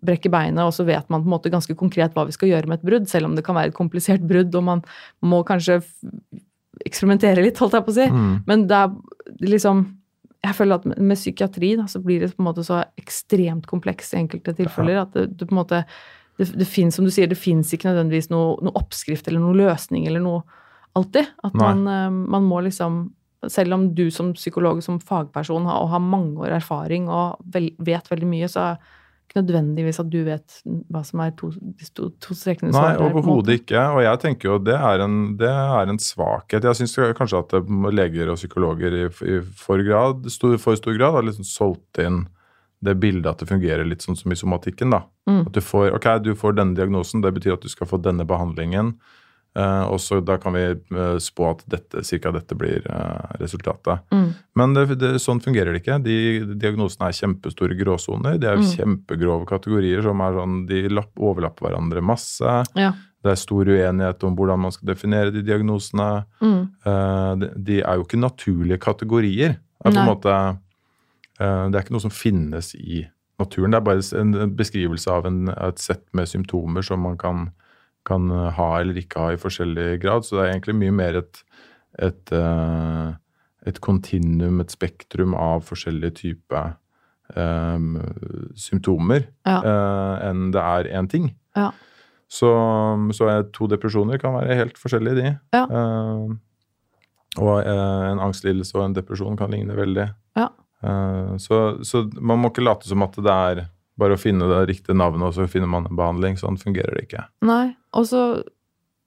[0.03, 2.67] brekker beinet, og så vet man på en måte ganske konkret hva vi skal gjøre
[2.67, 4.83] med et brudd, selv om det kan være et komplisert brudd, og man
[5.23, 5.79] må kanskje
[6.83, 8.07] eksperimentere litt, holdt jeg på å si.
[8.11, 8.33] Mm.
[8.49, 9.85] Men det er liksom
[10.43, 14.11] Jeg føler at med, psykiatri da, så blir det på en måte så ekstremt kompleks
[14.13, 15.83] i enkelte tilfeller at det, det på en måte
[16.37, 19.59] det, det finnes, som du sier, det fins ikke nødvendigvis noe, noe oppskrift eller noen
[19.61, 20.41] løsning eller noe
[20.97, 21.29] alltid.
[21.45, 23.05] At man, eh, man må liksom
[23.51, 27.73] Selv om du som psykolog som fagperson har, og har mange år erfaring og vel,
[27.75, 28.77] vet veldig mye, så
[29.23, 30.59] ikke nødvendigvis at du vet
[30.93, 33.81] hva som er to, de to, to strekene Nei, overhodet ikke.
[33.95, 36.67] Og jeg tenker jo det er en, det er en svakhet.
[36.67, 37.57] Jeg syns kanskje at
[37.95, 42.25] leger og psykologer i, i for, grad, stor, for stor grad har liksom solgt inn
[42.83, 44.93] det bildet at det fungerer litt sånn som i somatikken.
[44.93, 45.05] da.
[45.29, 45.45] Mm.
[45.47, 48.25] At du får, ok, du får denne diagnosen, det betyr at du skal få denne
[48.27, 48.97] behandlingen.
[49.57, 54.03] Eh, og så da kan vi eh, spå at dette, cirka dette blir eh, resultatet.
[54.13, 54.27] Mm.
[54.59, 55.99] Men det, det, sånn fungerer det ikke.
[56.05, 56.17] De
[56.59, 58.37] diagnosene er kjempestore gråsoner.
[58.41, 58.67] De er Mm.
[58.75, 62.57] kjempegrove kategorier som er sånn, de lapp, overlapper hverandre masse.
[62.75, 62.91] Ja.
[63.23, 66.25] Det er stor uenighet om hvordan man skal definere de diagnosene.
[66.43, 66.61] Mm.
[67.39, 69.55] De, de er jo ikke naturlige kategorier.
[69.79, 70.35] Det er, på en måte,
[71.39, 73.05] det er ikke noe som finnes i
[73.39, 73.71] naturen.
[73.71, 77.47] Det er bare en beskrivelse av en, et sett med symptomer som man kan,
[78.07, 80.25] kan ha eller ikke ha i forskjellig grad.
[80.27, 81.41] Så det er egentlig mye mer et,
[82.03, 83.13] et, eh,
[83.69, 86.73] et kontinuum, et spektrum av forskjellige typer
[87.35, 87.95] um,
[88.59, 89.59] symptomer Ja.
[89.63, 91.31] uh, enn det er én ting.
[91.55, 91.71] Ja.
[92.27, 92.49] Så,
[93.13, 95.35] så to depresjoner kan være helt forskjellige, de.
[95.53, 95.63] Ja.
[95.69, 96.33] Uh,
[97.41, 100.03] og en angstlidelse og en depresjon kan ligne veldig.
[100.37, 100.51] Ja.
[101.41, 103.61] Så, så man må ikke late som at det er
[103.99, 106.37] bare å finne det riktige navnet, og så finner man en behandling.
[106.39, 107.25] Sånn fungerer det ikke.
[107.45, 108.23] Nei, og så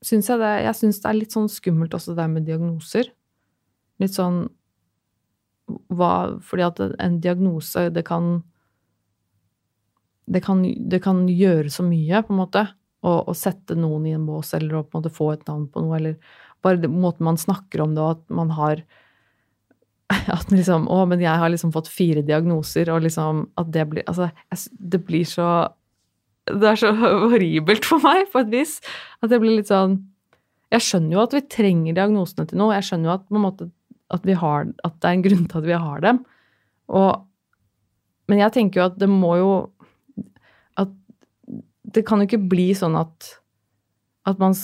[0.04, 3.10] syns jeg det Jeg syns det er litt sånn skummelt også det der med diagnoser.
[4.02, 4.44] Litt sånn
[5.66, 8.44] hva Fordi at en diagnose, det kan
[10.26, 12.64] det kan, det kan gjøre så mye, på en måte.
[13.06, 15.84] Å, sette noen i en bås, eller å på en måte få et navn på
[15.84, 16.16] noe, eller
[16.64, 18.82] bare måten man snakker om det, og at man har
[20.36, 24.06] At liksom Å, men jeg har liksom fått fire diagnoser, og liksom At det blir
[24.06, 24.30] Altså,
[24.70, 25.48] det blir så
[26.46, 28.76] det er så horribelt for meg, på et vis.
[29.18, 29.96] At det blir litt sånn
[30.70, 32.76] Jeg skjønner jo at vi trenger diagnosene til noe.
[32.76, 33.66] Jeg skjønner jo at, måte,
[34.14, 36.20] at, har, at det er en grunn til at vi har dem.
[36.86, 37.24] Og,
[38.30, 39.50] men jeg tenker jo at det må jo
[40.78, 40.94] At
[41.82, 43.32] det kan jo ikke bli sånn at
[44.26, 44.56] at man,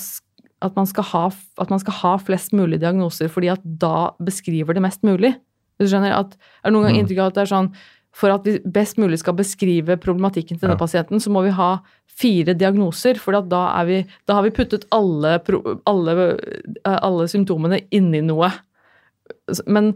[0.63, 1.25] at man, skal, ha,
[1.59, 5.35] at man skal ha flest mulig diagnoser fordi at da beskriver det mest mulig.
[5.81, 7.01] Du skjønner at Er det noen gang Mm.
[7.03, 7.73] inntrykk av at det er sånn
[8.13, 10.85] for at vi best mulig skal beskrive problematikken til denne Ja.
[10.85, 15.41] pasienten, så må vi ha fire diagnoser, for da, vi, da har vi puttet alle,
[15.87, 16.37] alle,
[16.85, 18.53] eh, alle symptomene inni noe.
[19.67, 19.95] Men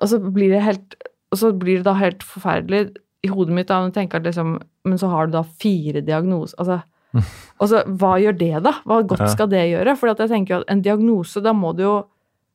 [0.00, 0.94] og så blir det helt
[1.32, 4.24] og så blir det da helt forferdelig i hodet mitt da, når jeg tenker at
[4.24, 6.56] liksom, Men så har du da fire diagnoser.
[6.58, 6.82] Altså,
[7.14, 8.72] og så, hva gjør det, da?
[8.88, 9.96] Hva godt skal det gjøre?
[10.00, 11.96] For jeg tenker at en diagnose, da må det jo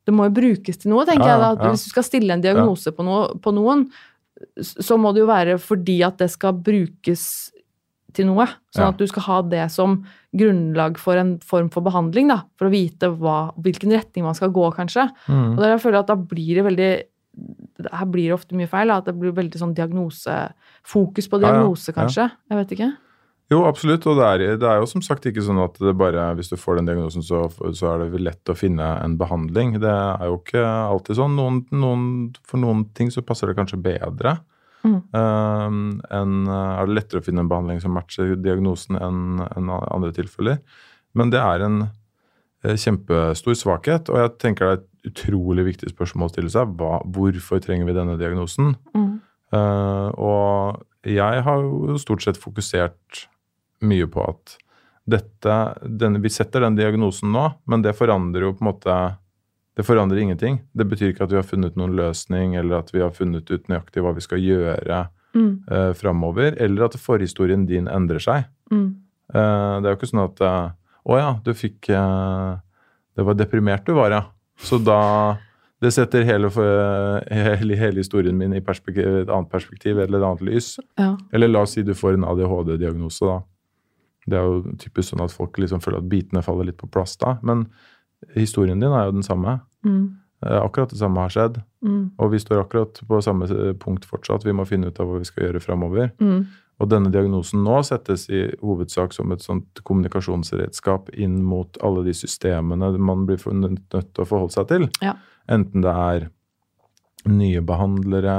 [0.08, 1.40] det må jo brukes til noe, tenker jeg.
[1.44, 1.68] da.
[1.68, 3.82] Hvis du skal stille en diagnose på, noe, på noen,
[4.64, 7.26] så må det jo være fordi at det skal brukes
[8.16, 8.46] til noe.
[8.72, 9.98] Sånn at du skal ha det som
[10.38, 12.40] grunnlag for en form for behandling, da.
[12.56, 15.10] For å vite hva, hvilken retning man skal gå, kanskje.
[15.28, 16.92] Og der jeg føler at da blir det veldig
[17.94, 18.90] Her blir det ofte mye feil.
[18.90, 20.38] Da, at det blir veldig sånn diagnose
[20.88, 21.98] Fokus på Ja, ja, diagnose, ja.
[22.00, 22.30] kanskje.
[22.50, 22.90] Jeg vet ikke.
[23.52, 24.04] Jo, absolutt.
[24.10, 26.58] Og det er, det er jo som sagt ikke sånn at det bare, hvis du
[26.60, 29.78] får den diagnosen, så, så er det lett å finne en behandling.
[29.84, 31.38] Det er jo ikke alltid sånn.
[31.40, 32.04] Noen, noen,
[32.48, 34.36] for noen ting så passer det kanskje bedre.
[34.84, 34.98] Mm.
[35.12, 35.80] Um,
[36.14, 40.60] en, er det lettere å finne en behandling som matcher diagnosen enn en andre tilfeller.
[41.18, 45.94] Men det er en eh, kjempestor svakhet, og jeg tenker det er et utrolig viktig
[45.94, 46.76] spørsmål å stille seg.
[46.78, 48.76] Hva, hvorfor trenger vi denne diagnosen?
[48.92, 49.10] Mm.
[49.56, 53.24] Uh, og jeg har jo stort sett fokusert
[53.86, 54.58] mye på at
[55.08, 55.54] dette,
[55.88, 58.96] denne, Vi setter den diagnosen nå, men det forandrer jo på en måte
[59.78, 60.58] Det forandrer ingenting.
[60.74, 63.70] Det betyr ikke at vi har funnet noen løsning, eller at vi har funnet ut
[63.70, 65.06] nøyaktig hva vi skal gjøre
[65.38, 65.64] Mm.
[65.72, 68.48] Uh, framover, eller at forhistorien din endrer seg.
[68.72, 68.88] Mm.
[69.34, 70.70] Uh, det er jo ikke sånn at eh,
[71.08, 74.22] Å ja, du fikk Det var deprimert du var, ja.
[74.60, 75.36] Så da
[75.84, 76.50] Det setter hele,
[77.28, 80.70] hele, hele historien min i et annet perspektiv eller et annet lys.
[80.98, 81.12] Ja.
[81.32, 83.38] Eller la oss si du får en ADHD-diagnose, da.
[84.28, 87.16] Det er jo typisk sånn at folk liksom føler at bitene faller litt på plass
[87.22, 87.38] da.
[87.48, 87.68] Men
[88.36, 89.60] historien din er jo den samme.
[89.88, 90.06] Mm.
[90.46, 91.62] Eh, Akkurat det samme har skjedd.
[91.86, 92.04] Mm.
[92.20, 94.46] Og vi står akkurat på samme eh, punkt fortsatt.
[94.46, 96.12] Vi må finne ut av hva vi skal gjøre framover.
[96.22, 96.46] Mm.
[96.78, 102.14] Og denne diagnosen nå settes i hovedsak som et sånt kommunikasjonsredskap inn mot alle de
[102.14, 104.86] systemene man blir nødt til å forholde seg til.
[105.02, 105.16] Ja.
[105.50, 106.28] Enten det er
[107.28, 108.38] nye behandlere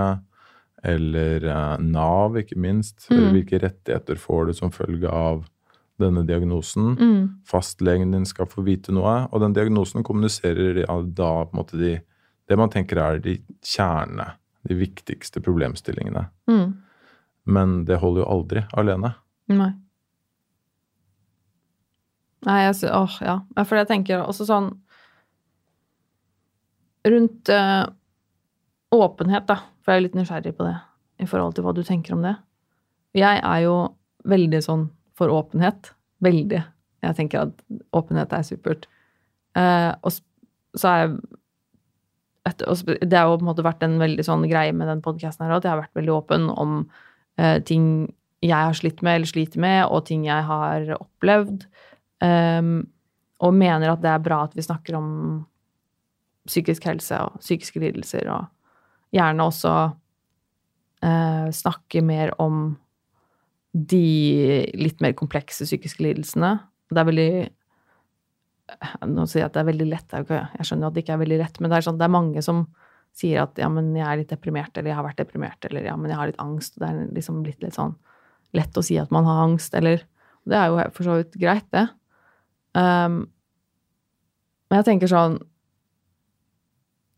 [0.87, 3.09] eller eh, Nav, ikke minst.
[3.11, 3.33] Mm.
[3.35, 5.43] Hvilke rettigheter får du som følge av
[6.01, 6.93] denne diagnosen?
[6.99, 7.23] Mm.
[7.49, 9.21] Fastlegen din skal få vite noe.
[9.33, 11.97] Og den diagnosen kommuniserer ja, da på en måte de,
[12.49, 14.33] det man tenker er de kjerne,
[14.69, 16.29] de viktigste problemstillingene.
[16.51, 16.73] Mm.
[17.49, 19.15] Men det holder jo aldri alene.
[19.49, 19.71] Nei.
[22.47, 23.41] Nei, jeg Åh, ja.
[23.57, 24.69] Ja, For jeg tenker også sånn
[27.09, 27.87] Rundt øh,
[28.95, 29.63] åpenhet, da.
[29.83, 30.77] For jeg er litt nysgjerrig på det
[31.23, 32.35] i forhold til hva du tenker om det.
[33.17, 33.77] Jeg er jo
[34.29, 34.85] veldig sånn
[35.19, 35.93] for åpenhet.
[36.25, 36.63] Veldig.
[37.05, 37.61] Jeg tenker at
[37.97, 38.89] åpenhet er supert.
[39.59, 40.15] Eh, og
[40.79, 41.19] så er jeg
[42.49, 42.63] et,
[43.03, 45.59] Det har jo på en måte vært en veldig sånn greie med den podkasten her,
[45.59, 46.79] at jeg har vært veldig åpen om
[47.37, 48.09] eh, ting
[48.45, 51.67] jeg har slitt med eller sliter med, og ting jeg har opplevd.
[52.23, 52.87] Ehm,
[53.43, 55.09] og mener at det er bra at vi snakker om
[56.49, 58.47] psykisk helse og psykiske lidelser, og
[59.15, 59.75] gjerne også
[61.03, 62.77] eh, snakke mer om
[63.73, 64.05] de
[64.79, 66.57] litt mer komplekse psykiske lidelsene.
[66.89, 67.31] Det er veldig
[69.09, 71.37] Nå sier jeg at det er veldig lett, jeg skjønner at det ikke er veldig
[71.41, 72.67] lett, men det er, sånn, det er mange som
[73.17, 75.95] sier at ja, men jeg er litt deprimert, eller jeg har vært deprimert, eller ja,
[75.97, 76.77] men jeg har litt angst.
[76.77, 77.95] Det er liksom blitt litt sånn
[78.57, 80.05] lett å si at man har angst, eller
[80.49, 81.89] Det er jo for så vidt greit, det.
[82.73, 83.27] Um,
[84.69, 85.39] men jeg tenker sånn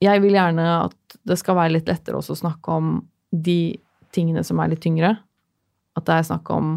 [0.00, 2.92] Jeg vil gjerne at det skal være litt lettere også å snakke om
[3.30, 3.76] de
[4.14, 5.12] tingene som er litt tyngre.
[5.98, 6.72] At det er snakk om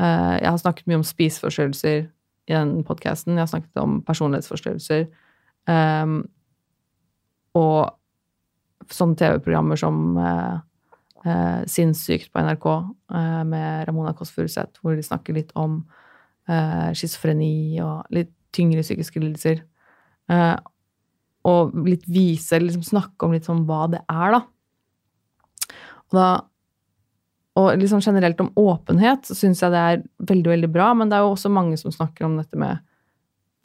[0.00, 2.06] uh, Jeg har snakket mye om spiseforstyrrelser
[2.48, 3.36] i den podkasten.
[3.36, 5.06] Jeg har snakket om personlighetsforstyrrelser.
[5.68, 6.22] Um,
[7.58, 7.92] og
[8.94, 10.56] sånne TV-programmer som uh,
[11.26, 12.68] uh, Sinnssykt på NRK
[13.48, 15.82] med Ramona Kåss Furuseth, hvor de snakker litt om
[16.48, 19.60] uh, schizofreni og litt tyngre psykiske lidelser.
[21.48, 24.40] Og litt vise, liksom snakke om litt sånn hva det er, da.
[26.08, 26.28] Og da
[27.58, 31.18] og liksom generelt om åpenhet så syns jeg det er veldig, veldig bra, men det
[31.18, 32.84] er jo også mange som snakker om dette med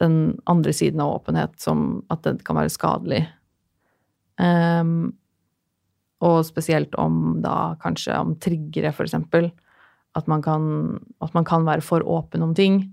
[0.02, 3.22] den andre siden av åpenhet, som at det kan være skadelig.
[4.41, 5.14] Um,
[6.24, 9.52] og spesielt om da kanskje om triggere, for eksempel.
[10.18, 10.65] At man, kan,
[11.22, 12.84] at man kan være for åpen om ting.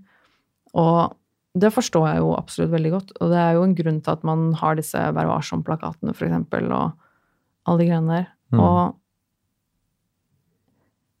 [0.77, 1.13] Og
[1.57, 3.13] det forstår jeg jo absolutt veldig godt.
[3.19, 6.71] Og det er jo en grunn til at man har disse Vær varsom-plakatene, for eksempel,
[6.75, 6.91] og
[7.67, 8.27] alle de greiene der.
[8.51, 8.63] Mm.
[8.63, 9.00] Og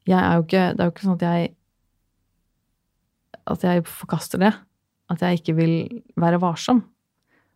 [0.09, 1.51] jeg er jo ikke Det er jo ikke sånn at jeg
[3.51, 4.51] At jeg forkaster det.
[5.11, 5.73] At jeg ikke vil
[6.15, 6.83] være varsom.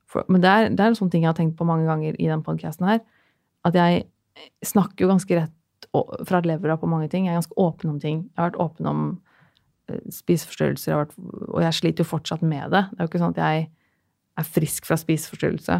[0.10, 2.18] For, men det er, det er en sånn ting jeg har tenkt på mange ganger
[2.20, 3.00] i den podkasten her.
[3.66, 4.06] At jeg
[4.66, 5.54] snakker jo ganske rett
[6.28, 7.26] fra levra på mange ting.
[7.26, 8.26] Jeg er ganske åpen om ting.
[8.28, 9.02] Jeg har vært åpen om
[9.90, 11.16] eh, spiseforstyrrelser, jeg vært,
[11.48, 12.84] og jeg sliter jo fortsatt med det.
[12.92, 13.68] Det er jo ikke sånn at jeg
[14.36, 15.80] er frisk fra spiseforstyrrelse.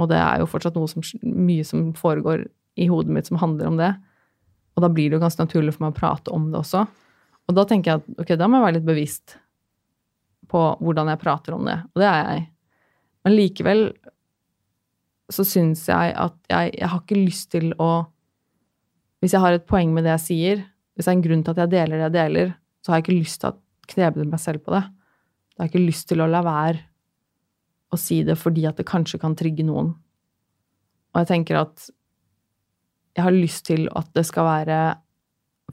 [0.00, 2.46] Og det er jo fortsatt noe som, mye som foregår
[2.80, 3.90] i hodet mitt som handler om det.
[4.76, 6.84] Og da blir det jo ganske naturlig for meg å prate om det også.
[7.50, 9.36] Og da tenker jeg at ok, da må jeg være litt bevisst
[10.50, 11.76] på hvordan jeg prater om det.
[11.92, 12.46] Og det er jeg.
[13.24, 13.84] Men likevel
[15.30, 17.90] så syns jeg at jeg, jeg har ikke lyst til å
[19.20, 20.60] Hvis jeg har et poeng med det jeg sier,
[20.96, 23.04] hvis det er en grunn til at jeg deler det jeg deler, så har jeg
[23.04, 23.58] ikke lyst til å
[23.92, 24.80] kneble meg selv på det.
[25.52, 26.80] Da har jeg ikke lyst til å la være
[27.92, 29.90] å si det fordi at det kanskje kan trigge noen.
[31.12, 31.90] Og jeg tenker at
[33.16, 34.80] jeg har lyst til at det skal være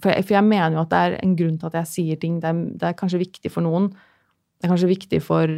[0.02, 2.20] For jeg, for jeg mener jo at det er en grunn til at jeg sier
[2.22, 2.42] ting.
[2.42, 3.90] Det er, det er kanskje viktig for noen.
[3.90, 5.54] Det er kanskje viktig for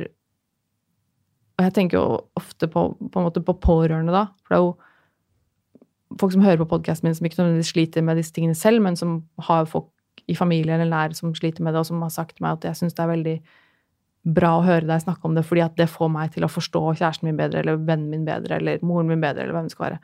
[1.60, 4.28] Og jeg tenker jo ofte på, på på pårørende, da.
[4.44, 4.78] For det er jo
[6.20, 8.96] folk som hører på podkasten min, som ikke nødvendigvis sliter med disse tingene selv, men
[8.96, 9.92] som har folk
[10.28, 12.80] i familie eller nær som sliter med det, og som har sagt meg at jeg
[12.80, 13.36] syns det er veldig
[14.36, 16.82] bra å høre deg snakke om det, fordi at det får meg til å forstå
[17.00, 19.88] kjæresten min bedre, eller vennen min bedre, eller moren min bedre, eller hvem det skal
[19.88, 20.00] være.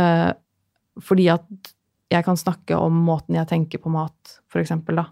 [0.00, 0.32] Eh,
[1.02, 1.44] fordi at
[2.12, 5.06] jeg kan snakke om måten jeg tenker på mat, for eksempel, da.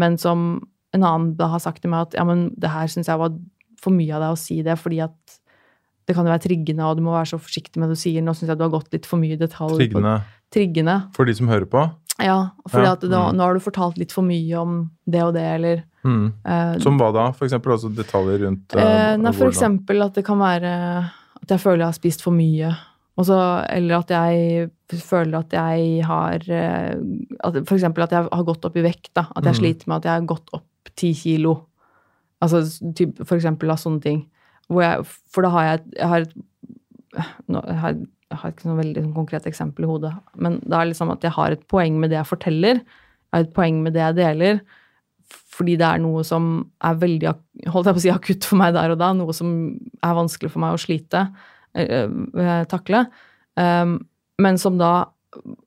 [0.00, 0.62] Men som
[0.94, 3.34] en annen da har sagt til meg at ja, men det her syns jeg var
[3.82, 5.38] for mye av deg å si det, fordi at
[6.08, 8.22] det kan jo være triggende, og du må være så forsiktig med det du sier.
[8.24, 9.76] Nå syns jeg du har gått litt for mye i detalj.
[9.78, 10.16] Triggende
[10.52, 10.96] Triggende.
[11.16, 11.84] for de som hører på.
[12.20, 13.36] Ja, fordi Ja, mm.
[13.38, 16.32] nå har du fortalt litt for mye om det og det, eller Mm.
[16.44, 17.30] eh, Som hva da?
[17.30, 20.72] For eksempel altså detaljer rundt Eh, nei, for eksempel at det kan være
[21.42, 22.76] at jeg føler jeg har spist for mye.
[23.20, 26.94] Og så- eller at jeg føler at jeg har eh,
[27.44, 29.12] at, For eksempel at jeg har gått opp i vekt.
[29.14, 29.60] da, At jeg mm.
[29.60, 31.66] sliter med at jeg har gått opp ti kilo.
[32.42, 32.62] Altså
[32.94, 34.26] typ, for eksempel av sånne ting.
[34.70, 36.34] Jeg, for da har jeg, jeg har et
[37.48, 37.96] nå, jeg, har,
[38.32, 40.12] jeg har ikke noe veldig sånn konkret eksempel i hodet.
[40.36, 42.80] Men det er liksom at jeg har et poeng med det jeg forteller.
[42.80, 44.62] Jeg har et poeng med det jeg deler
[45.52, 46.46] fordi det er noe som
[46.84, 47.30] er veldig
[47.72, 49.12] holdt jeg på å si, akutt for meg der og da.
[49.16, 49.50] Noe som
[50.04, 51.26] er vanskelig for meg å slite,
[52.68, 53.06] takle.
[53.56, 53.98] Um,
[54.40, 54.92] men som da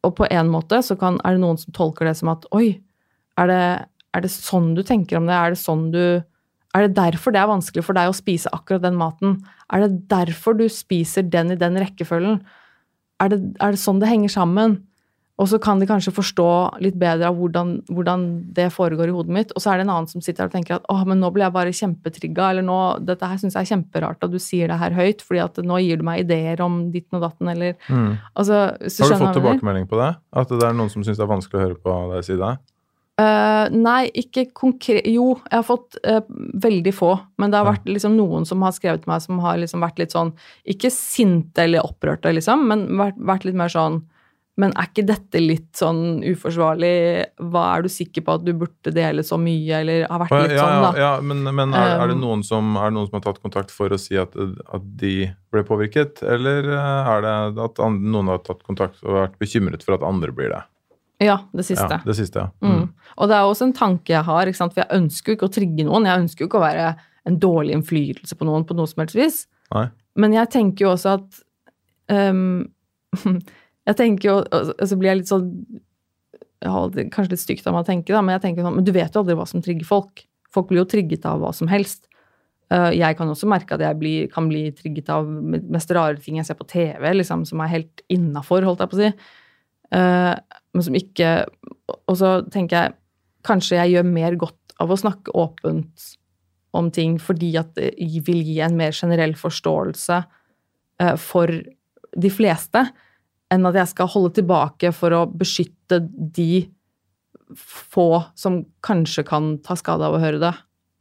[0.05, 2.81] Og på en måte så kan, er det noen som tolker det som at oi,
[3.41, 3.61] er det,
[4.13, 5.33] er det sånn du tenker om det?
[5.33, 6.21] Er det sånn du
[6.75, 9.39] Er det derfor det er vanskelig for deg å spise akkurat den maten?
[9.73, 12.41] Er det derfor du spiser den i den rekkefølgen?
[13.23, 14.83] Er det, er det sånn det henger sammen?
[15.35, 16.45] Og så kan de kanskje forstå
[16.79, 18.21] litt bedre av hvordan, hvordan
[18.55, 19.49] det foregår i hodet mitt.
[19.51, 21.27] Og så er det en annen som sitter her og tenker at åh, men nå
[21.35, 24.71] blir jeg bare kjempetrigga, eller nå, dette her syns jeg er kjemperart at du sier
[24.71, 27.75] det her høyt, fordi at nå gir du meg ideer om ditten og datten, eller
[27.89, 28.15] Mm.
[28.33, 29.35] altså, Har du fått jeg mener.
[29.35, 30.15] tilbakemelding på det?
[30.31, 32.53] At det er noen som syns det er vanskelig å høre på deg si det?
[33.15, 36.19] Uh, nei, ikke konkret Jo, jeg har fått uh,
[36.59, 37.13] veldig få.
[37.39, 39.99] Men det har vært liksom noen som har skrevet til meg som har liksom vært
[39.99, 40.33] litt sånn
[40.67, 44.01] Ikke sinte eller opprørte, liksom, men vært, vært litt mer sånn
[44.55, 46.91] Men er ikke dette litt sånn uforsvarlig?
[47.51, 50.53] Hva er du sikker på at du burde dele så mye, eller har vært litt
[50.55, 50.91] ja, sånn, da?
[51.01, 53.73] ja, men, men er, er, det Um, som, er det noen som har tatt kontakt
[53.75, 55.15] for å si at, at de
[55.51, 56.23] ble påvirket?
[56.23, 60.31] Eller eh, er det at noen har tatt kontakt og vært bekymret for at andre
[60.35, 60.61] blir det?
[61.23, 61.89] Ja, det siste.
[61.91, 62.51] Ja, det siste, ja.
[62.63, 62.87] Mm.
[63.15, 65.87] Og det er også en tanke jeg har, for jeg ønsker jo ikke å trigge
[65.87, 66.07] noen.
[66.07, 66.87] Jeg ønsker jo ikke å være
[67.25, 69.37] en dårlig innflytelse på noen på noe som helst vis.
[69.75, 69.87] Nei.
[70.19, 71.39] Men jeg tenker jo også at
[72.13, 72.67] ehm,
[73.85, 75.49] Jeg tenker jo Og så blir jeg litt sånn
[76.65, 79.13] Kanskje litt stygt av meg å tenke, da, men jeg tenker sånn Men du vet
[79.13, 80.23] jo aldri hva som trigger folk.
[80.53, 82.07] Folk blir jo trigget av hva som helst.
[82.73, 86.39] Eh, jeg kan også merke at jeg blir, kan bli trigget av mest rare ting
[86.39, 89.11] jeg ser på TV, liksom, som er helt innafor, holdt jeg på å si.
[89.93, 90.33] Eh,
[90.73, 91.31] men som ikke
[92.09, 92.95] Og så tenker jeg
[93.45, 96.15] kanskje jeg gjør mer godt av å snakke åpent
[96.75, 97.93] om ting fordi at det
[98.25, 100.17] vil gi en mer generell forståelse
[101.01, 101.53] eh, for
[102.15, 102.81] de fleste,
[103.55, 106.65] enn at jeg skal holde tilbake for å beskytte de
[107.55, 110.53] få som kanskje kan ta skade av å høre det.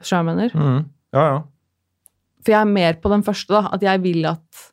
[0.05, 0.57] Skjønner jeg mener?
[0.57, 0.81] Mm.
[1.17, 1.43] Ja, ja.
[2.45, 3.73] For jeg er mer på den første, da.
[3.73, 4.65] At jeg vil at,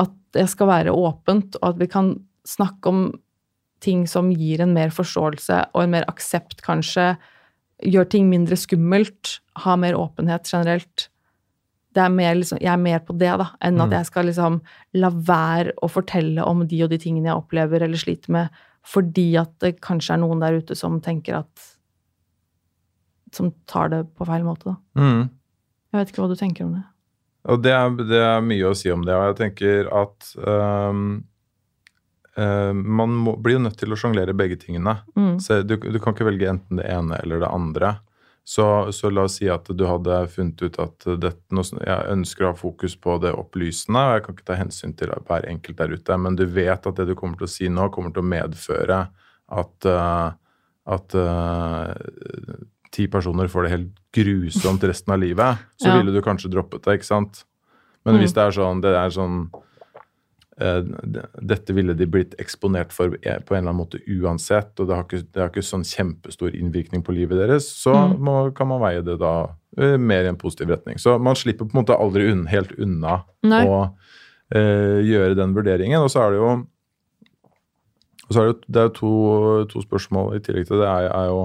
[0.00, 2.14] at det skal være åpent, og at vi kan
[2.48, 3.02] snakke om
[3.84, 7.14] ting som gir en mer forståelse og en mer aksept, kanskje.
[7.84, 9.38] Gjør ting mindre skummelt.
[9.64, 11.08] Ha mer åpenhet generelt.
[11.94, 13.96] Det er liksom, jeg er mer på det, da, enn at Mm.
[13.98, 14.60] jeg skal liksom
[14.94, 18.48] la være å fortelle om de og de tingene jeg opplever eller sliter med,
[18.86, 21.66] fordi at det kanskje er noen der ute som tenker at
[23.32, 24.76] Som tar det på feil måte, da.
[24.98, 25.28] Mm.
[25.92, 26.82] Jeg vet ikke hva du tenker om det.
[27.46, 29.14] Og det er, det er mye å si om det.
[29.14, 31.22] Og jeg tenker at um,
[32.36, 34.96] uh, man må, blir jo nødt til å sjonglere begge tingene.
[35.14, 35.38] Mm.
[35.38, 37.92] Så du, du kan ikke velge enten det ene eller det andre.
[38.44, 42.50] Så, så la oss si at du hadde funnet ut at dette, jeg ønsker å
[42.50, 45.92] ha fokus på det opplysende, og jeg kan ikke ta hensyn til hver enkelt der
[45.94, 48.30] ute, men du vet at det du kommer til å si nå, kommer til å
[48.32, 48.98] medføre
[49.50, 50.32] at, øh,
[50.96, 51.94] at uh,
[52.90, 55.98] ti personer får det helt grusomt resten av livet, så Ja.
[56.00, 57.44] ville du kanskje droppet det, ikke sant?
[58.04, 58.20] Men Mm.
[58.24, 59.60] hvis det er sånn, det er sånn eh,
[60.60, 64.96] dette ville de blitt eksponert for eh, på en eller annen måte uansett, og det
[64.98, 68.18] har ikke, det har ikke sånn kjempestor innvirkning på livet deres, så Mm.
[68.26, 69.32] må, kan man veie det da
[69.78, 70.98] eh, mer i en positiv retning.
[71.00, 73.62] Så man slipper på en måte aldri unn, helt unna Nei.
[73.66, 73.80] å
[74.54, 76.02] eh, gjøre den vurderingen.
[76.04, 76.52] Og så er det jo
[78.30, 79.10] er det, det er to,
[79.72, 80.86] to spørsmål i tillegg til det.
[80.86, 81.40] er, er jo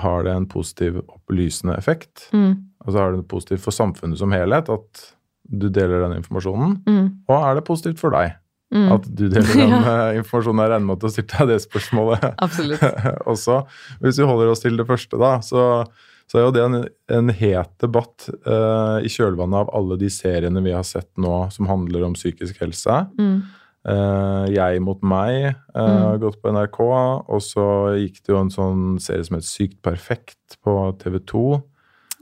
[0.00, 2.30] Har det en positiv opplysende effekt?
[2.32, 2.54] Mm.
[2.86, 5.02] Altså er det positivt for samfunnet som helhet at
[5.48, 6.78] du deler den informasjonen?
[6.86, 7.08] Mm.
[7.28, 8.38] Og er det positivt for deg
[8.72, 8.86] Mm.
[8.88, 9.96] at du deler den ja.
[10.16, 10.62] informasjonen?
[10.64, 12.84] Jeg regner med at du har stilt deg det spørsmålet Absolutt.
[13.34, 13.58] også.
[14.00, 15.64] Hvis vi holder oss til det første, da, så,
[16.24, 16.78] så er jo det en,
[17.18, 21.68] en het debatt uh, i kjølvannet av alle de seriene vi har sett nå som
[21.68, 22.96] handler om psykisk helse.
[23.20, 23.42] Mm.
[23.82, 27.64] Uh, jeg mot meg eh, har gått på NRK, og så
[27.98, 31.42] gikk det jo en sånn serie som het Sykt perfekt på TV 2.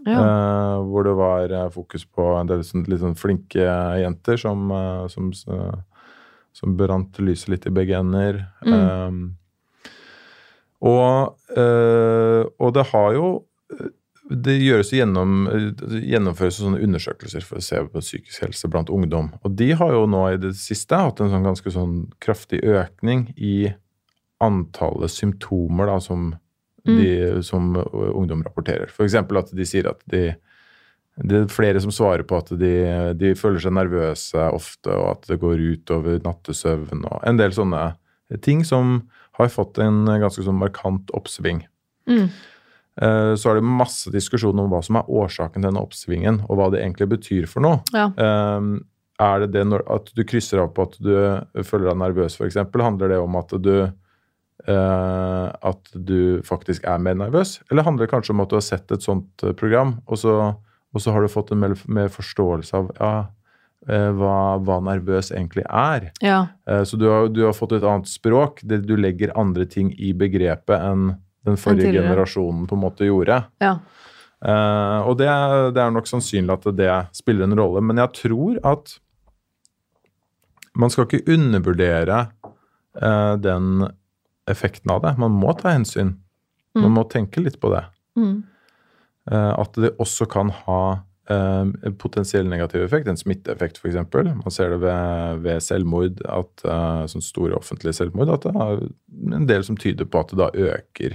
[0.09, 0.21] Ja.
[0.21, 3.67] Uh, hvor det var eh, fokus på en del sånn, litt sånn flinke
[4.01, 6.07] jenter som, uh, som, uh,
[6.57, 8.43] som brant lyset litt i begge ender.
[8.65, 8.75] Mm.
[8.81, 9.21] Eh,
[10.81, 11.37] og,
[12.57, 13.27] og det har jo
[14.31, 15.43] det gjøres gjennom,
[15.91, 19.29] gjennomføres sånne undersøkelser for å se på psykisk helse blant ungdom.
[19.45, 23.27] Og de har jo nå i det siste hatt en sånn ganske sånn kraftig økning
[23.37, 23.73] i
[24.41, 26.31] antallet symptomer da, som,
[26.85, 28.89] de, som ungdom rapporterer.
[28.89, 29.15] F.eks.
[29.15, 30.35] at de sier at de,
[31.21, 32.71] det er flere som svarer på at de,
[33.21, 37.53] de føler seg nervøse ofte, og at det går ut over nattesøvn og en del
[37.53, 37.95] sånne
[38.41, 39.03] ting som
[39.41, 41.65] har fått en ganske sånn markant oppsving.
[42.09, 42.29] Mm.
[43.01, 46.57] Eh, Så er det masse diskusjon om hva som er årsaken til denne oppsvingen, og
[46.59, 47.83] hva det egentlig betyr for noe.
[47.95, 48.11] Ja.
[48.17, 48.71] Eh,
[49.21, 51.13] Er det det når, at du krysser av på at du
[51.63, 52.57] føler deg nervøs, f.eks.?
[52.57, 53.91] Handler det om at du eh,
[54.69, 57.61] at du faktisk er mer nervøs?
[57.71, 60.35] Eller handler det kanskje om at du har sett et sånt eh, program, og så,
[60.93, 63.13] og så har du fått en mer, mer forståelse av ja,
[63.89, 66.11] eh, hva, hva nervøs egentlig er?
[66.21, 66.43] Ja.
[66.69, 68.61] Eh, Så du har, du har fått et annet språk.
[68.63, 71.15] Det, du legger andre ting i begrepet enn
[71.49, 73.45] den forrige en generasjonen på en måte gjorde.
[73.65, 73.79] ja.
[74.41, 75.27] Uh, og det,
[75.77, 77.83] det er nok sannsynlig at det spiller en rolle.
[77.85, 78.95] Men jeg tror at
[80.81, 82.23] man skal ikke undervurdere
[82.97, 83.85] uh, den
[84.51, 85.19] effekten av det.
[85.19, 86.17] Man må ta hensyn.
[86.75, 86.95] Man Mm.
[86.95, 87.85] må tenke litt på det.
[88.17, 88.43] Mm.
[89.31, 93.95] Eh, at det også kan ha eh, en potensiell negativ effekt, en smitteeffekt f.eks.
[93.95, 98.81] Man ser det ved, ved selvmord, at, eh, sånn store offentlige selvmord, at det er
[99.37, 101.15] en del som tyder på at det da øker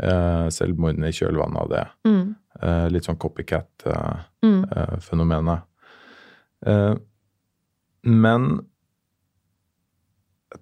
[0.00, 1.82] eh, selvmordene i kjølvannet av det.
[2.06, 2.36] Mm.
[2.62, 3.24] Eh, litt sånn Mm.
[3.26, 5.60] copycat-fenomenet.
[6.66, 6.94] Eh,
[8.04, 8.60] men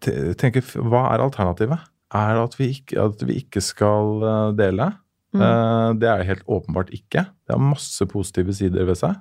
[0.04, 1.80] jeg tenker, hva er alternativet?
[2.14, 4.92] Er at vi ikke, at vi ikke skal eh, dele?
[5.36, 5.42] Mm.
[5.44, 7.26] Eh, Det er det helt åpenbart ikke.
[7.46, 9.16] Det har masse positive sider ved seg.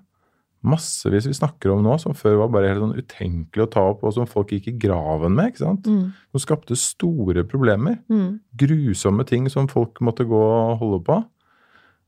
[0.68, 4.02] Massevis vi snakker om nå, som før var bare helt sånn utenkelig å ta opp,
[4.08, 5.52] og som folk gikk i graven med.
[5.52, 5.86] ikke sant?
[5.86, 6.08] Mm.
[6.34, 8.00] Som skapte store problemer.
[8.10, 8.40] Mm.
[8.58, 11.20] Grusomme ting som folk måtte gå og holde på.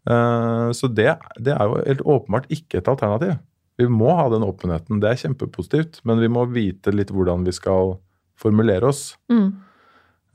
[0.09, 3.37] Eh, Så det, det er jo helt åpenbart ikke et alternativ.
[3.79, 4.99] Vi må ha den åpenheten.
[4.99, 6.01] Det er kjempepositivt.
[6.03, 7.97] Men vi må vite litt hvordan vi skal
[8.39, 9.15] formulere oss.
[9.31, 9.53] Mm.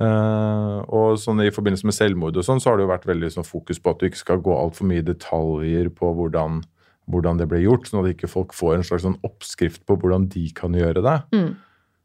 [0.03, 3.31] Eh, og sånn I forbindelse med selvmord og sånn, så har det jo vært veldig
[3.37, 6.65] sånn fokus på at du ikke skal gå altfor mye i detaljer på hvordan,
[7.11, 10.27] hvordan det ble gjort, sånn at ikke folk får en slags sånn oppskrift på hvordan
[10.35, 11.21] de kan gjøre det.
[11.37, 11.53] Mm.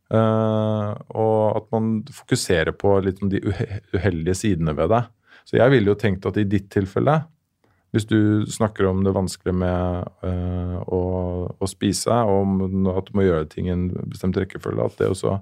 [0.10, 3.44] Uh, og at man fokuserer på litt om de
[3.94, 5.04] uheldige sidene ved det.
[5.46, 7.20] Så jeg ville jo tenkt at i ditt tilfelle,
[7.94, 11.02] hvis du snakker om det vanskelige med uh, å,
[11.50, 15.10] å spise, og om at du må gjøre ting i en bestemt rekkefølge, at det
[15.14, 15.40] også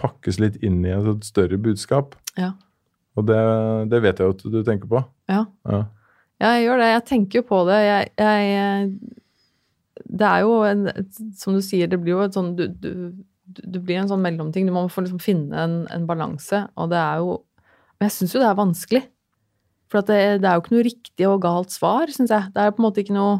[0.00, 2.16] pakkes litt inn i et større budskap.
[2.38, 2.52] Ja.
[3.16, 3.38] Og det,
[3.92, 5.02] det vet jeg jo at du tenker på.
[5.30, 5.44] Ja.
[5.68, 5.84] Ja.
[6.36, 6.90] Ja, jeg gjør det.
[6.90, 7.78] Jeg tenker jo på det.
[7.80, 8.90] Jeg, jeg
[10.20, 10.82] Det er jo en
[11.38, 12.92] Som du sier, det blir jo et sånn du, du,
[13.46, 14.68] du blir en sånn mellomting.
[14.68, 17.38] Du må få liksom finne en, en balanse, og det er jo
[17.96, 19.02] Men jeg syns jo det er vanskelig.
[19.88, 22.50] For det, det er jo ikke noe riktig og galt svar, syns jeg.
[22.52, 23.38] Det er på en måte ikke noe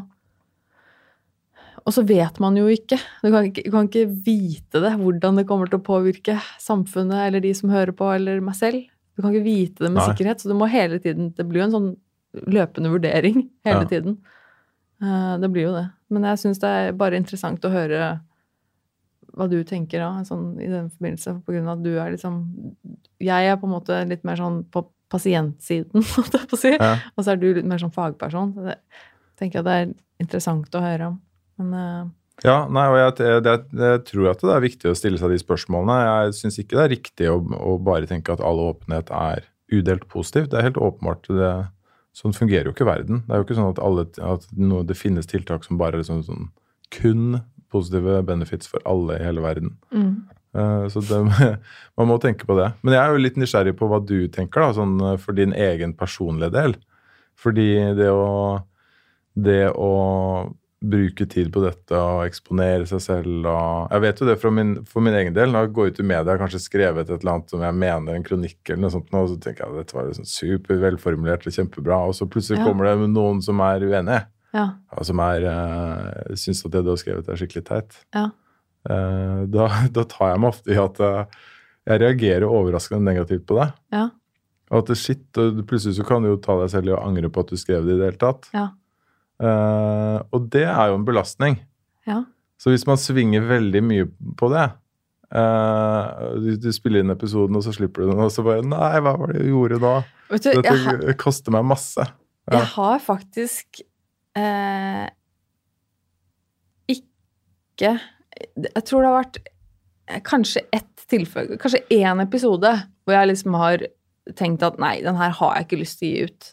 [1.85, 2.97] Og så vet man jo ikke.
[3.23, 7.27] Du kan ikke, du kan ikke vite det, hvordan det kommer til å påvirke samfunnet
[7.27, 8.81] eller de som hører på, eller meg selv.
[9.15, 10.07] Du kan ikke vite det med Nei.
[10.11, 11.97] sikkerhet, så du må hele tiden Det blir jo en sånn
[12.53, 13.85] løpende vurdering hele Ja.
[13.89, 14.17] tiden.
[15.01, 15.89] Eh, Det blir jo det.
[16.09, 18.19] Men jeg syns det er bare interessant å høre
[19.37, 22.75] hva du tenker da, sånn, i den forbindelse, på grunn av at du er liksom
[23.21, 26.71] Jeg er på en måte litt mer sånn på pasientsiden, holdt jeg på å si,
[26.79, 26.97] Ja.
[27.15, 28.53] og så er du litt mer sånn fagperson.
[28.55, 28.77] Så det
[29.39, 31.21] tenker jeg det er interessant å høre om.
[31.57, 32.07] Men eh,
[32.45, 35.39] Ja, nei, og jeg, det, jeg tror at det er viktig å stille seg de
[35.41, 35.97] spørsmålene.
[36.05, 40.05] Jeg syns ikke det er riktig å, å bare tenke at all åpenhet er udelt
[40.11, 40.51] positivt.
[40.51, 41.27] Det er helt åpenbart.
[41.33, 41.51] Det,
[42.17, 43.23] sånn fungerer jo ikke verden.
[43.25, 46.07] Det er jo ikke sånn at, alle, at noe, det finnes tiltak som bare er
[46.07, 46.49] sånn, sånn
[46.93, 47.41] kun
[47.73, 49.77] positive benefits for alle i hele verden.
[49.93, 50.17] mm,
[50.57, 51.17] Uh, så det,
[51.99, 52.71] man må tenke på det.
[52.81, 55.53] Men jeg er jo litt nysgjerrig på hva du tenker da, sånn eh, for din
[55.53, 56.73] egen personlige del.
[57.37, 57.67] Fordi
[57.97, 58.63] det å,
[59.37, 59.91] det å
[60.77, 65.01] bruke tid på dette og eksponere seg selv og Jeg vet jo det min, for
[65.01, 65.49] min egen del.
[65.49, 68.13] Når jeg går ut i media og kanskje skrevet et eller annet som jeg mener
[68.13, 71.57] en kronikk eller noe sånt, og så tenker jeg at dette var liksom supervelformulert og
[71.57, 72.67] kjempebra, og så plutselig Ja.
[72.69, 74.21] kommer det noen som er uenig.
[74.53, 74.67] ja.
[74.95, 77.97] og som er uh, syns at det du har skrevet, er skikkelig teit.
[78.15, 78.29] Ja.
[78.87, 79.67] Uh, da,
[79.97, 81.25] da tar jeg meg ofte i at uh,
[81.87, 83.71] jeg reagerer overraskende negativt på det.
[83.93, 84.09] Ja.
[84.71, 87.01] Og at det shit, og plutselig så kan du jo ta deg selv i å
[87.01, 88.49] angre på at du skrev det i det hele tatt.
[88.53, 88.69] Ja.
[89.37, 91.59] Eh, og det er jo en belastning.
[92.09, 92.23] Ja.
[92.57, 94.07] Så hvis man svinger veldig mye
[94.39, 94.65] på det
[95.35, 98.95] uh, du, du spiller inn episoden, og så slipper du den, og så bare Nei,
[99.03, 99.91] hva var det du gjorde?
[100.31, 102.07] Vet du, Dette har- koster meg masse.
[102.47, 102.61] Ja.
[102.61, 103.81] jeg har faktisk
[104.39, 105.05] uh,
[106.87, 107.89] ikke
[108.63, 109.39] Jeg tror det har vært
[110.23, 112.69] kanskje ett tilfelle, kanskje én episode,
[113.03, 113.83] hvor jeg liksom har
[114.39, 116.47] tenkt at nei, den her har jeg ikke lyst til å gi ut.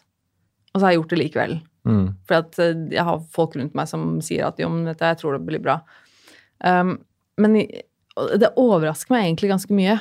[0.73, 1.55] og så har jeg gjort det likevel.
[1.85, 2.05] Mm.
[2.25, 5.37] For eh, jeg har folk rundt meg som sier at jo, men dette, jeg tror
[5.37, 5.79] det blir bra.
[6.65, 6.97] Um,
[7.41, 7.57] men
[8.39, 9.97] det overrasker meg egentlig ganske mye.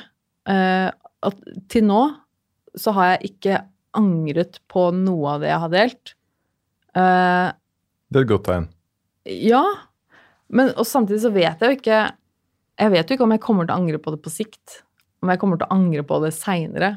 [0.49, 0.91] Uh,
[1.25, 1.41] at
[1.73, 2.03] til nå
[2.79, 3.63] så har jeg ikke
[3.95, 6.15] angret på noe av det jeg har delt.
[6.95, 7.51] Uh,
[8.11, 8.69] Det er et godt tegn.
[9.25, 9.65] ja,
[10.55, 12.01] men og samtidig så vet jeg jo ikke
[12.79, 14.81] Jeg vet jo ikke om jeg kommer til å angre på det på sikt.
[15.23, 16.89] Om jeg kommer til å angre på det seinere.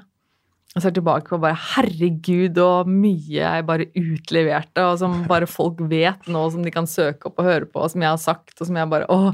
[0.78, 5.80] Jeg ser tilbake på bare herregud og mye jeg bare utleverte, og som bare folk
[5.90, 8.54] vet nå, som de kan søke opp og høre på, og som jeg har sagt,
[8.60, 9.32] og som jeg bare Å,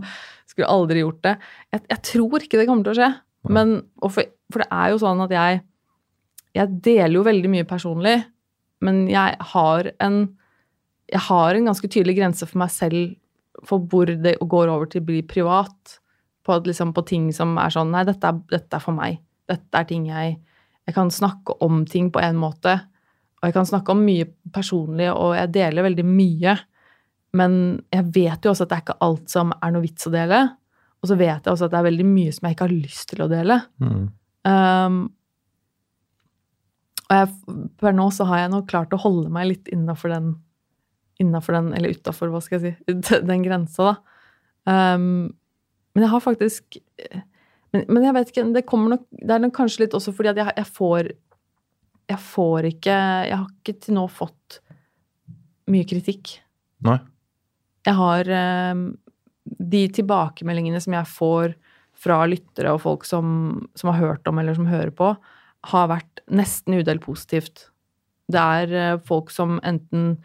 [0.48, 1.34] skulle aldri gjort det.
[1.74, 3.10] Jeg, jeg tror ikke det kommer til å skje.
[3.52, 3.74] Men,
[4.06, 5.61] for, for det er jo sånn at jeg
[6.53, 8.15] Jeg deler jo veldig mye personlig,
[8.86, 10.24] men jeg har en
[11.11, 13.18] jeg har en ganske tydelig grense for meg selv
[13.68, 15.98] for hvor det går over til å bli privat.
[16.44, 19.20] På, liksom, på ting som er sånn Nei, dette er, dette er for meg.
[19.49, 20.38] Dette er ting jeg
[20.88, 22.76] Jeg kan snakke om ting på en måte.
[23.39, 26.57] Og jeg kan snakke om mye personlig, og jeg deler veldig mye.
[27.39, 27.57] Men
[27.91, 30.39] jeg vet jo også at det er ikke alt som er noe vits å dele.
[31.03, 33.10] Og så vet jeg også at det er veldig mye som jeg ikke har lyst
[33.11, 33.60] til å dele.
[33.84, 34.05] Mm.
[34.47, 34.97] Um,
[37.03, 40.34] og jeg, per nå så har jeg nok klart å holde meg litt innafor den
[41.22, 42.93] Innafor den, eller utafor, hva skal jeg si,
[43.30, 44.15] den grensa, da.
[44.65, 45.35] Um,
[45.93, 46.80] men jeg har faktisk
[47.73, 50.33] men, men jeg vet ikke, det kommer nok Det er nok kanskje litt også fordi
[50.33, 51.09] at jeg, jeg får
[52.13, 52.97] Jeg får ikke
[53.29, 54.59] Jeg har ikke til nå fått
[55.71, 56.33] mye kritikk.
[56.83, 56.97] Nei.
[57.87, 58.81] Jeg har eh,
[59.71, 61.53] de tilbakemeldingene som jeg får
[62.03, 63.27] fra lyttere og folk som,
[63.79, 65.13] som har hørt om eller som hører på,
[65.71, 67.69] har vært nesten udelt positivt.
[68.27, 70.17] Det er eh, folk som enten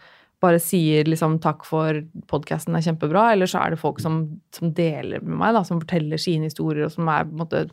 [0.43, 4.73] bare sier liksom 'takk for podkasten, er kjempebra', eller så er det folk som, som
[4.75, 7.71] deler med meg, da, som forteller sine historier, og som er på en måte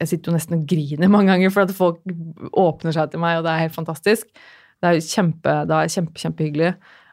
[0.00, 2.00] Jeg sitter jo nesten og griner mange ganger for at folk
[2.58, 4.26] åpner seg til meg, og det er helt fantastisk.
[4.82, 6.70] Det er jo kjempe, det er kjempe, kjempehyggelig,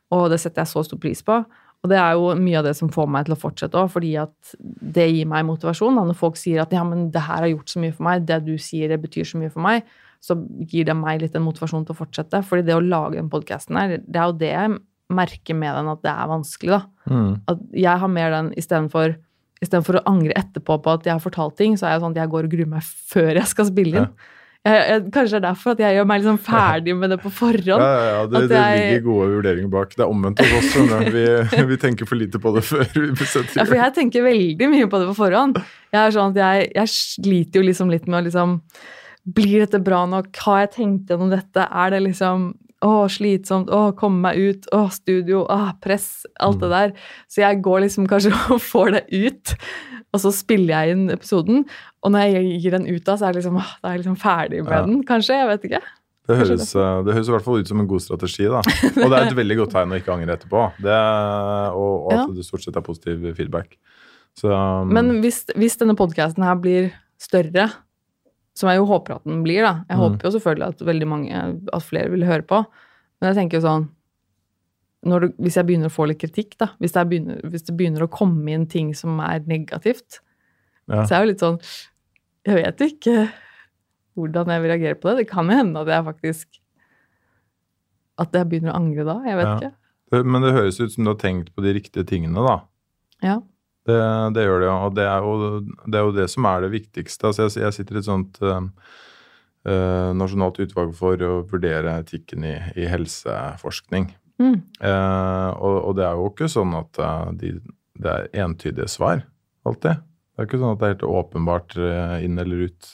[0.10, 1.36] og det setter jeg så stor pris på.
[1.84, 4.16] Og det er jo mye av det som får meg til å fortsette òg, fordi
[4.20, 5.96] at det gir meg motivasjon.
[5.96, 6.08] Da.
[6.10, 8.42] Når folk sier at ja, men det her har gjort så mye for meg, det
[8.48, 9.86] du sier, det betyr så mye for meg,
[10.20, 10.36] så
[10.68, 12.42] gir det meg litt en motivasjon til å fortsette.
[12.50, 15.90] Fordi det å lage den podkasten her, det er jo det jeg merker med den,
[15.92, 16.82] at det er vanskelig, da.
[17.10, 17.32] Mm.
[17.50, 19.18] At jeg har mer den istedenfor
[19.60, 22.22] Istedenfor å angre etterpå på at jeg har fortalt ting, så er jeg sånn at
[22.22, 24.06] jeg går og gruer meg før jeg skal spille inn.
[24.68, 27.32] Jeg, jeg, kanskje det er derfor at jeg gjør meg liksom ferdig med det på
[27.32, 27.84] forhånd.
[27.84, 29.94] Ja, ja, ja, det, At det ligger gode vurderinger bak.
[29.96, 30.74] Det er omvendt hos oss.
[30.90, 31.06] Men.
[31.16, 31.26] Vi,
[31.74, 34.90] vi tenker for lite på det før vi setter Ja, for jeg tenker veldig mye
[34.92, 35.62] på det på forhånd.
[35.96, 38.58] Jeg er sånn at jeg, jeg sliter jo liksom litt med å liksom
[39.40, 40.32] Blir dette bra nok?
[40.44, 41.64] Har jeg tenkt gjennom dette?
[41.64, 42.52] Er det liksom
[42.86, 43.68] Å, slitsomt.
[43.76, 44.68] Å, komme meg ut.
[44.76, 45.44] Å, studio.
[45.52, 46.26] Å, press.
[46.40, 46.94] Alt det der.
[47.28, 49.56] Så jeg går liksom kanskje og får det ut,
[50.14, 51.66] og så spiller jeg inn episoden.
[52.06, 54.04] Og når jeg gir den ut da, så er jeg liksom, åh, da er jeg
[54.06, 54.84] liksom ferdig med Ja.
[54.88, 55.36] den, kanskje.
[55.42, 55.82] Jeg vet ikke.
[56.30, 58.46] Det høres, eh, det høres i hvert fall ut som en god strategi.
[58.48, 58.60] da.
[59.04, 60.64] Og det er et veldig godt tegn å ikke angre etterpå.
[60.86, 60.98] Det,
[61.74, 62.26] og, og at Ja.
[62.38, 63.76] det stort sett er positiv feedback.
[64.38, 67.66] Så, um, Men hvis, hvis denne podkasten her blir større,
[68.60, 70.02] som jeg jo håper at den blir, da Jeg Mm.
[70.04, 72.60] håper jo selvfølgelig at veldig mange, at flere vil høre på.
[73.22, 73.90] Men jeg tenker jo sånn
[75.02, 77.78] det, Hvis jeg begynner å få litt kritikk, da, hvis det, er begynner, hvis det
[77.80, 80.20] begynner å komme inn ting som er negativt,
[80.90, 81.06] ja.
[81.06, 81.60] så er jeg jo litt sånn
[82.46, 83.30] Jeg vet ikke
[84.18, 85.18] hvordan jeg vil reagere på det.
[85.24, 86.48] Det kan jo hende at jeg faktisk
[88.20, 89.18] At jeg begynner å angre da.
[89.24, 89.56] Jeg vet Ja.
[90.12, 90.24] ikke.
[90.26, 92.62] Men det høres ut som du har tenkt på de riktige tingene, da.
[93.22, 93.42] Ja.
[93.88, 94.00] Det,
[94.36, 94.78] det gjør det, ja.
[94.86, 97.30] Og det er, jo, det er jo det som er det viktigste.
[97.30, 102.56] Altså jeg, jeg sitter i et sånt eh, nasjonalt utvalg for å vurdere etikken i,
[102.80, 104.12] i helseforskning.
[104.40, 104.62] Mm.
[104.80, 107.00] Uh, og, og det er jo ikke sånn at
[107.42, 107.58] de,
[108.00, 109.26] det er entydige svar,
[109.68, 110.00] alltid.
[110.00, 111.76] Det er ikke sånn at det er helt åpenbart
[112.24, 112.92] inn eller ut.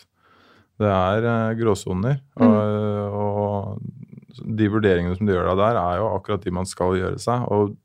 [0.82, 2.18] Det er gråsoner.
[2.41, 2.48] Mm.
[2.49, 6.98] Og, og de vurderingene som du gjør deg der, er jo akkurat de man skal
[6.98, 7.45] gjøre seg.
[7.53, 7.76] Og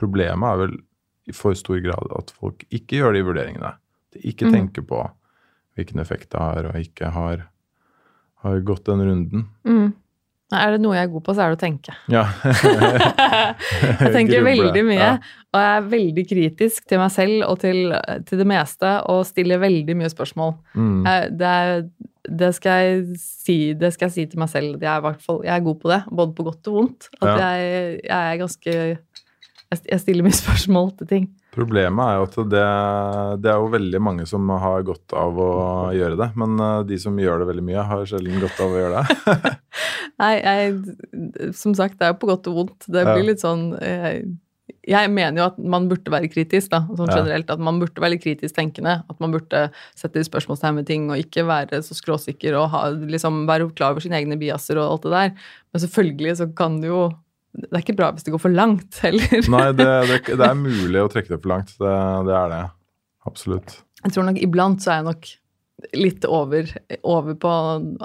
[0.00, 0.78] problemet er vel
[1.30, 3.72] i for stor grad at folk ikke gjør de vurderingene.
[4.14, 4.52] De ikke Mm.
[4.58, 5.00] tenker på
[5.78, 7.46] hvilken effekt det har, og ikke har,
[8.44, 9.46] har gått den runden.
[9.64, 9.92] Mm.
[10.52, 11.92] Er det noe jeg er god på, så er det å tenke.
[12.10, 12.24] Ja.
[14.00, 15.12] Jeg tenker veldig mye, ja.
[15.54, 17.92] og jeg er veldig kritisk til meg selv og til,
[18.26, 20.56] til det meste, og stiller veldig mye spørsmål.
[20.74, 21.06] Mm.
[21.38, 21.84] Det, er,
[22.42, 24.74] det, skal si, det skal jeg si til meg selv.
[24.82, 27.08] Jeg er, jeg er god på det, både på godt og vondt.
[27.20, 27.36] At Ja.
[27.54, 28.76] jeg, jeg er ganske
[29.70, 31.28] jeg, stiller mye spørsmål til ting.
[31.54, 32.64] Problemet er jo at det,
[33.42, 35.48] det er jo veldig mange som har godt av å
[35.94, 36.28] gjøre det.
[36.38, 39.54] Men eh, de som gjør det veldig mye, har sjelden godt av å gjøre det.
[40.20, 42.86] Nei, jeg, som sagt, det er jo på godt og vondt.
[42.90, 43.14] Det Ja.
[43.14, 44.24] blir litt sånn jeg,
[44.86, 47.16] Jeg mener jo at man burde være kritisk, da, sånn Ja.
[47.20, 47.50] generelt.
[47.50, 49.02] At man burde være litt kritisk tenkende.
[49.10, 53.42] At man burde sette spørsmålstegn ved ting og ikke være så skråsikker og ha, liksom,
[53.50, 55.34] være klar over sine egne biaser og alt det der.
[55.72, 57.02] Men selvfølgelig så kan det jo
[57.50, 59.50] Det er ikke bra hvis det går for langt heller.
[59.50, 61.74] Nei, det, det, det er mulig å trekke det for langt.
[61.80, 61.94] Det,
[62.28, 62.64] det er det.
[63.28, 63.76] Absolutt.
[64.04, 65.30] Jeg tror nok iblant så er jeg nok
[65.96, 66.68] litt over,
[67.08, 67.50] over på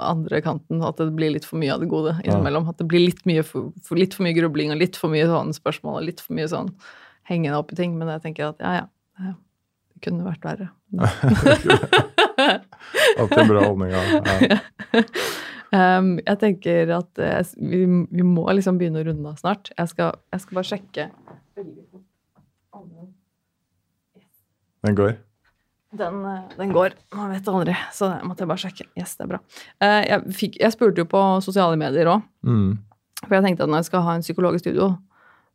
[0.00, 0.82] andre kanten.
[0.84, 2.68] At det blir litt for mye av det gode innimellom.
[2.72, 5.56] At det blir litt, for, for, litt for mye grubling og litt for mye sånne
[5.56, 6.72] spørsmål og litt for mye sånn
[7.28, 7.96] hengende opp i ting.
[8.00, 9.34] Men jeg tenker at ja, ja.
[9.96, 10.66] Det kunne vært verre.
[13.16, 13.90] Alltid en bra holdning.
[13.96, 15.00] Ja.
[15.74, 19.72] Um, jeg tenker at uh, vi, vi, må liksom begynne å runde av snart.
[19.74, 21.06] Jeg skal, jeg skal bare sjekke
[24.86, 25.16] Den går?
[25.96, 26.94] Den, uh, den, går.
[27.16, 28.86] Man vet aldri, så det måtte jeg bare sjekke.
[28.98, 29.40] Yes, det er bra.
[29.82, 32.70] Uh, jeg, fikk, jeg, spurte jo på sosiale medier òg, mm.
[33.24, 34.92] for jeg tenkte at når jeg skal ha en psykolog i studio,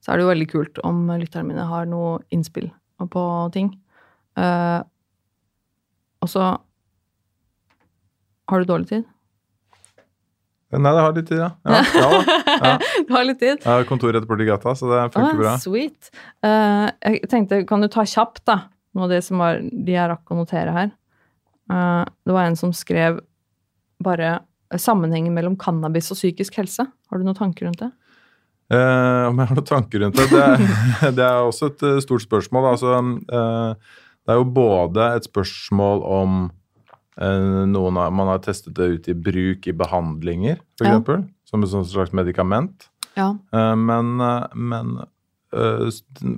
[0.03, 2.67] så er det jo veldig kult om lytterne mine har noe innspill
[3.11, 3.23] på
[3.53, 3.67] ting.
[6.21, 6.43] og så
[8.49, 9.05] Har du dårlig tid?
[10.71, 11.49] Nei, det har litt tid, ja.
[11.67, 12.75] ja, ja, ja.
[13.07, 13.59] du har litt tid?
[13.59, 15.55] Jeg har kontor rett borti gata, så det funker ah, bra.
[15.59, 16.11] Sweet.
[16.45, 18.57] Uh, jeg tenkte, kan du ta kjapt, da,
[18.95, 20.93] noe av det som var de jeg rakk å notere her?
[21.71, 23.19] Uh, det var en som skrev
[24.01, 24.37] bare
[24.79, 26.87] sammenhengen mellom cannabis og psykisk helse.
[26.87, 27.91] Har du noen tanker rundt det?
[28.71, 30.29] Uh, om jeg har noen tanker rundt det?
[30.31, 32.71] Det er, det er også et stort spørsmål.
[32.71, 32.95] Altså,
[33.27, 36.60] det er jo både et spørsmål om Eh,
[37.19, 41.09] noen har, man har testet det ut i bruk i behandlinger, f.eks.
[41.11, 41.17] Ja.
[41.51, 42.87] Som et slags medikament.
[43.13, 43.37] Ja.
[43.53, 44.99] Eh, men, eh, men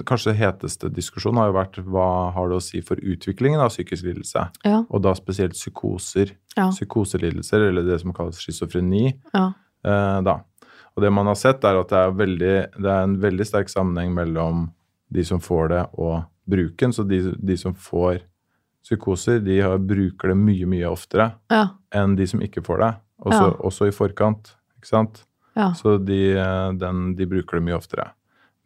[0.09, 4.07] kanskje heteste diskusjonen har jo vært hva har det å si for utviklingen av psykisk
[4.07, 4.47] lidelse?
[4.65, 4.79] Ja.
[4.89, 6.33] Og da spesielt psykoser.
[6.57, 6.71] Ja.
[6.73, 9.13] Psykoselidelser, eller det som kalles schizofreni.
[9.35, 9.51] Ja.
[10.93, 13.69] Og det man har sett, er at det er, veldig, det er, en veldig sterk
[13.69, 14.67] sammenheng mellom
[15.13, 16.93] de som får det, og bruken.
[16.93, 18.23] Så de, de som får
[18.83, 21.67] psykoser de har, bruker det mye, mye oftere ja.
[21.95, 22.91] enn de som ikke får det.
[23.23, 23.53] Også, ja.
[23.69, 24.53] også i forkant.
[24.77, 25.23] Ikke sant?
[25.55, 25.71] Ja.
[25.77, 26.35] Så de,
[26.81, 28.09] den, de, bruker det mye oftere.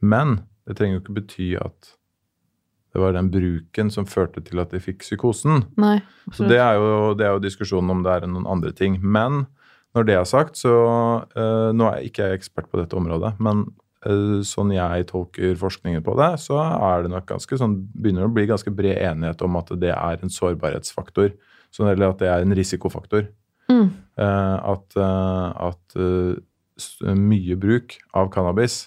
[0.02, 1.94] Men det trenger jo ikke bety at
[2.96, 5.68] det var den bruken som førte til at de fikk psykosen.
[5.78, 6.00] Nei,
[6.34, 8.98] så det er, jo, det er jo diskusjonen om det er noen andre ting.
[9.04, 9.44] Men
[9.94, 10.74] når det er sagt, så
[11.36, 13.87] uh, Nå er jeg ikke ekspert på dette området, men Eh,
[14.46, 18.36] sånn jeg tolker forskningen på det, så er det nok ganske sånn, begynner det å
[18.36, 21.32] bli ganske bred enighet om at det er en sårbarhetsfaktor.
[21.74, 23.28] Sånn, eller at det er en risikofaktor.
[23.72, 23.90] Mm.
[24.22, 25.98] Eh, at, eh, at,
[27.18, 28.84] mye bruk av cannabis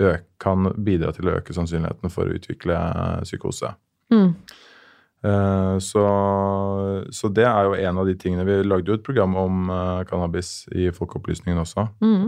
[0.00, 2.76] øk, kan bidra til å øke sannsynligheten for å utvikle
[3.24, 3.72] psykose.
[4.12, 4.34] Mm.
[5.84, 6.02] Så,
[7.12, 9.72] så, det er jo en av de tingene Vi lagde jo et program om
[10.08, 11.86] cannabis i Folkeopplysningen også.
[12.00, 12.22] Mm.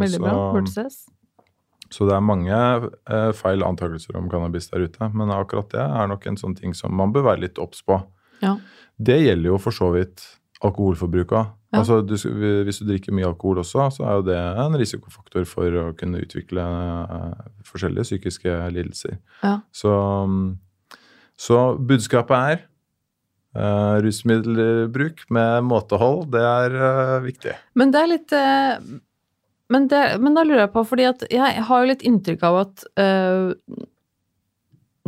[0.00, 0.36] Veldig så, bra.
[0.56, 1.02] Burde ses.
[1.92, 5.08] Så det er mange eh, feil antakelser om cannabis der ute.
[5.12, 7.98] Men akkurat det er nok en sånn ting som man bør være litt obs på.
[8.42, 8.56] Ja.
[8.96, 10.24] Det gjelder jo for så vidt
[10.62, 11.52] alkoholforbruket òg.
[11.72, 11.80] Ja.
[11.80, 12.12] Altså, du,
[12.66, 16.20] hvis du drikker mye alkohol også, så er jo det en risikofaktor for å kunne
[16.20, 19.16] utvikle eh, forskjellige psykiske lidelser.
[19.40, 19.54] Ja.
[19.72, 19.94] Så,
[21.40, 22.60] så, budskapet er
[23.56, 27.56] uh, rusmiddelbruk med måtehold, det er uh, viktig.
[27.80, 28.36] Men det er litt
[29.72, 32.84] men, det, men, da lurer jeg på, fordi jeg har jo litt inntrykk av at
[33.00, 33.80] uh,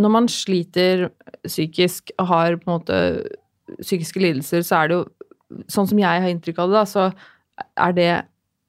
[0.00, 1.08] når man sliter
[1.44, 3.00] psykisk og har på en måte
[3.80, 5.04] psykiske lidelser, så er det jo
[5.70, 8.06] Sånn som jeg har inntrykk av det, da, så er det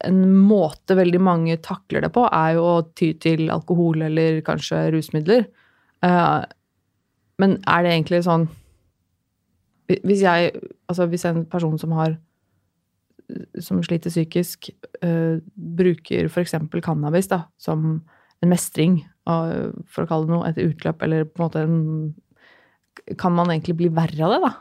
[0.05, 4.83] en måte veldig mange takler det på, er jo å ty til alkohol eller kanskje
[4.93, 5.47] rusmidler.
[6.05, 6.43] Uh,
[7.41, 8.45] men er det egentlig sånn
[9.87, 10.51] Hvis jeg
[10.91, 12.17] Altså hvis en person som har
[13.61, 14.69] som sliter psykisk,
[15.05, 16.55] uh, bruker f.eks.
[16.85, 18.03] cannabis da, som
[18.43, 18.99] en mestring,
[19.29, 21.81] og, for å kalle det noe, et utløp, eller på en måte en
[23.19, 24.53] Kan man egentlig bli verre av det, da?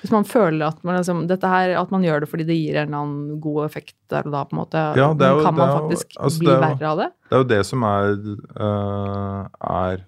[0.00, 2.90] Hvis man føler at man, liksom, her, at man gjør det fordi det gir en
[2.90, 4.82] eller annen god effekt der og da, på en måte.
[4.98, 7.06] Ja, jo, kan man faktisk altså, bli verre av det?
[7.30, 8.18] Det er jo det som er,
[8.58, 10.04] uh, er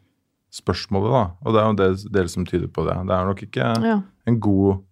[0.59, 1.23] spørsmålet, da.
[1.41, 2.99] Og det er jo det, del som tyder på det.
[3.09, 3.97] Det er nok ikke ja.
[4.29, 4.85] en god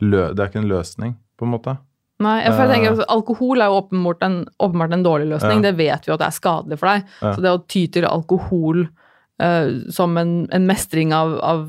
[0.00, 1.76] lø Det er ikke en løsning, på en måte.
[2.20, 5.62] Nei, for jeg tenker, altså, Alkohol er jo åpenbart en, åpenbart en dårlig løsning.
[5.62, 5.70] Ja.
[5.70, 7.06] Det vet vi at det er skadelig for deg.
[7.22, 7.32] Ja.
[7.32, 11.64] Så det å ty til alkohol uh, som en, en, mestring av, av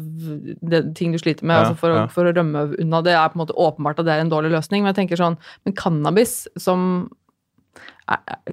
[0.60, 3.32] det, ting du sliter med, ja, altså for, å, for, å, rømme unna, det er
[3.32, 4.84] på en måte åpenbart at det er en dårlig løsning.
[4.84, 7.10] Men jeg tenker sånn, men cannabis som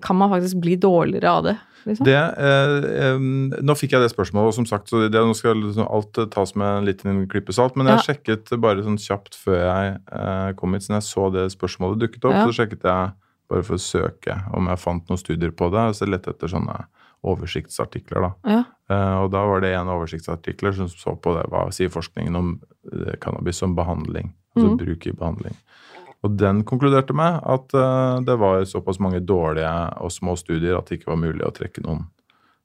[0.05, 1.57] Kan man faktisk bli dårligere av det?
[1.87, 2.09] Liksom?
[2.09, 5.87] Det, eh, nå fikk jeg det spørsmålet, og som sagt, så det, nå skal liksom
[5.87, 7.79] alt tas med en liten klype salt.
[7.79, 8.05] Men jeg ja.
[8.09, 12.29] sjekket bare sånn kjapt før jeg eh, kom hit, siden jeg så det spørsmålet dukket
[12.29, 12.47] opp, ja.
[12.49, 13.15] så sjekket jeg
[13.49, 15.87] bare for å søke om jeg fant noen studier på det.
[15.97, 16.83] Så lette etter sånne
[17.29, 18.29] oversiktsartikler.
[18.29, 18.33] da.
[18.49, 18.65] Ja.
[18.91, 22.53] Eh, og da var det en oversiktsartikler som så på det, hva sier forskningen om
[22.93, 24.33] eh, cannabis som behandling.
[24.57, 24.79] Altså mm.
[24.81, 25.57] bruk i behandling.
[26.27, 29.71] Og den konkluderte med at eh, det var såpass mange dårlige
[30.03, 32.07] og små studier at det ikke var mulig å trekke noen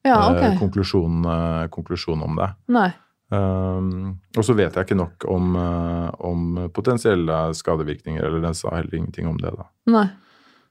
[0.04, 0.56] Ja, okay.
[0.56, 0.60] ok.
[0.64, 2.50] konklusjon, eh, konklusjon om det.
[2.74, 2.90] Nei.
[3.34, 6.42] Um, og så vet jeg ikke nok om, eh, om
[6.76, 9.70] potensielle skadevirkninger, eller den sa heller ingenting om det, da.
[9.90, 10.08] Nei.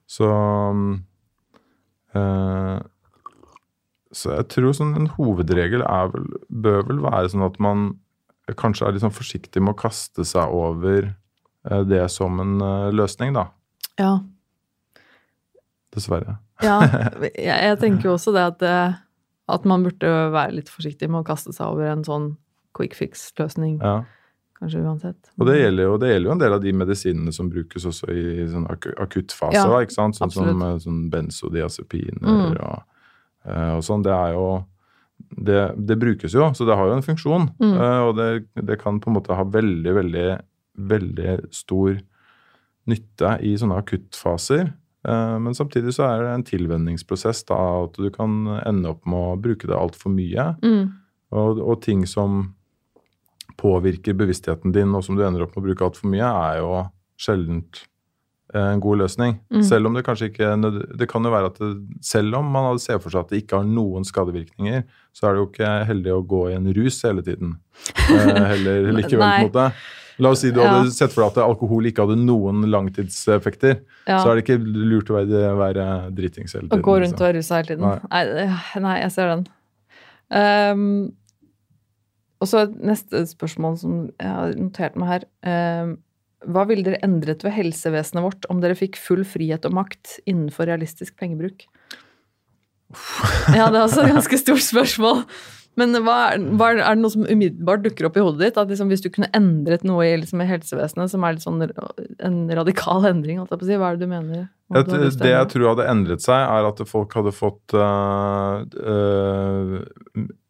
[0.07, 0.29] Så
[2.15, 2.79] eh,
[4.13, 7.87] Så jeg tror sånn en hovedregel er vel, bør vel være sånn at man
[8.61, 11.15] kanskje er litt sånn forsiktig med å kaste seg over eh,
[11.65, 13.47] det som en eh, løsning, da.
[14.01, 14.15] Ja.
[15.95, 16.39] Dessverre.
[16.65, 16.79] ja.
[17.37, 18.95] Jeg, tenker jo også det at, eh,
[19.53, 22.31] at man burde være litt forsiktig med å kaste seg over en sånn
[22.77, 23.99] quick fix-løsning, Ja.
[24.57, 25.31] kanskje uansett.
[25.37, 28.09] Og det gjelder, jo, det gjelder jo en del av de medisinene som brukes også
[28.15, 29.59] i sånn ak akuttfase.
[29.61, 30.17] Ja, ikke sant?
[30.17, 30.55] Sånn absolutt.
[30.57, 32.57] som eh, sånn benzodiazepiner Mm.
[32.63, 32.83] og,
[33.45, 34.03] eh, og sånn.
[34.07, 34.47] Det er jo
[35.37, 37.45] det, det brukes jo, så det har jo en funksjon.
[37.61, 37.75] Mm.
[37.77, 38.31] eh, og det,
[38.65, 40.27] det kan på en måte ha veldig, veldig,
[40.79, 41.99] veldig stor
[42.91, 44.73] nytte i sånne akuttfaser.
[45.09, 49.35] Eh, men samtidig så er det en tilvenningsprosess da, at du kan ende opp med
[49.35, 50.53] å bruke det altfor mye.
[50.63, 50.91] Mm.
[51.33, 52.53] Og, og ting som
[53.61, 56.83] påvirker bevisstheten din, og som du ender opp med å bruke altfor mye, er jo
[57.21, 57.83] sjeldent
[58.55, 59.39] eh, en god løsning.
[59.53, 59.63] Mm.
[59.69, 60.55] Selv om det kanskje ikke
[60.99, 61.73] Det kan jo være at det,
[62.05, 65.43] selv om man ser for seg at det ikke har noen skadevirkninger, så er det
[65.43, 67.59] jo ikke heldig å gå i en rus hele tiden.
[68.13, 69.67] Eh, heller likevel, på en måte.
[70.23, 70.69] La oss si du Ja.
[70.77, 73.81] hadde sett for deg at alkohol ikke hadde noen langtidseffekter.
[74.07, 74.21] Ja.
[74.23, 76.85] Så er det ikke lurt å være, være dritings hele Å tiden.
[76.87, 77.19] gå rundt liksom.
[77.19, 77.89] og være rusa hele tiden.
[77.89, 78.23] Nei.
[78.47, 78.85] Nei.
[78.87, 79.43] nei, jeg ser den.
[80.33, 80.87] Um,
[82.43, 85.27] og så et neste spørsmål som jeg har notert meg her.
[85.47, 85.97] Um,
[86.51, 90.67] hva ville dere endret ved helsevesenet vårt om dere fikk full frihet og makt innenfor
[90.71, 91.67] realistisk pengebruk?
[93.57, 95.23] Ja, det er også et ganske stort spørsmål.
[95.81, 98.59] Men hva hva er, det noe som umiddelbart dukker opp i hodet ditt?
[98.61, 102.39] At liksom, hvis du kunne endret noe i, liksom, i helsevesenet som er sånn en
[102.53, 104.47] radikal endring, si, hva er det du mener?
[104.73, 109.77] Et, du det jeg tror hadde endret seg, er at folk hadde fått uh, uh,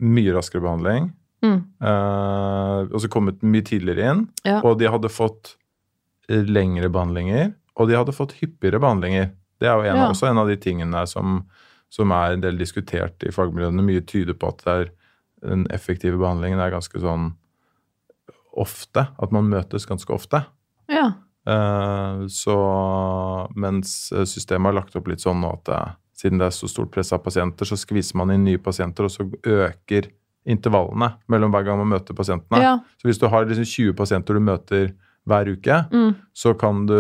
[0.03, 1.11] mye raskere behandling.
[1.43, 1.59] Mm.
[1.82, 4.24] Uh, og så kommet mye tidligere inn.
[4.47, 4.61] Ja.
[4.62, 5.57] Og de hadde fått
[6.31, 7.53] lengre behandlinger.
[7.78, 9.31] Og de hadde fått hyppigere behandlinger.
[9.62, 10.09] Det er jo en, Ja.
[10.11, 11.44] også en av de tingene som,
[11.90, 13.86] som er en del diskutert i fagmiljøene.
[13.86, 14.93] Mye tyder på at det er
[15.43, 17.32] den effektive behandlingen er ganske sånn
[18.56, 19.06] ofte.
[19.19, 20.44] At man møtes ganske ofte.
[20.93, 21.09] Ja.
[21.48, 22.56] Eh, så
[23.59, 25.81] mens systemet har lagt opp litt sånn nå at det,
[26.23, 29.10] siden det er så stort press av pasienter, så skviser man inn nye pasienter, og
[29.14, 30.10] så øker
[30.47, 32.60] intervallene mellom hver gang man møter pasientene.
[32.62, 32.77] Ja.
[32.98, 34.93] Så hvis du har liksom 20 pasienter du møter
[35.27, 36.14] hver uke, Mm.
[36.35, 36.98] så kan du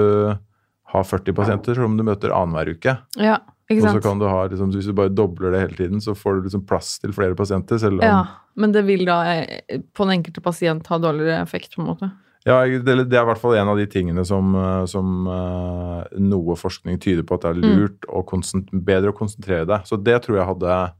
[0.92, 2.98] ha 40 pasienter som du møter annenhver uke.
[3.18, 3.38] ja.
[3.80, 6.36] Og så kan du ha, liksom, Hvis du bare dobler det hele tiden, så får
[6.36, 7.78] du liksom plass til flere pasienter.
[7.78, 11.74] selv om Ja, men det vil da eh, på den enkelte pasient ha dårligere effekt,
[11.76, 12.10] på en måte.
[12.44, 16.18] Ja, det, det er i hvert fall en av de tingene som, eh, som eh,
[16.18, 17.78] noe forskning tyder på at det er Mm.
[17.78, 19.86] lurt og bedre å konsentrere deg.
[19.86, 20.92] Så det tror jeg hadde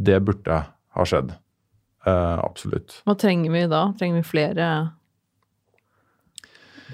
[0.00, 0.64] Det burde
[0.94, 1.34] ha skjedd.
[2.06, 3.02] Uh, absolutt.
[3.04, 3.92] Hva trenger vi da?
[3.98, 4.92] Trenger vi flere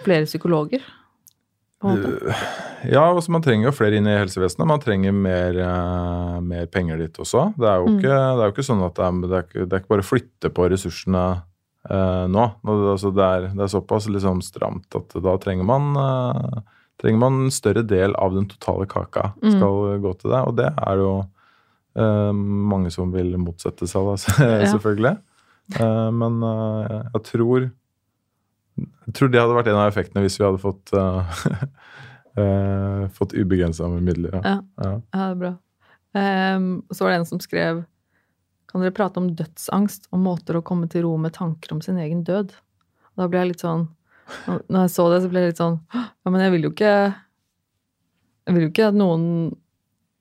[0.02, 0.82] flere psykologer?
[2.86, 4.66] Ja, altså man trenger jo flere inn i helsevesenet.
[4.68, 7.48] Man trenger mer, eh, mer penger dit også.
[7.58, 7.98] Det er jo Mm.
[7.98, 9.94] ikke, det er jo ikke sånn at det er, det er, ikke, det er ikke
[9.94, 11.24] bare å flytte på ressursene
[11.90, 12.44] eh, nå.
[12.66, 16.60] Altså det, det er såpass liksom stramt at da trenger man eh,
[17.02, 19.50] trenger man en større del av den totale kaka Mm.
[19.56, 20.42] skal gå til det.
[20.48, 21.10] Og det er jo
[21.96, 24.16] eh, mange som vil motsette seg, da,
[24.66, 25.16] selvfølgelig.
[25.80, 27.70] Eh, men eh, jeg tror
[28.76, 31.44] jeg tror det hadde vært en av effektene hvis vi hadde fått uh,
[33.18, 34.36] fått ubegrensa med midler.
[34.36, 34.58] Ja.
[34.60, 34.62] Ja.
[34.84, 34.96] Ja.
[35.00, 35.52] Det er bra.
[36.16, 37.82] Um, så var det en som skrev
[38.70, 41.98] Kan dere prate om dødsangst og måter å komme til ro med tanker om sin
[42.00, 42.54] egen død?
[43.16, 43.84] Da ble jeg litt sånn
[44.46, 46.94] Når jeg så det, så ble jeg litt sånn Ja, men jeg vil jo ikke
[48.46, 49.26] Jeg vil jo ikke at noen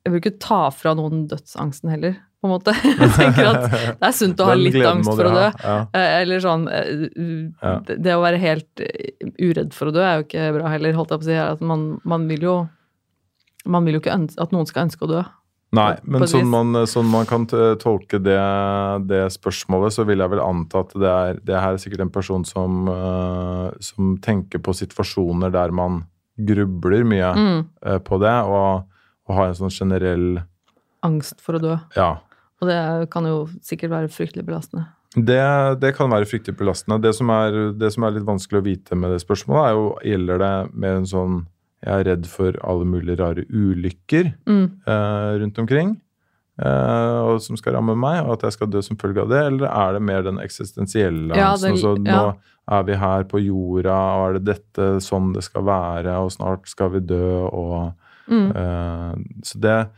[0.03, 2.75] Jeg vil jo ikke ta fra noen dødsangsten heller, på en måte.
[3.01, 3.65] Jeg tenker at
[3.99, 5.47] det er sunt å ha litt angst for å dø.
[5.65, 5.77] Ja.
[5.97, 7.07] Eh, Eller sånn eh,
[7.89, 10.93] det, det å være helt eh, uredd for å dø er jo ikke bra heller,
[10.97, 11.39] holdt jeg på å si.
[11.45, 12.55] At man, man vil jo
[13.65, 15.23] Man vil jo ikke at noen skal ønske å dø.
[15.75, 17.47] Nei, men sånn man, sånn man kan
[17.81, 18.37] tolke det,
[19.09, 22.11] det spørsmålet, så vil jeg vel anta at det er, det her er sikkert en
[22.13, 26.03] person som, uh, som tenker på situasjoner der man
[26.37, 27.65] grubler mye Mm.
[27.81, 28.85] uh, på det, og,
[29.25, 30.27] og har en sånn generell
[31.05, 31.73] Angst for å dø.
[31.97, 32.11] Ja.
[32.65, 34.87] Og det kan jo sikkert være fryktelig belastende.
[35.15, 35.39] Det,
[35.79, 36.97] det kan være fryktelig belastende.
[37.05, 39.85] Det som, er, det som er litt vanskelig å vite med det spørsmålet, er jo
[40.09, 41.43] gjelder det mer en sånn
[41.85, 44.65] Jeg er redd for alle mulige rare ulykker Mm.
[44.89, 45.91] eh, rundt omkring
[46.57, 49.41] eh, og som skal ramme meg, og at jeg skal dø som følge av det,
[49.51, 52.15] eller er det mer den eksistensielle Ja, det- Altså, ja.
[52.17, 52.35] nå,
[52.67, 56.65] er vi her på jorda, og er det dette sånn det skal være, og snart
[56.67, 57.93] skal vi dø, og
[58.27, 58.49] Mm.
[58.55, 59.89] eh, Så det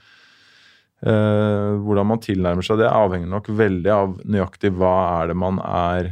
[1.05, 5.59] eh, Hvordan man tilnærmer seg det, avhenger nok veldig av nøyaktig hva er det man
[5.63, 6.11] er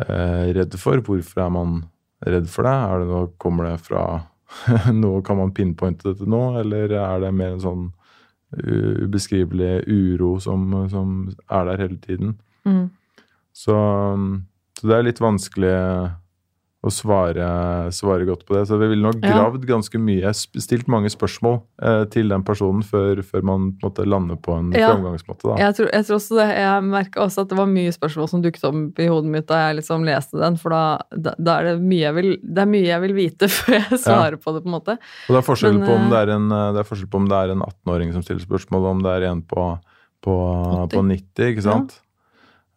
[0.00, 1.02] eh, redd for.
[1.04, 1.82] Hvorfor er man
[2.24, 2.74] redd for det?
[2.74, 4.06] Er det noe, kommer det fra
[5.02, 7.86] noe, Kan man pinpointe dette nå, eller er det mer en sånn
[8.54, 11.14] ubeskrivelig uro som, som
[11.50, 12.36] er der hele tiden?
[12.62, 12.84] Mm.
[13.54, 13.74] Så,
[14.78, 15.72] så det er litt vanskelig
[16.84, 17.44] å svare,
[17.96, 18.66] svare godt på det.
[18.68, 19.32] Så vi ville nok Ja.
[19.32, 24.36] gravd ganske mye, stilt mange spørsmål eh, til den personen før, før man måtte lande
[24.36, 24.90] på en Ja.
[24.92, 25.48] framgangsmåte.
[25.48, 25.56] Da.
[25.62, 26.48] Jeg tror, jeg tror også det.
[26.58, 29.62] Jeg merka også at det var mye spørsmål som dukket opp i hodet mitt da
[29.72, 30.82] jeg liksom leste den, for da,
[31.16, 33.98] da, da er det mye jeg vil Det er mye jeg vil vite før jeg
[34.04, 34.98] svarer på det, på en måte.
[35.28, 37.28] Og det er forskjell Men, på om det er en, det er forskjell på om
[37.32, 39.78] det er en 18-åring som stiller spørsmål, og om det er en på,
[40.22, 40.34] på,
[40.92, 42.00] på 90, ikke sant?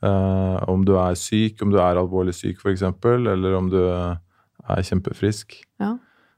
[0.05, 4.19] Eh, om du er syk, om du er alvorlig syk f.eks., eller om du eh,
[4.67, 5.57] er kjempefrisk.
[5.81, 5.95] Ja.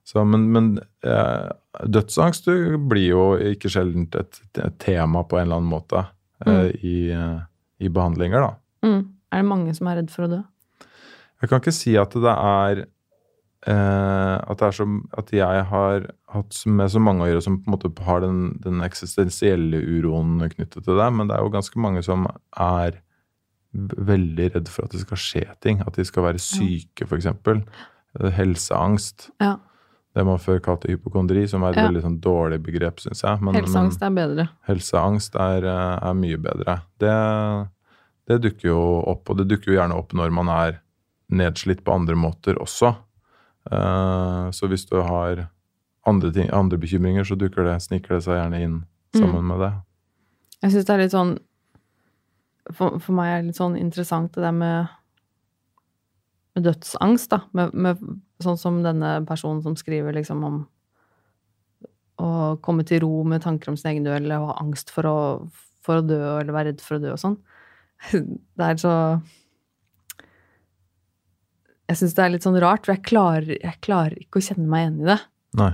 [0.09, 0.69] Så, men men
[1.05, 1.49] uh,
[1.85, 6.01] dødsangst du, blir jo ikke sjelden et, et tema på en eller annen måte
[6.45, 7.41] eh, i, eh,
[7.83, 8.87] i behandlinger, da.
[8.87, 9.03] Mm.
[9.29, 10.39] Er det mange som er redd for å dø?
[11.39, 12.87] Jeg kan ikke si at det er
[13.59, 17.67] at det er som at jeg har hatt med så mange å gjøre som på
[17.67, 21.81] en måte har den, den eksistensielle uroen knyttet til det, men det er jo ganske
[21.83, 22.23] mange som
[22.55, 23.01] er
[23.73, 25.81] veldig redd for at det skal skje ting.
[25.85, 27.27] At de skal være syke, f.eks.
[28.35, 29.29] Helseangst.
[29.41, 29.57] Ja.
[30.15, 31.87] Det man før kalte hypokondri, som er et Ja.
[31.87, 33.41] veldig sånn dårlig begrep, syns jeg.
[33.41, 34.49] Men, Helseangst er bedre.
[34.67, 36.81] helseangst er, eh, er mye bedre.
[36.97, 37.69] Det,
[38.27, 40.79] det dukker jo opp, og det dukker jo gjerne opp når man er
[41.31, 42.95] nedslitt på andre måter også.
[43.71, 45.49] Eh, så hvis du har
[46.07, 49.73] andre, ting, andre bekymringer, så dukker det, sniker det seg gjerne inn sammen med det.
[50.63, 51.37] Jeg syns det er litt sånn
[52.75, 54.91] for, for meg er det litt sånn interessant det der med,
[56.57, 57.41] med dødsangst, da.
[57.57, 58.03] Med, med,
[58.43, 60.61] sånn som denne personen som skriver liksom om
[62.19, 62.29] å
[62.63, 65.17] komme til ro med tanker om sin egen død, eller ha angst for å,
[65.85, 67.37] for å dø, eller være redd for å dø og sånn.
[68.59, 68.93] Det er så
[71.89, 74.69] Jeg syns det er litt sånn rart, for jeg klarer, jeg klarer ikke å kjenne
[74.69, 75.15] meg igjen i det
[75.57, 75.71] Nei.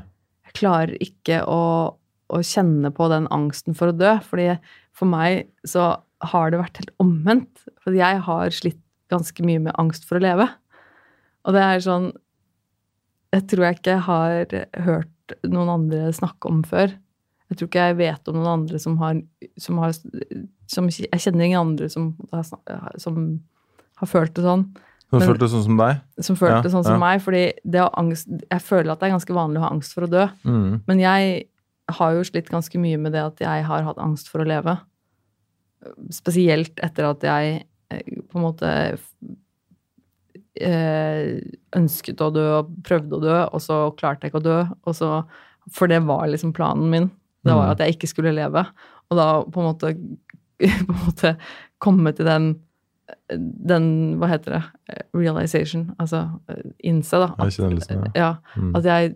[0.48, 1.64] jeg klarer ikke å,
[2.32, 4.14] å kjenne på den angsten for å dø.
[4.24, 4.54] fordi
[4.96, 5.90] for meg så
[6.22, 7.66] har det vært helt omvendt.
[7.84, 8.82] For jeg har slitt
[9.12, 10.48] ganske mye med angst for å leve.
[11.46, 12.12] Og det er sånn
[13.36, 14.46] Jeg tror jeg ikke har
[14.86, 16.94] hørt noen andre snakke om før.
[17.50, 19.20] Jeg tror ikke jeg vet om noen andre som har
[19.60, 19.92] som, har,
[20.68, 22.14] som Jeg kjenner ingen andre som,
[22.98, 23.20] som
[24.00, 24.66] har følt det sånn
[25.10, 26.00] Som Men- følte sånn som deg?
[26.22, 27.00] som følte Ja, sånn som ja.
[27.00, 27.22] meg.
[27.22, 30.10] fordi det angst, jeg føler at det er ganske vanlig å ha angst for å
[30.10, 30.28] dø.
[30.44, 30.82] Mm.
[30.88, 31.46] Men jeg
[31.92, 34.80] har jo slitt ganske mye med det at jeg har hatt angst for å leve.
[36.14, 38.02] Spesielt etter at jeg eh,
[38.32, 38.70] på en måte
[40.60, 41.42] eh,
[41.76, 44.60] ønsket å dø og prøvde å dø, og så klarte jeg ikke å dø.
[44.88, 45.10] Og så,
[45.74, 47.12] for det var liksom planen min.
[47.46, 47.72] Det var Mm.
[47.76, 48.66] at jeg ikke skulle leve.
[49.12, 49.94] Og da på en måte,
[50.88, 51.36] på en måte
[51.80, 52.56] komme til den
[53.30, 57.28] den, hva heter det, realization, altså eh, innse, da.
[57.38, 58.32] at- Erkjennelsen, ja.
[58.58, 58.72] Mm.
[58.76, 59.12] At jeg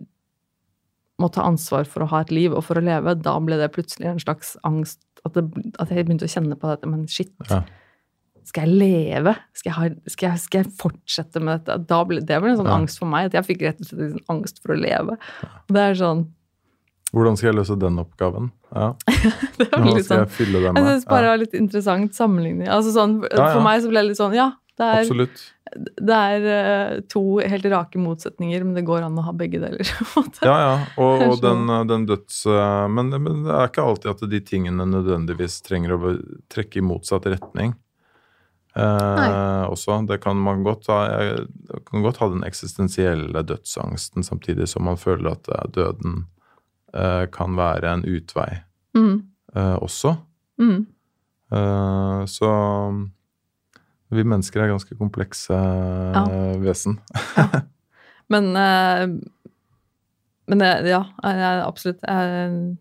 [1.18, 3.16] må ta ansvar for å ha et liv og for å leve.
[3.20, 5.00] Da ble det plutselig en slags angst.
[5.26, 5.44] At, det,
[5.78, 6.88] at jeg begynte å kjenne på dette.
[6.88, 7.62] Men shit, Ja.
[8.44, 9.34] skal jeg leve?
[9.54, 11.76] Skal jeg, ha, skal, jeg, skal jeg fortsette med dette?
[11.90, 12.76] Da ble, det ble en sånn Ja.
[12.80, 13.26] angst for meg.
[13.30, 15.18] At jeg fikk rett og slett en sånn angst for å leve.
[15.68, 16.28] Og det er sånn
[17.10, 18.52] Hvordan skal jeg løse den oppgaven?
[18.70, 18.92] Ja.
[19.58, 22.14] det var litt sånn jeg fylle det Jeg syns bare det Ja, var litt interessant
[22.14, 22.68] sammenligning.
[22.70, 23.48] Altså sånn, Ja, ja.
[23.56, 25.40] For meg så ble det litt sånn Ja, det er, absolutt.
[26.00, 29.84] det er eh, to helt rake motsetninger, men det går an å ha begge deler.
[30.46, 30.72] Ja, ja.
[30.96, 32.40] Og, og den, den døds...
[32.48, 36.14] eh, Men, men det er ikke alltid at de tingene nødvendigvis trenger å
[36.50, 37.76] trekke i motsatt retning.
[38.78, 39.96] Eh, også.
[40.06, 40.98] Det kan man godt ha.
[41.10, 41.46] Jeg
[41.90, 46.24] kan godt ha den eksistensielle dødsangsten samtidig som man føler at eh, døden
[46.94, 48.62] eh, kan være en utvei
[48.96, 49.20] Mm,
[49.54, 50.16] eh, også.
[50.58, 50.78] mm.
[51.50, 52.48] Eh, så
[54.10, 56.24] vi mennesker er ganske komplekse ja.
[56.62, 56.98] vesen.
[58.30, 59.06] Men, eh,
[60.50, 62.02] men det- ja, jeg, absolutt.
[62.06, 62.76] Jeg,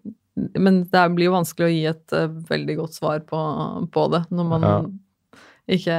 [0.57, 3.39] men det blir jo vanskelig å gi et eh, veldig godt svar på,
[3.93, 4.75] på det når man Ja.
[5.69, 5.97] ikke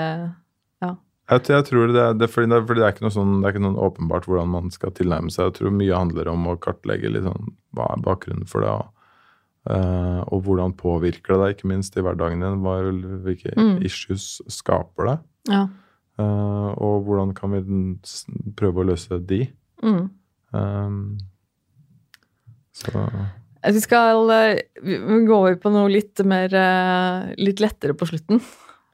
[1.31, 3.85] Jeg, jeg tror det, det, fordi det, fordi det er sånn, det er ikke noe
[3.87, 5.47] åpenbart hvordan man skal tilnærme seg.
[5.53, 8.89] Jeg tror mye handler om å kartlegge litt sånn, hva er bakgrunnen for det, og,
[9.69, 12.63] eh, og hvordan påvirker det deg, ikke minst i hverdagen din.
[13.25, 13.83] Hvilke Mm.
[13.85, 15.19] issues skaper det?
[15.51, 15.67] Ja.
[16.21, 17.61] Uh, og hvordan kan vi
[18.57, 19.49] prøve å løse de?
[19.83, 20.11] Mm.
[20.53, 21.19] Um,
[22.77, 22.93] så
[23.65, 26.53] Vi skal eh, vi vi går over på noe litt mer
[27.39, 28.41] Litt lettere på slutten.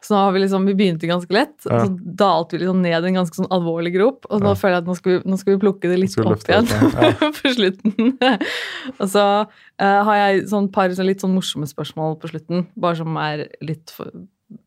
[0.07, 1.81] Så nå har vi liksom, vi begynte ganske lett, Ja.
[1.81, 4.27] og så dalte vi liksom ned i en ganske sånn alvorlig grop.
[4.31, 4.59] Og nå Ja.
[4.61, 7.31] føler jeg at nå skal, vi, nå skal vi plukke det litt opp igjen ja.
[7.41, 8.13] på slutten.
[9.01, 13.01] og så uh, har jeg sånn par sånn litt sånn morsomme spørsmål på slutten, bare
[13.03, 13.91] som er litt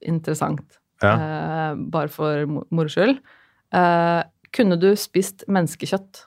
[0.03, 0.66] interessant.
[1.02, 3.22] Eh, bare for mo- moro skyld.
[3.72, 6.26] Uh, kunne du spist menneskekjøtt?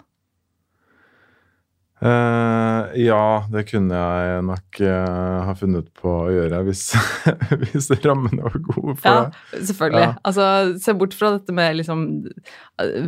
[2.02, 6.80] Eh, ja, det kunne jeg nok uh, ha funnet på å gjøre hvis,
[7.62, 9.20] hvis rammene var gode for Ja,
[9.52, 9.60] det.
[9.68, 10.02] selvfølgelig.
[10.08, 10.16] Ja.
[10.26, 10.46] Altså,
[10.82, 12.02] se bort fra dette med liksom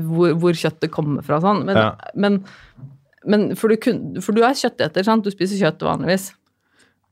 [0.06, 1.64] hvor, hvor kjøttet kommer fra og sånn.
[1.66, 1.88] Men, Ja.
[2.14, 2.38] men,
[3.26, 5.26] men for, du kun, for du er kjøtteter, sant?
[5.26, 6.28] Du spiser kjøtt vanligvis.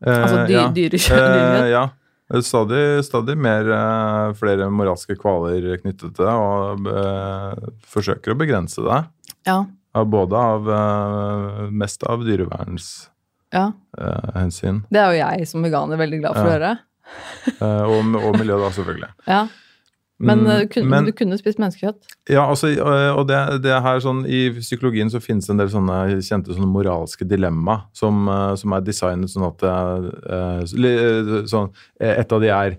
[0.06, 0.68] Uh, Altså dy, ja.
[0.78, 1.18] dyrekjøtt.
[1.18, 1.82] Eh, ja.
[2.46, 3.66] Stadig, stadig mer,
[4.38, 6.86] flere moralske kvaler knyttet til det, og
[7.92, 9.02] forsøker å begrense det.
[9.50, 9.58] Ja.
[9.94, 13.10] Av både av eh, Mest av dyrevernshensyn.
[13.52, 13.66] ja.
[14.34, 16.70] hensyn, Det er jo jeg som veganer veldig glad for å høre.
[17.60, 19.10] eh, og, og miljø, da, selvfølgelig.
[19.28, 19.42] Ja.
[20.22, 22.04] Men, Mm, eh, kun, men- du kunne spist menneskekjøtt?
[22.30, 22.68] Ja, altså,
[23.18, 26.70] og det, det her sånn, I psykologien så finnes det en del sånne kjente sånne
[26.70, 29.64] moralske dilemma som, som er designet sånn at
[30.70, 32.78] sånn, eh, Et av de er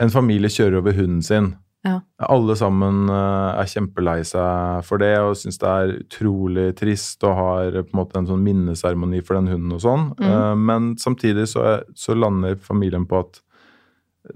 [0.00, 1.52] En familie kjører over hunden sin.
[1.82, 1.96] Ja.
[2.30, 7.34] Alle sammen øh, er kjempelei seg for det og syns det er utrolig trist og
[7.34, 10.04] har på en måte en sånn minneseremoni for den hunden og sånn.
[10.20, 10.28] Mm.
[10.28, 13.40] Eh, men samtidig så, er- så lander familien på at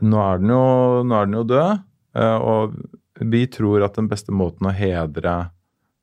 [0.02, 0.64] nå er den jo,
[1.06, 1.84] nå er den jo død,
[2.18, 2.74] eh, og
[3.22, 5.36] vi tror at den beste måten å hedre,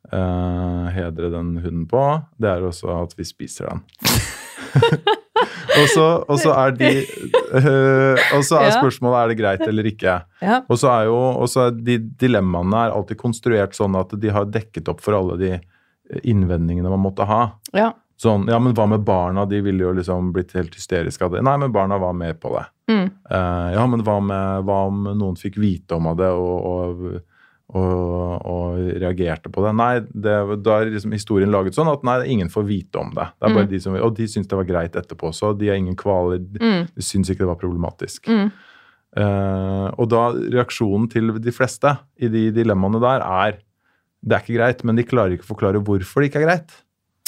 [0.07, 2.05] eh, hedre den hunden på,
[2.39, 3.83] det er også at vi spiser den.
[5.79, 9.91] og, så, og så er de øh, Og så er spørsmålet er det greit eller
[9.93, 10.19] ikke.
[10.43, 10.57] Ja.
[10.67, 14.31] Og så er jo og så er de dilemmaene er alltid konstruert sånn at de
[14.33, 15.51] har dekket opp for alle de
[16.27, 17.45] innvendingene man måtte ha.
[17.71, 17.93] ja.
[18.23, 19.43] Sånn, ja, men hva med barna?
[19.49, 21.41] De ville jo liksom blitt helt hysteriske av det.
[21.43, 22.63] Nei, men barna var med på det.
[22.91, 23.07] Mm.
[23.27, 27.03] Uh, ja, men hva, med, hva om noen fikk vite om det og, og,
[27.73, 29.71] og, og reagerte på det?
[29.75, 33.27] Nei, det, da er liksom historien laget sånn at nei, ingen får vite om det.
[33.39, 33.71] det er bare Mm.
[33.73, 35.53] de som, og de syns det var greit etterpå også.
[35.57, 36.39] De har ingen kvaler.
[36.61, 36.87] Mm.
[36.95, 38.27] De syns ikke det var problematisk.
[38.29, 38.51] Mm.
[39.13, 43.59] Uh, og da reaksjonen til de fleste i de dilemmaene der er
[44.25, 46.69] det er ikke greit, men de klarer ikke å forklare hvorfor det ikke er greit.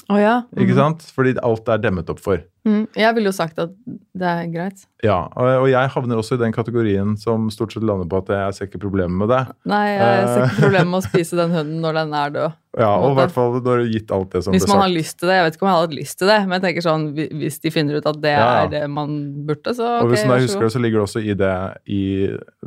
[0.10, 0.44] Oh, ja.
[0.56, 0.78] Ikke Mhm.
[0.80, 1.02] sant?
[1.14, 2.40] Fordi alt er demmet opp for.
[2.66, 2.86] Mm.
[2.98, 3.74] Jeg ville jo sagt at
[4.16, 4.86] det er greit.
[5.06, 8.32] Ja, og, og jeg havner også i den kategorien som stort sett lander på at
[8.34, 9.42] jeg ser ikke problemet med det.
[9.70, 12.56] Nei, jeg ser ikke problemer problemet med å spise den hunden når den er død.
[12.76, 15.20] Ja, og i hvert fall når gitt alt det som Hvis ble man har lyst
[15.22, 15.38] til det.
[15.38, 17.06] Jeg vet ikke om jeg hadde hatt lyst til det, men jeg tenker sånn,
[17.44, 18.58] hvis de finner ut at det Ja, ja.
[18.66, 19.16] er det man
[19.48, 21.54] burde, så og ok, hvis jeg husker det, så ligger det også i det
[21.86, 22.04] i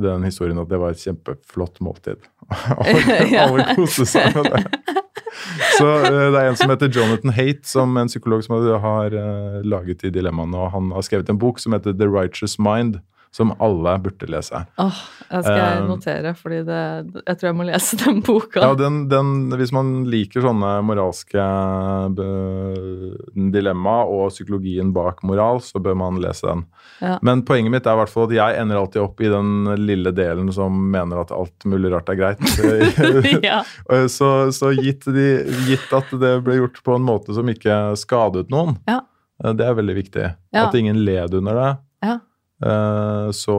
[0.08, 2.24] den historien at det var et kjempeflott måltid.
[2.78, 4.97] alle, alle koste seg med det.
[5.78, 9.60] Så eh, det er en som heter Jonathan Haight, som en psykolog som har eh,
[9.64, 13.00] laget de dilemmaene, og han har skrevet en bok som heter The Righteous Mind,
[13.34, 14.64] som alle burde lese.
[14.80, 18.60] Åh, det skal jeg Um, notere, fordi jeg tror jeg må lese den boka.
[18.64, 21.42] Ja, den, den, Hvis man liker sånne moralske
[23.52, 26.64] dilemma og psykologien bak moral, så bør man lese den.
[27.02, 27.18] Ja.
[27.22, 30.12] Men poenget mitt er i hvert fall at jeg ender alltid opp i den lille
[30.16, 32.42] delen som mener at alt mulig rart er greit.
[33.44, 33.60] ja.
[34.16, 35.28] så så gitt, de,
[35.68, 39.02] gitt at det ble gjort på en måte som ikke skadet noen, Ja.
[39.44, 40.26] eh, det er veldig viktig.
[40.58, 41.70] At ingen led under det,
[42.58, 43.56] så,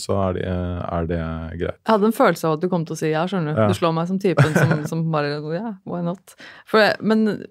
[0.00, 1.18] så er, det, er det
[1.60, 1.78] greit.
[1.86, 3.60] Jeg hadde en følelse av at du kom til å si ja, skjønner du.
[3.62, 3.68] Ja.
[3.70, 6.34] Du slår meg som typen som, som bare Ja, why not?
[6.70, 7.44] For, jeg- men,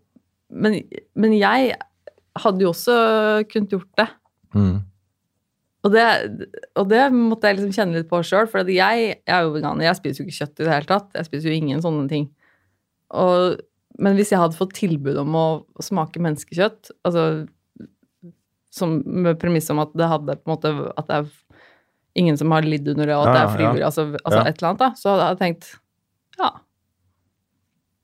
[0.51, 0.75] men,
[1.15, 1.73] men jeg
[2.39, 2.97] hadde jo også
[3.51, 4.07] kunnet gjort det.
[4.55, 4.77] Mm.
[5.87, 6.03] Og det,
[6.75, 9.53] og det måtte jeg liksom kjenne litt på sjøl, for at jeg, jeg er jo
[9.55, 9.85] veganer.
[9.87, 11.13] Jeg spiser jo ikke kjøtt i det hele tatt.
[11.15, 12.25] Jeg spiser jo ingen sånne ting.
[13.15, 13.61] Og,
[14.03, 15.45] men hvis jeg hadde fått tilbud om å
[15.83, 17.23] smake menneskekjøtt, altså
[18.73, 21.29] som, med premiss om at det hadde på en måte At det er
[22.19, 24.69] ingen som har lidd under det, og at det er frivillig, altså, altså et eller
[24.69, 25.69] annet, da, så hadde jeg tenkt
[26.39, 26.49] ja.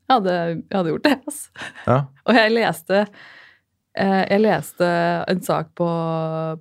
[0.05, 1.65] Jeg hadde, jeg hadde gjort det, altså.
[1.87, 1.97] Ja.
[2.25, 4.89] Og jeg leste eh, Jeg leste
[5.31, 5.89] en sak på,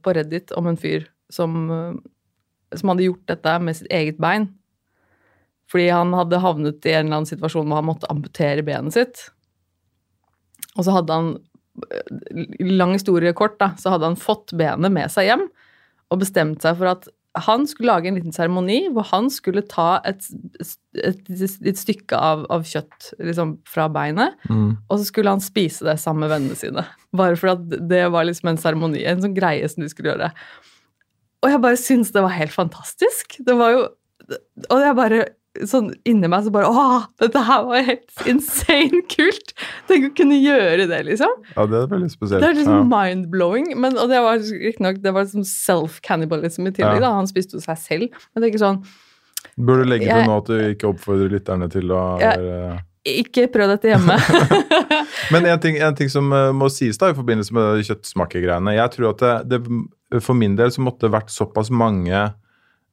[0.00, 4.48] på Reddit om en fyr som, eh, som hadde gjort dette med sitt eget bein.
[5.70, 9.26] Fordi han hadde havnet i en eller annen situasjon hvor han måtte amputere benet sitt.
[10.74, 11.30] Og så hadde han
[12.60, 15.44] Lang historie kort, da, så hadde han fått benet med seg hjem
[16.12, 17.08] og bestemt seg for at
[17.44, 20.22] han skulle lage en liten seremoni hvor han skulle ta et,
[21.02, 24.76] et, et stykke av, av kjøtt liksom, fra beinet, Mm.
[24.86, 26.84] og så skulle han spise det sammen med vennene sine.
[27.16, 30.30] Bare for at det var liksom en seremoni, en sånn greie som de skulle gjøre.
[31.42, 33.40] Og jeg bare syns det var helt fantastisk.
[33.44, 33.82] Det var jo
[34.70, 35.24] Og jeg bare
[35.62, 39.54] sånn inni meg så bare Åh, dette her var helt insane kult!
[39.90, 41.30] Tenk å kunne gjøre det, liksom.
[41.54, 42.42] Ja, det er veldig spesielt.
[42.42, 42.86] Det er liksom ja.
[42.90, 43.70] mind-blowing.
[43.80, 46.98] Men, og det var riktignok det var liksom self-cannibalism i tillegg.
[46.98, 47.06] Ja.
[47.06, 48.24] da, Han spiste jo seg selv.
[48.32, 48.82] Men det er ikke sånn
[49.54, 52.78] Burde du legge til nå at du ikke oppfordrer lytterne til å Jeg- være
[53.12, 54.16] Ikke prøv dette hjemme.
[55.34, 58.94] Men en ting, en ting som eh, må sies da i forbindelse med kjøttsmakegreiene Jeg
[58.96, 62.16] tror at det, det, for min del så måtte det vært såpass mange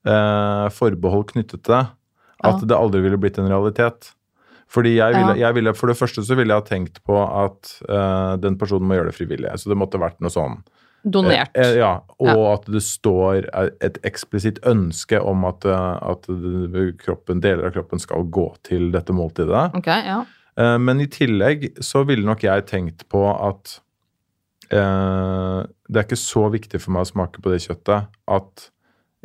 [0.05, 1.81] eh, forbehold knyttet til det
[2.43, 4.13] at det aldri ville blitt en realitet.
[4.71, 7.73] Fordi jeg ville, jeg ville, For det første så ville jeg ha tenkt på at
[7.89, 9.51] uh, den personen må gjøre det frivillig.
[9.59, 10.61] Så det måtte vært noe sånn
[11.03, 11.49] Donert.
[11.57, 12.53] Eh, ja, og Ja.
[12.53, 13.47] at det står
[13.81, 16.27] et eksplisitt ønske om at, eh, at
[17.01, 19.73] kroppen, deler av kroppen skal gå til dette måltidet.
[19.75, 20.25] Okay, ja.
[20.57, 23.79] Eh, Men i tillegg så ville nok jeg tenkt på at
[24.69, 28.69] eh, det er ikke så viktig for meg å smake på det kjøttet at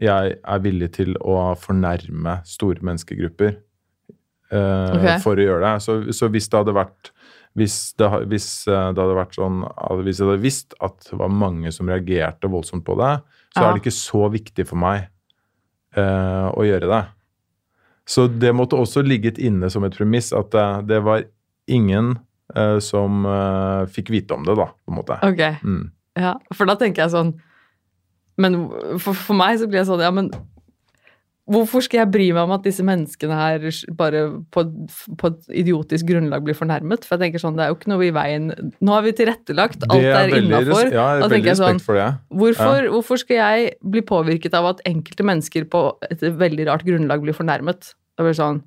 [0.02, 3.54] jeg er villig til å fornærme store menneskegrupper
[4.52, 5.18] uh, okay.
[5.24, 5.74] for å gjøre det.
[5.84, 7.12] Så, så hvis det hadde vært
[7.56, 9.62] hvis det, hvis eh, det hadde vært sånn
[10.04, 13.14] Hvis jeg hadde visst at det var mange som reagerte voldsomt på det,
[13.56, 13.68] så Ja.
[13.70, 15.06] er det ikke så viktig for meg
[15.96, 17.00] uh, å gjøre det.
[18.04, 21.24] Så det måtte også ligget inne som et premiss at uh, det var
[21.66, 22.18] ingen
[22.78, 23.24] som
[23.90, 25.16] fikk vite om det, da, på en måte.
[25.26, 25.40] Ok.
[25.66, 25.88] Mm.
[26.14, 27.32] Ja, for da tenker jeg sånn
[28.40, 28.60] Men
[29.00, 30.30] for, for meg så blir jeg sånn Ja, men
[31.46, 33.64] hvorfor skal jeg bry meg om at disse menneskene her
[33.98, 34.22] bare
[34.54, 34.64] på,
[35.20, 37.06] på et idiotisk grunnlag blir fornærmet?
[37.06, 39.86] For jeg tenker sånn, det er jo ikke noe i veien Nå har vi tilrettelagt,
[39.86, 40.90] alt Det er, er innafor.
[40.90, 42.08] Ja, Da tenker jeg sånn, respekt ja.
[42.42, 47.22] Hvorfor, hvorfor skal jeg bli påvirket av at enkelte mennesker på et veldig rart grunnlag
[47.24, 47.94] blir fornærmet?
[48.16, 48.62] Det blir sånn,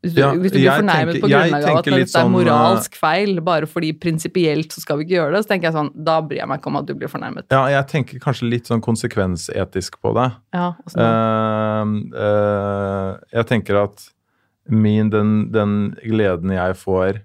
[0.00, 2.30] hvis du, Ja, hvis du blir fornærmet tenker- på grunnlag av at dette er sånn,
[2.32, 5.90] moralsk feil, bare fordi prinsipielt så skal vi ikke gjøre det, så tenker jeg sånn,
[6.04, 7.44] da bryr jeg meg ikke om at du blir fornærmet.
[7.52, 10.32] Ja, jeg tenker kanskje litt sånn konsekvensetisk på det.
[10.54, 11.84] Ja, uh, Eh,
[12.16, 14.10] eh, jeg tenker at
[14.68, 17.20] min, den, den gleden jeg får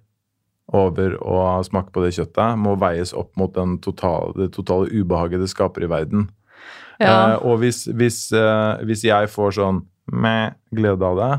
[0.73, 5.39] over å smake på det kjøttet, må veies opp mot den totale, det totale ubehaget
[5.39, 6.29] det skaper i verden.
[6.99, 7.35] ja.
[7.37, 11.33] Uh, og hvis, hvis, eh, hvis jeg får sånn med glede av det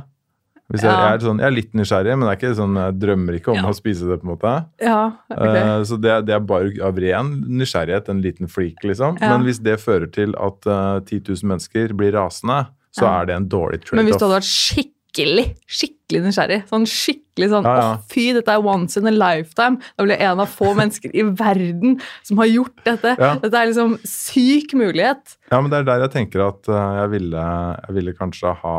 [0.73, 0.95] jeg, Ja.
[0.97, 3.61] jeg, er sånn, jeg er litt nysgjerrig, men er ikke sånn, jeg drømmer ikke om
[3.61, 3.69] Ja.
[3.71, 4.19] å spise det.
[4.21, 4.55] på en måte.
[4.83, 5.63] ja, okay.
[5.63, 9.19] uh, så det, det er bare av ren nysgjerrighet, en liten flik, liksom.
[9.21, 9.37] Ja.
[9.37, 12.67] Men hvis det fører til at uh, 10 000 mennesker blir rasende,
[12.97, 13.99] så er det en dårlig trade-off.
[13.99, 18.65] Men hvis du hadde vært skikkelig, skikkelig nysgjerrig, sånn skikkelig sånn, åh fy, dette er
[18.65, 22.49] once in a lifetime, da blir jeg en av få mennesker i verden som har
[22.49, 23.13] gjort dette.
[23.43, 25.37] Dette er liksom syk mulighet.
[25.53, 27.45] Ja, men det er der jeg tenker at uh, jeg, ville,
[27.87, 28.79] jeg ville kanskje ha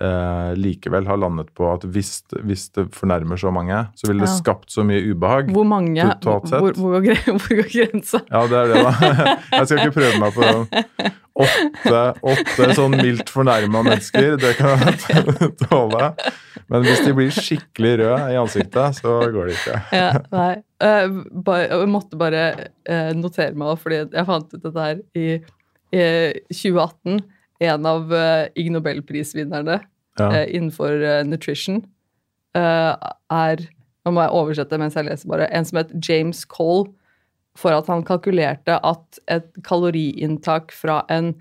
[0.00, 4.30] eh, likevel har landet på at hvis, hvis det fornærmer så mange, så ville det
[4.32, 4.36] Ja.
[4.40, 5.52] skapt så mye ubehag.
[5.54, 6.60] Hvor mange, Totalt sett.
[6.60, 7.00] hvor, hvor,
[7.40, 8.20] hvor går grensa?
[8.30, 9.36] Ja, det er det, da.
[9.56, 10.50] Jeg skal ikke prøve meg på
[11.36, 14.36] åtte, åtte sånn mildt fornærma mennesker.
[14.40, 16.10] Det kan jeg tåle.
[16.72, 19.80] Men hvis de blir skikkelig røde i ansiktet, så går det ikke.
[19.92, 20.52] Ja, nei.
[20.82, 21.18] Eh,
[21.76, 22.46] jeg måtte bare
[22.88, 25.26] eh, notere meg, fordi jeg fant ut dette her i
[26.52, 27.20] 2018.
[27.60, 29.80] En av uh, Ig Nobelprisvinnerne
[30.18, 30.28] Ja.
[30.32, 31.84] uh, innenfor uh, nutrition
[32.56, 33.60] er
[34.06, 35.48] Nå må jeg oversette mens jeg leser, bare.
[35.52, 36.86] En som het James Cole,
[37.58, 41.32] for at han kalkulerte at et kaloriinntak fra en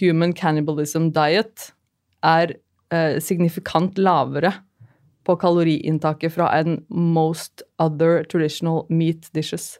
[0.00, 1.68] human cannibalism diet
[2.26, 2.56] er
[3.22, 4.50] signifikant lavere
[5.24, 9.78] på kaloriinntaket fra en most other traditional meat dishes.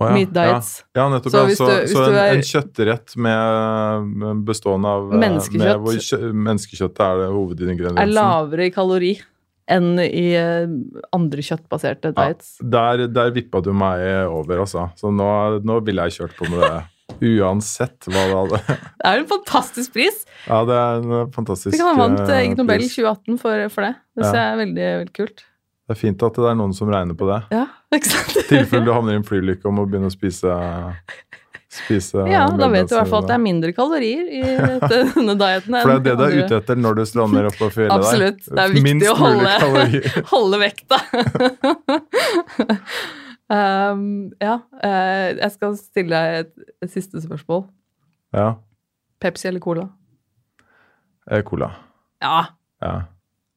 [0.00, 0.70] Å ja, Meat diets.
[0.96, 1.32] Ja, ja nettopp.
[1.34, 1.56] Så ja.
[1.58, 5.82] Så, du- så en, er- en kjøttrett med, bestående av eh, Menneskekjøtt.
[5.84, 7.26] Med kjø, menneskekjøttet er det
[8.00, 9.12] Er lavere i kalori
[9.70, 10.64] enn i eh,
[11.14, 12.56] andre kjøttbaserte diets.
[12.58, 14.88] der, der vippa du meg over, altså.
[14.98, 15.28] Så nå,
[15.62, 16.80] nå ville jeg kjørt på med det.
[17.20, 18.58] Uansett hva det hadde
[19.00, 20.20] Det er en fantastisk pris!
[20.46, 21.82] Ja, det er en fantastisk pris.
[21.82, 23.94] han vant eh, eh, Ig Nobel 2018 for, for det.
[24.16, 24.32] Det Ja.
[24.38, 25.44] jeg er veldig, veldig kult.
[25.90, 27.40] Det er fint at det er noen som regner på det.
[27.50, 27.64] Ja,
[27.96, 28.36] ikke sant?
[28.38, 30.54] I tilfelle du havner i en flylykke og må begynne å spise,
[31.74, 34.42] spise Ja, da vet du i hvert fall at det er mindre kalorier i
[34.92, 35.74] denne dieten.
[35.80, 38.38] For det er det du er ute etter når du slår opp på fjellet Absolutt.
[38.46, 38.54] der.
[38.54, 41.00] Det er viktig Minst å holde, holde vekta.
[43.50, 44.06] um,
[44.46, 44.54] ja,
[44.86, 46.54] eh, jeg skal stille deg et,
[46.86, 47.66] et siste spørsmål.
[48.38, 48.52] Ja.
[49.20, 49.88] Pepsi eller Cola?
[51.30, 51.72] eh, Cola.
[52.22, 52.44] Ja.
[52.78, 52.94] Ja.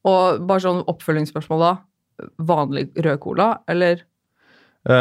[0.04, 1.74] Og bare sånn oppfølgingsspørsmål da.
[2.38, 4.02] Vanlig rød cola eller
[4.84, 4.92] Eh,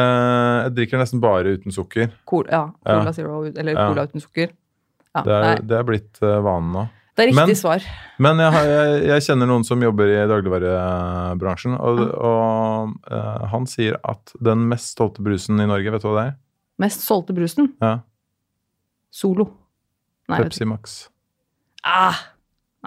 [0.64, 2.08] jeg drikker nesten bare uten sukker.
[2.26, 3.12] cola, ja, cola Ja.
[3.12, 3.88] Zero eller Ja.
[3.90, 4.54] cola uten sukker?
[5.14, 6.84] Ja, Det er, det er blitt uh, vanen nå.
[7.18, 7.84] det er riktig men- svar.
[8.18, 13.68] Men jeg, har, jeg, jeg kjenner noen som jobber i dagligvarebransjen, og, og uh, han
[13.68, 16.38] sier at den mest solgte brusen i Norge, vet du hva det er?
[16.80, 17.74] Mest solgte brusen?
[17.84, 18.00] Ja,
[19.12, 19.50] Solo.
[20.30, 21.10] Nei, Pepsi Max.
[21.84, 22.16] Ah,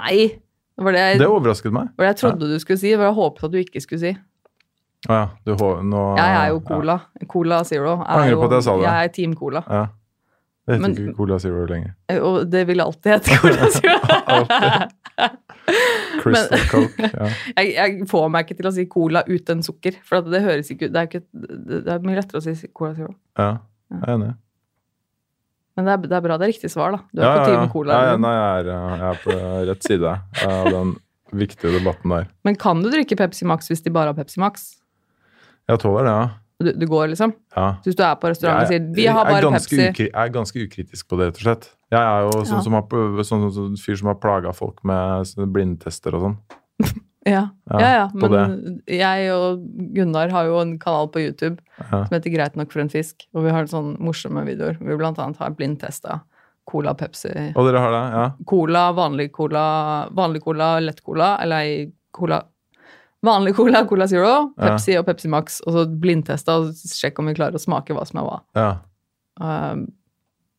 [0.00, 0.40] nei.
[0.76, 1.88] Det var det jeg, Det overrasket meg.
[1.96, 2.90] var det jeg trodde du skulle si.
[2.92, 4.10] Det var det jeg håpet at du ikke skulle si.
[5.06, 5.26] Å ja.
[5.46, 5.52] Du,
[5.86, 6.96] nå, Jeg er jo Cola.
[7.30, 7.94] Cola Zero.
[8.00, 8.84] Er Angrer jo, på at jeg sa det.
[8.88, 9.62] Jeg er Team Cola.
[9.70, 9.80] Ja.
[9.80, 9.86] ja.
[10.66, 11.92] Det heter Men- ikke Cola Zero lenger.
[12.26, 13.98] Og det vil alltid hete Cola Zero.
[16.22, 17.10] Crystal Coke.
[17.12, 17.28] Ja.
[17.62, 20.70] jeg, jeg får meg ikke til å si cola uten sukker, for at det høres
[20.74, 23.14] ikke ut det det er mye lettere å si Cola Zero.
[23.38, 23.56] ja.
[23.86, 24.32] Jeg er enig.
[25.76, 26.36] Men det er, det er bra.
[26.40, 27.02] Det er riktig svar, da.
[27.12, 27.50] Du er Ja, på.
[27.50, 27.92] Team Cola.
[28.00, 29.36] Ja, ja, nei, jeg er, uh, jeg er på
[29.70, 30.14] rett side
[30.46, 30.94] av den
[31.36, 32.26] viktige debatten der.
[32.48, 34.70] Men kan du drikke Pepsi Max hvis de bare har Pepsi Max?
[35.68, 36.26] Jeg tåler det, ja.
[36.64, 37.34] Du, du går, liksom?
[37.52, 37.66] ja.
[37.84, 40.56] Så hvis du er på restaurant og sier 'vi har bare Pepsi' jeg er ganske
[40.56, 41.66] ukritisk på det, rett og slett.
[41.92, 42.62] Jeg er jo sånn Ja.
[42.64, 42.82] som har,
[43.28, 46.36] sånn, sånn fyr som har plaga folk med blindtester og sånn.
[47.26, 47.42] Ja,
[47.72, 48.06] Ja, ja, ja.
[48.14, 49.64] Men jeg og
[49.96, 53.26] Gunnar har jo en kanal på YouTube som heter Greit nok for en fisk.
[53.34, 54.78] Og vi har sånne morsomme videoer.
[54.78, 56.20] Vi blant annet har blindtesta
[56.66, 58.04] Cola, Pepsi Og dere har det?
[58.14, 58.24] Ja.
[58.46, 59.64] Cola, vanlig cola,
[60.14, 62.42] vanlig cola, lett cola, eller cola
[63.26, 64.52] Vanlig cola, Cola Zero.
[64.60, 65.60] Pepsi og Pepsi Max.
[65.66, 68.40] Og så blindtesta og sjekke om vi klarer å smake hva som er hva.
[68.58, 68.72] ja.
[69.36, 69.88] Um,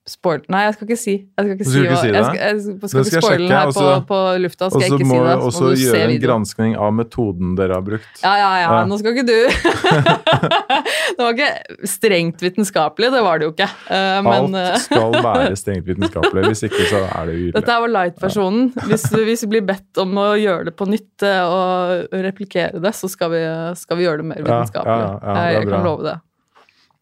[0.07, 1.13] spoil Nei, jeg skal ikke si.
[1.17, 2.17] Jeg skal ikke si ikke si det?
[2.17, 4.67] Jeg skal, jeg skal, ikke spoile den her og på, på lufta.
[4.67, 5.35] Og Skal jeg ikke si det.
[5.47, 8.21] også må du gjøre en granskning av metoden dere har brukt.
[8.23, 8.69] Ja, ja, ja.
[8.77, 8.83] Ja.
[8.87, 9.37] Nå skal ikke du
[11.17, 13.69] Det var ikke strengt vitenskapelig, det var det jo ikke.
[13.89, 16.45] Uh, Men eh, Alt skal være strengt vitenskapelig.
[16.51, 17.55] Hvis ikke, så er det ille.
[17.57, 18.69] dette er var light-versjonen.
[18.87, 22.93] Hvis, hvis vi blir bedt om å gjøre det på nytt eh, og replikere det,
[22.95, 23.43] så skal vi,
[23.79, 25.09] skal vi gjøre det mer vitenskapelig.
[25.09, 26.15] ja, ja, det jeg, kan love det.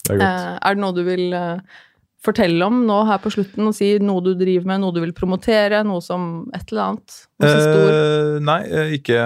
[0.06, 0.30] Det er godt.
[0.30, 1.82] Eh, Er det noe du vil eh,
[2.26, 5.14] fortelle om nå her på slutten, og si noe du driver med, noe du vil
[5.16, 7.18] promotere, noe som et eller annet?
[7.46, 9.18] Eh, nei, eh, ikke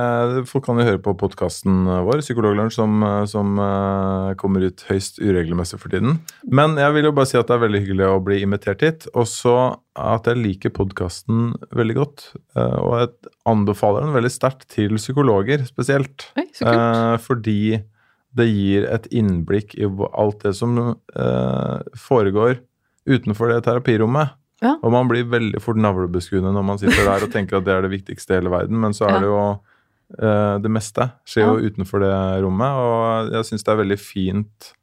[0.49, 5.21] Folk kan jo høre på podkasten vår, Psykologlunsj, som, eh, som uh, kommer ut høyst
[5.21, 6.17] uregelmessig for tiden.
[6.49, 9.09] Men jeg vil jo bare si at det er veldig hyggelig å bli invitert hit.
[9.13, 9.55] Og så
[9.99, 12.26] at jeg liker podkasten veldig godt.
[12.57, 16.30] Uh, og jeg anbefaler den veldig sterkt til psykologer spesielt.
[16.39, 16.49] Oi.
[16.59, 17.80] Eh, fordi
[18.38, 22.59] det gir et innblikk i alt det som eh, foregår
[23.10, 24.36] utenfor det terapirommet.
[24.61, 24.73] Ja.
[24.84, 27.86] Og man blir veldig fort navlebeskuende når man sitter der og tenker at det er
[27.86, 29.19] det viktigste i hele verden, men så er Ja.
[29.23, 29.40] det jo
[30.19, 32.11] uh, det meste skjer jo utenfor det
[32.44, 34.73] rommet, og jeg syns det er veldig fint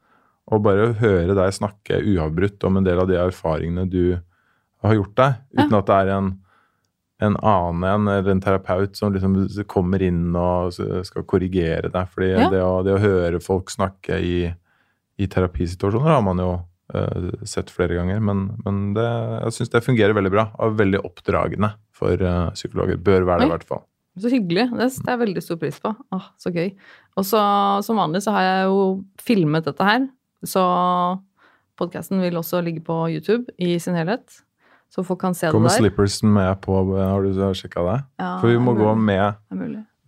[0.46, 4.16] å bare høre deg snakke uavbrutt om en del av de erfaringene du
[4.84, 6.34] har gjort deg, uten at det er en
[7.18, 12.08] en annen en, eller en terapeut som liksom kommer inn og skal korrigere deg.
[12.12, 12.50] fordi Ja.
[12.52, 14.52] det, å, det å høre folk snakke i,
[15.16, 16.50] i terapisituasjoner har man jo
[17.48, 18.20] sett flere ganger.
[18.22, 19.04] Men, men det,
[19.46, 23.00] jeg syns det fungerer veldig bra, og er veldig oppdragende for eh, psykologer.
[23.02, 23.84] Bør være det, i hvert fall.
[24.16, 24.68] Så hyggelig.
[24.78, 25.92] Det setter jeg veldig stor pris på.
[26.16, 26.70] Åh, så gøy.
[27.20, 27.40] Og så
[27.84, 28.82] som vanlig så har jeg jo
[29.20, 30.06] filmet dette her,
[30.46, 30.62] så
[31.76, 34.42] podkasten vil også ligge på YouTube i sin helhet.
[34.92, 35.82] Så folk kan se Kommer det der.
[35.84, 36.78] slippers med på?
[36.96, 37.98] Har du sjekka det?
[38.22, 39.34] Ja, For vi må gå med,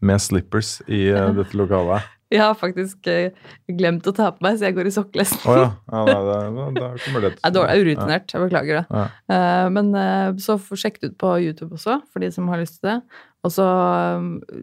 [0.00, 2.06] med slippers i eh, dette lokalet.
[2.28, 3.32] Jeg har faktisk eh,
[3.78, 5.40] glemt å ta på meg, så jeg går i sokkelesten.
[5.48, 5.68] Oh, ja.
[5.94, 6.16] ja nei,
[6.58, 8.84] da, da kommer det Jeg er dårlig, jeg er urutinert, jeg beklager det.
[8.92, 9.04] Ja.
[9.32, 12.80] Eh, Men eh, så sjekk det ut på YouTube også, for de som har lyst
[12.80, 12.98] til det.
[13.46, 13.64] Og så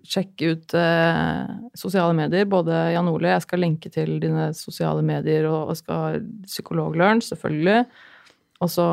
[0.03, 0.73] sjekk ut
[1.79, 2.43] sosiale medier.
[2.51, 7.85] Både Jan Ole, jeg skal lenke til dine sosiale medier, og, og skal Psykologlunsj, selvfølgelig.
[8.63, 8.85] Og så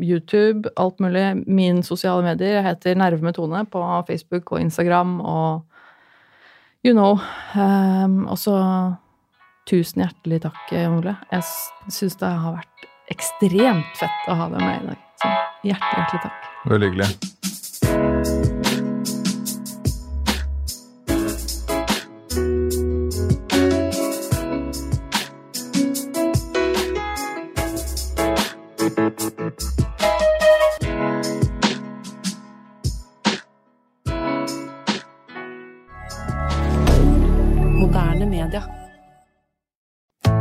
[0.00, 1.26] YouTube, alt mulig.
[1.46, 2.56] Min sosiale medier.
[2.58, 5.69] Jeg heter Nerve med Tone på Facebook og Instagram og
[6.86, 7.18] you know.
[7.54, 8.56] Um, og så
[9.70, 11.16] tusen hjertelig takk, Ole.
[11.32, 15.04] Jeg syns det har vært ekstremt fett å ha deg med i dag.
[15.20, 15.34] Så
[15.66, 16.50] hjertelig, hjertelig takk.
[16.70, 17.38] Veldig hyggelig.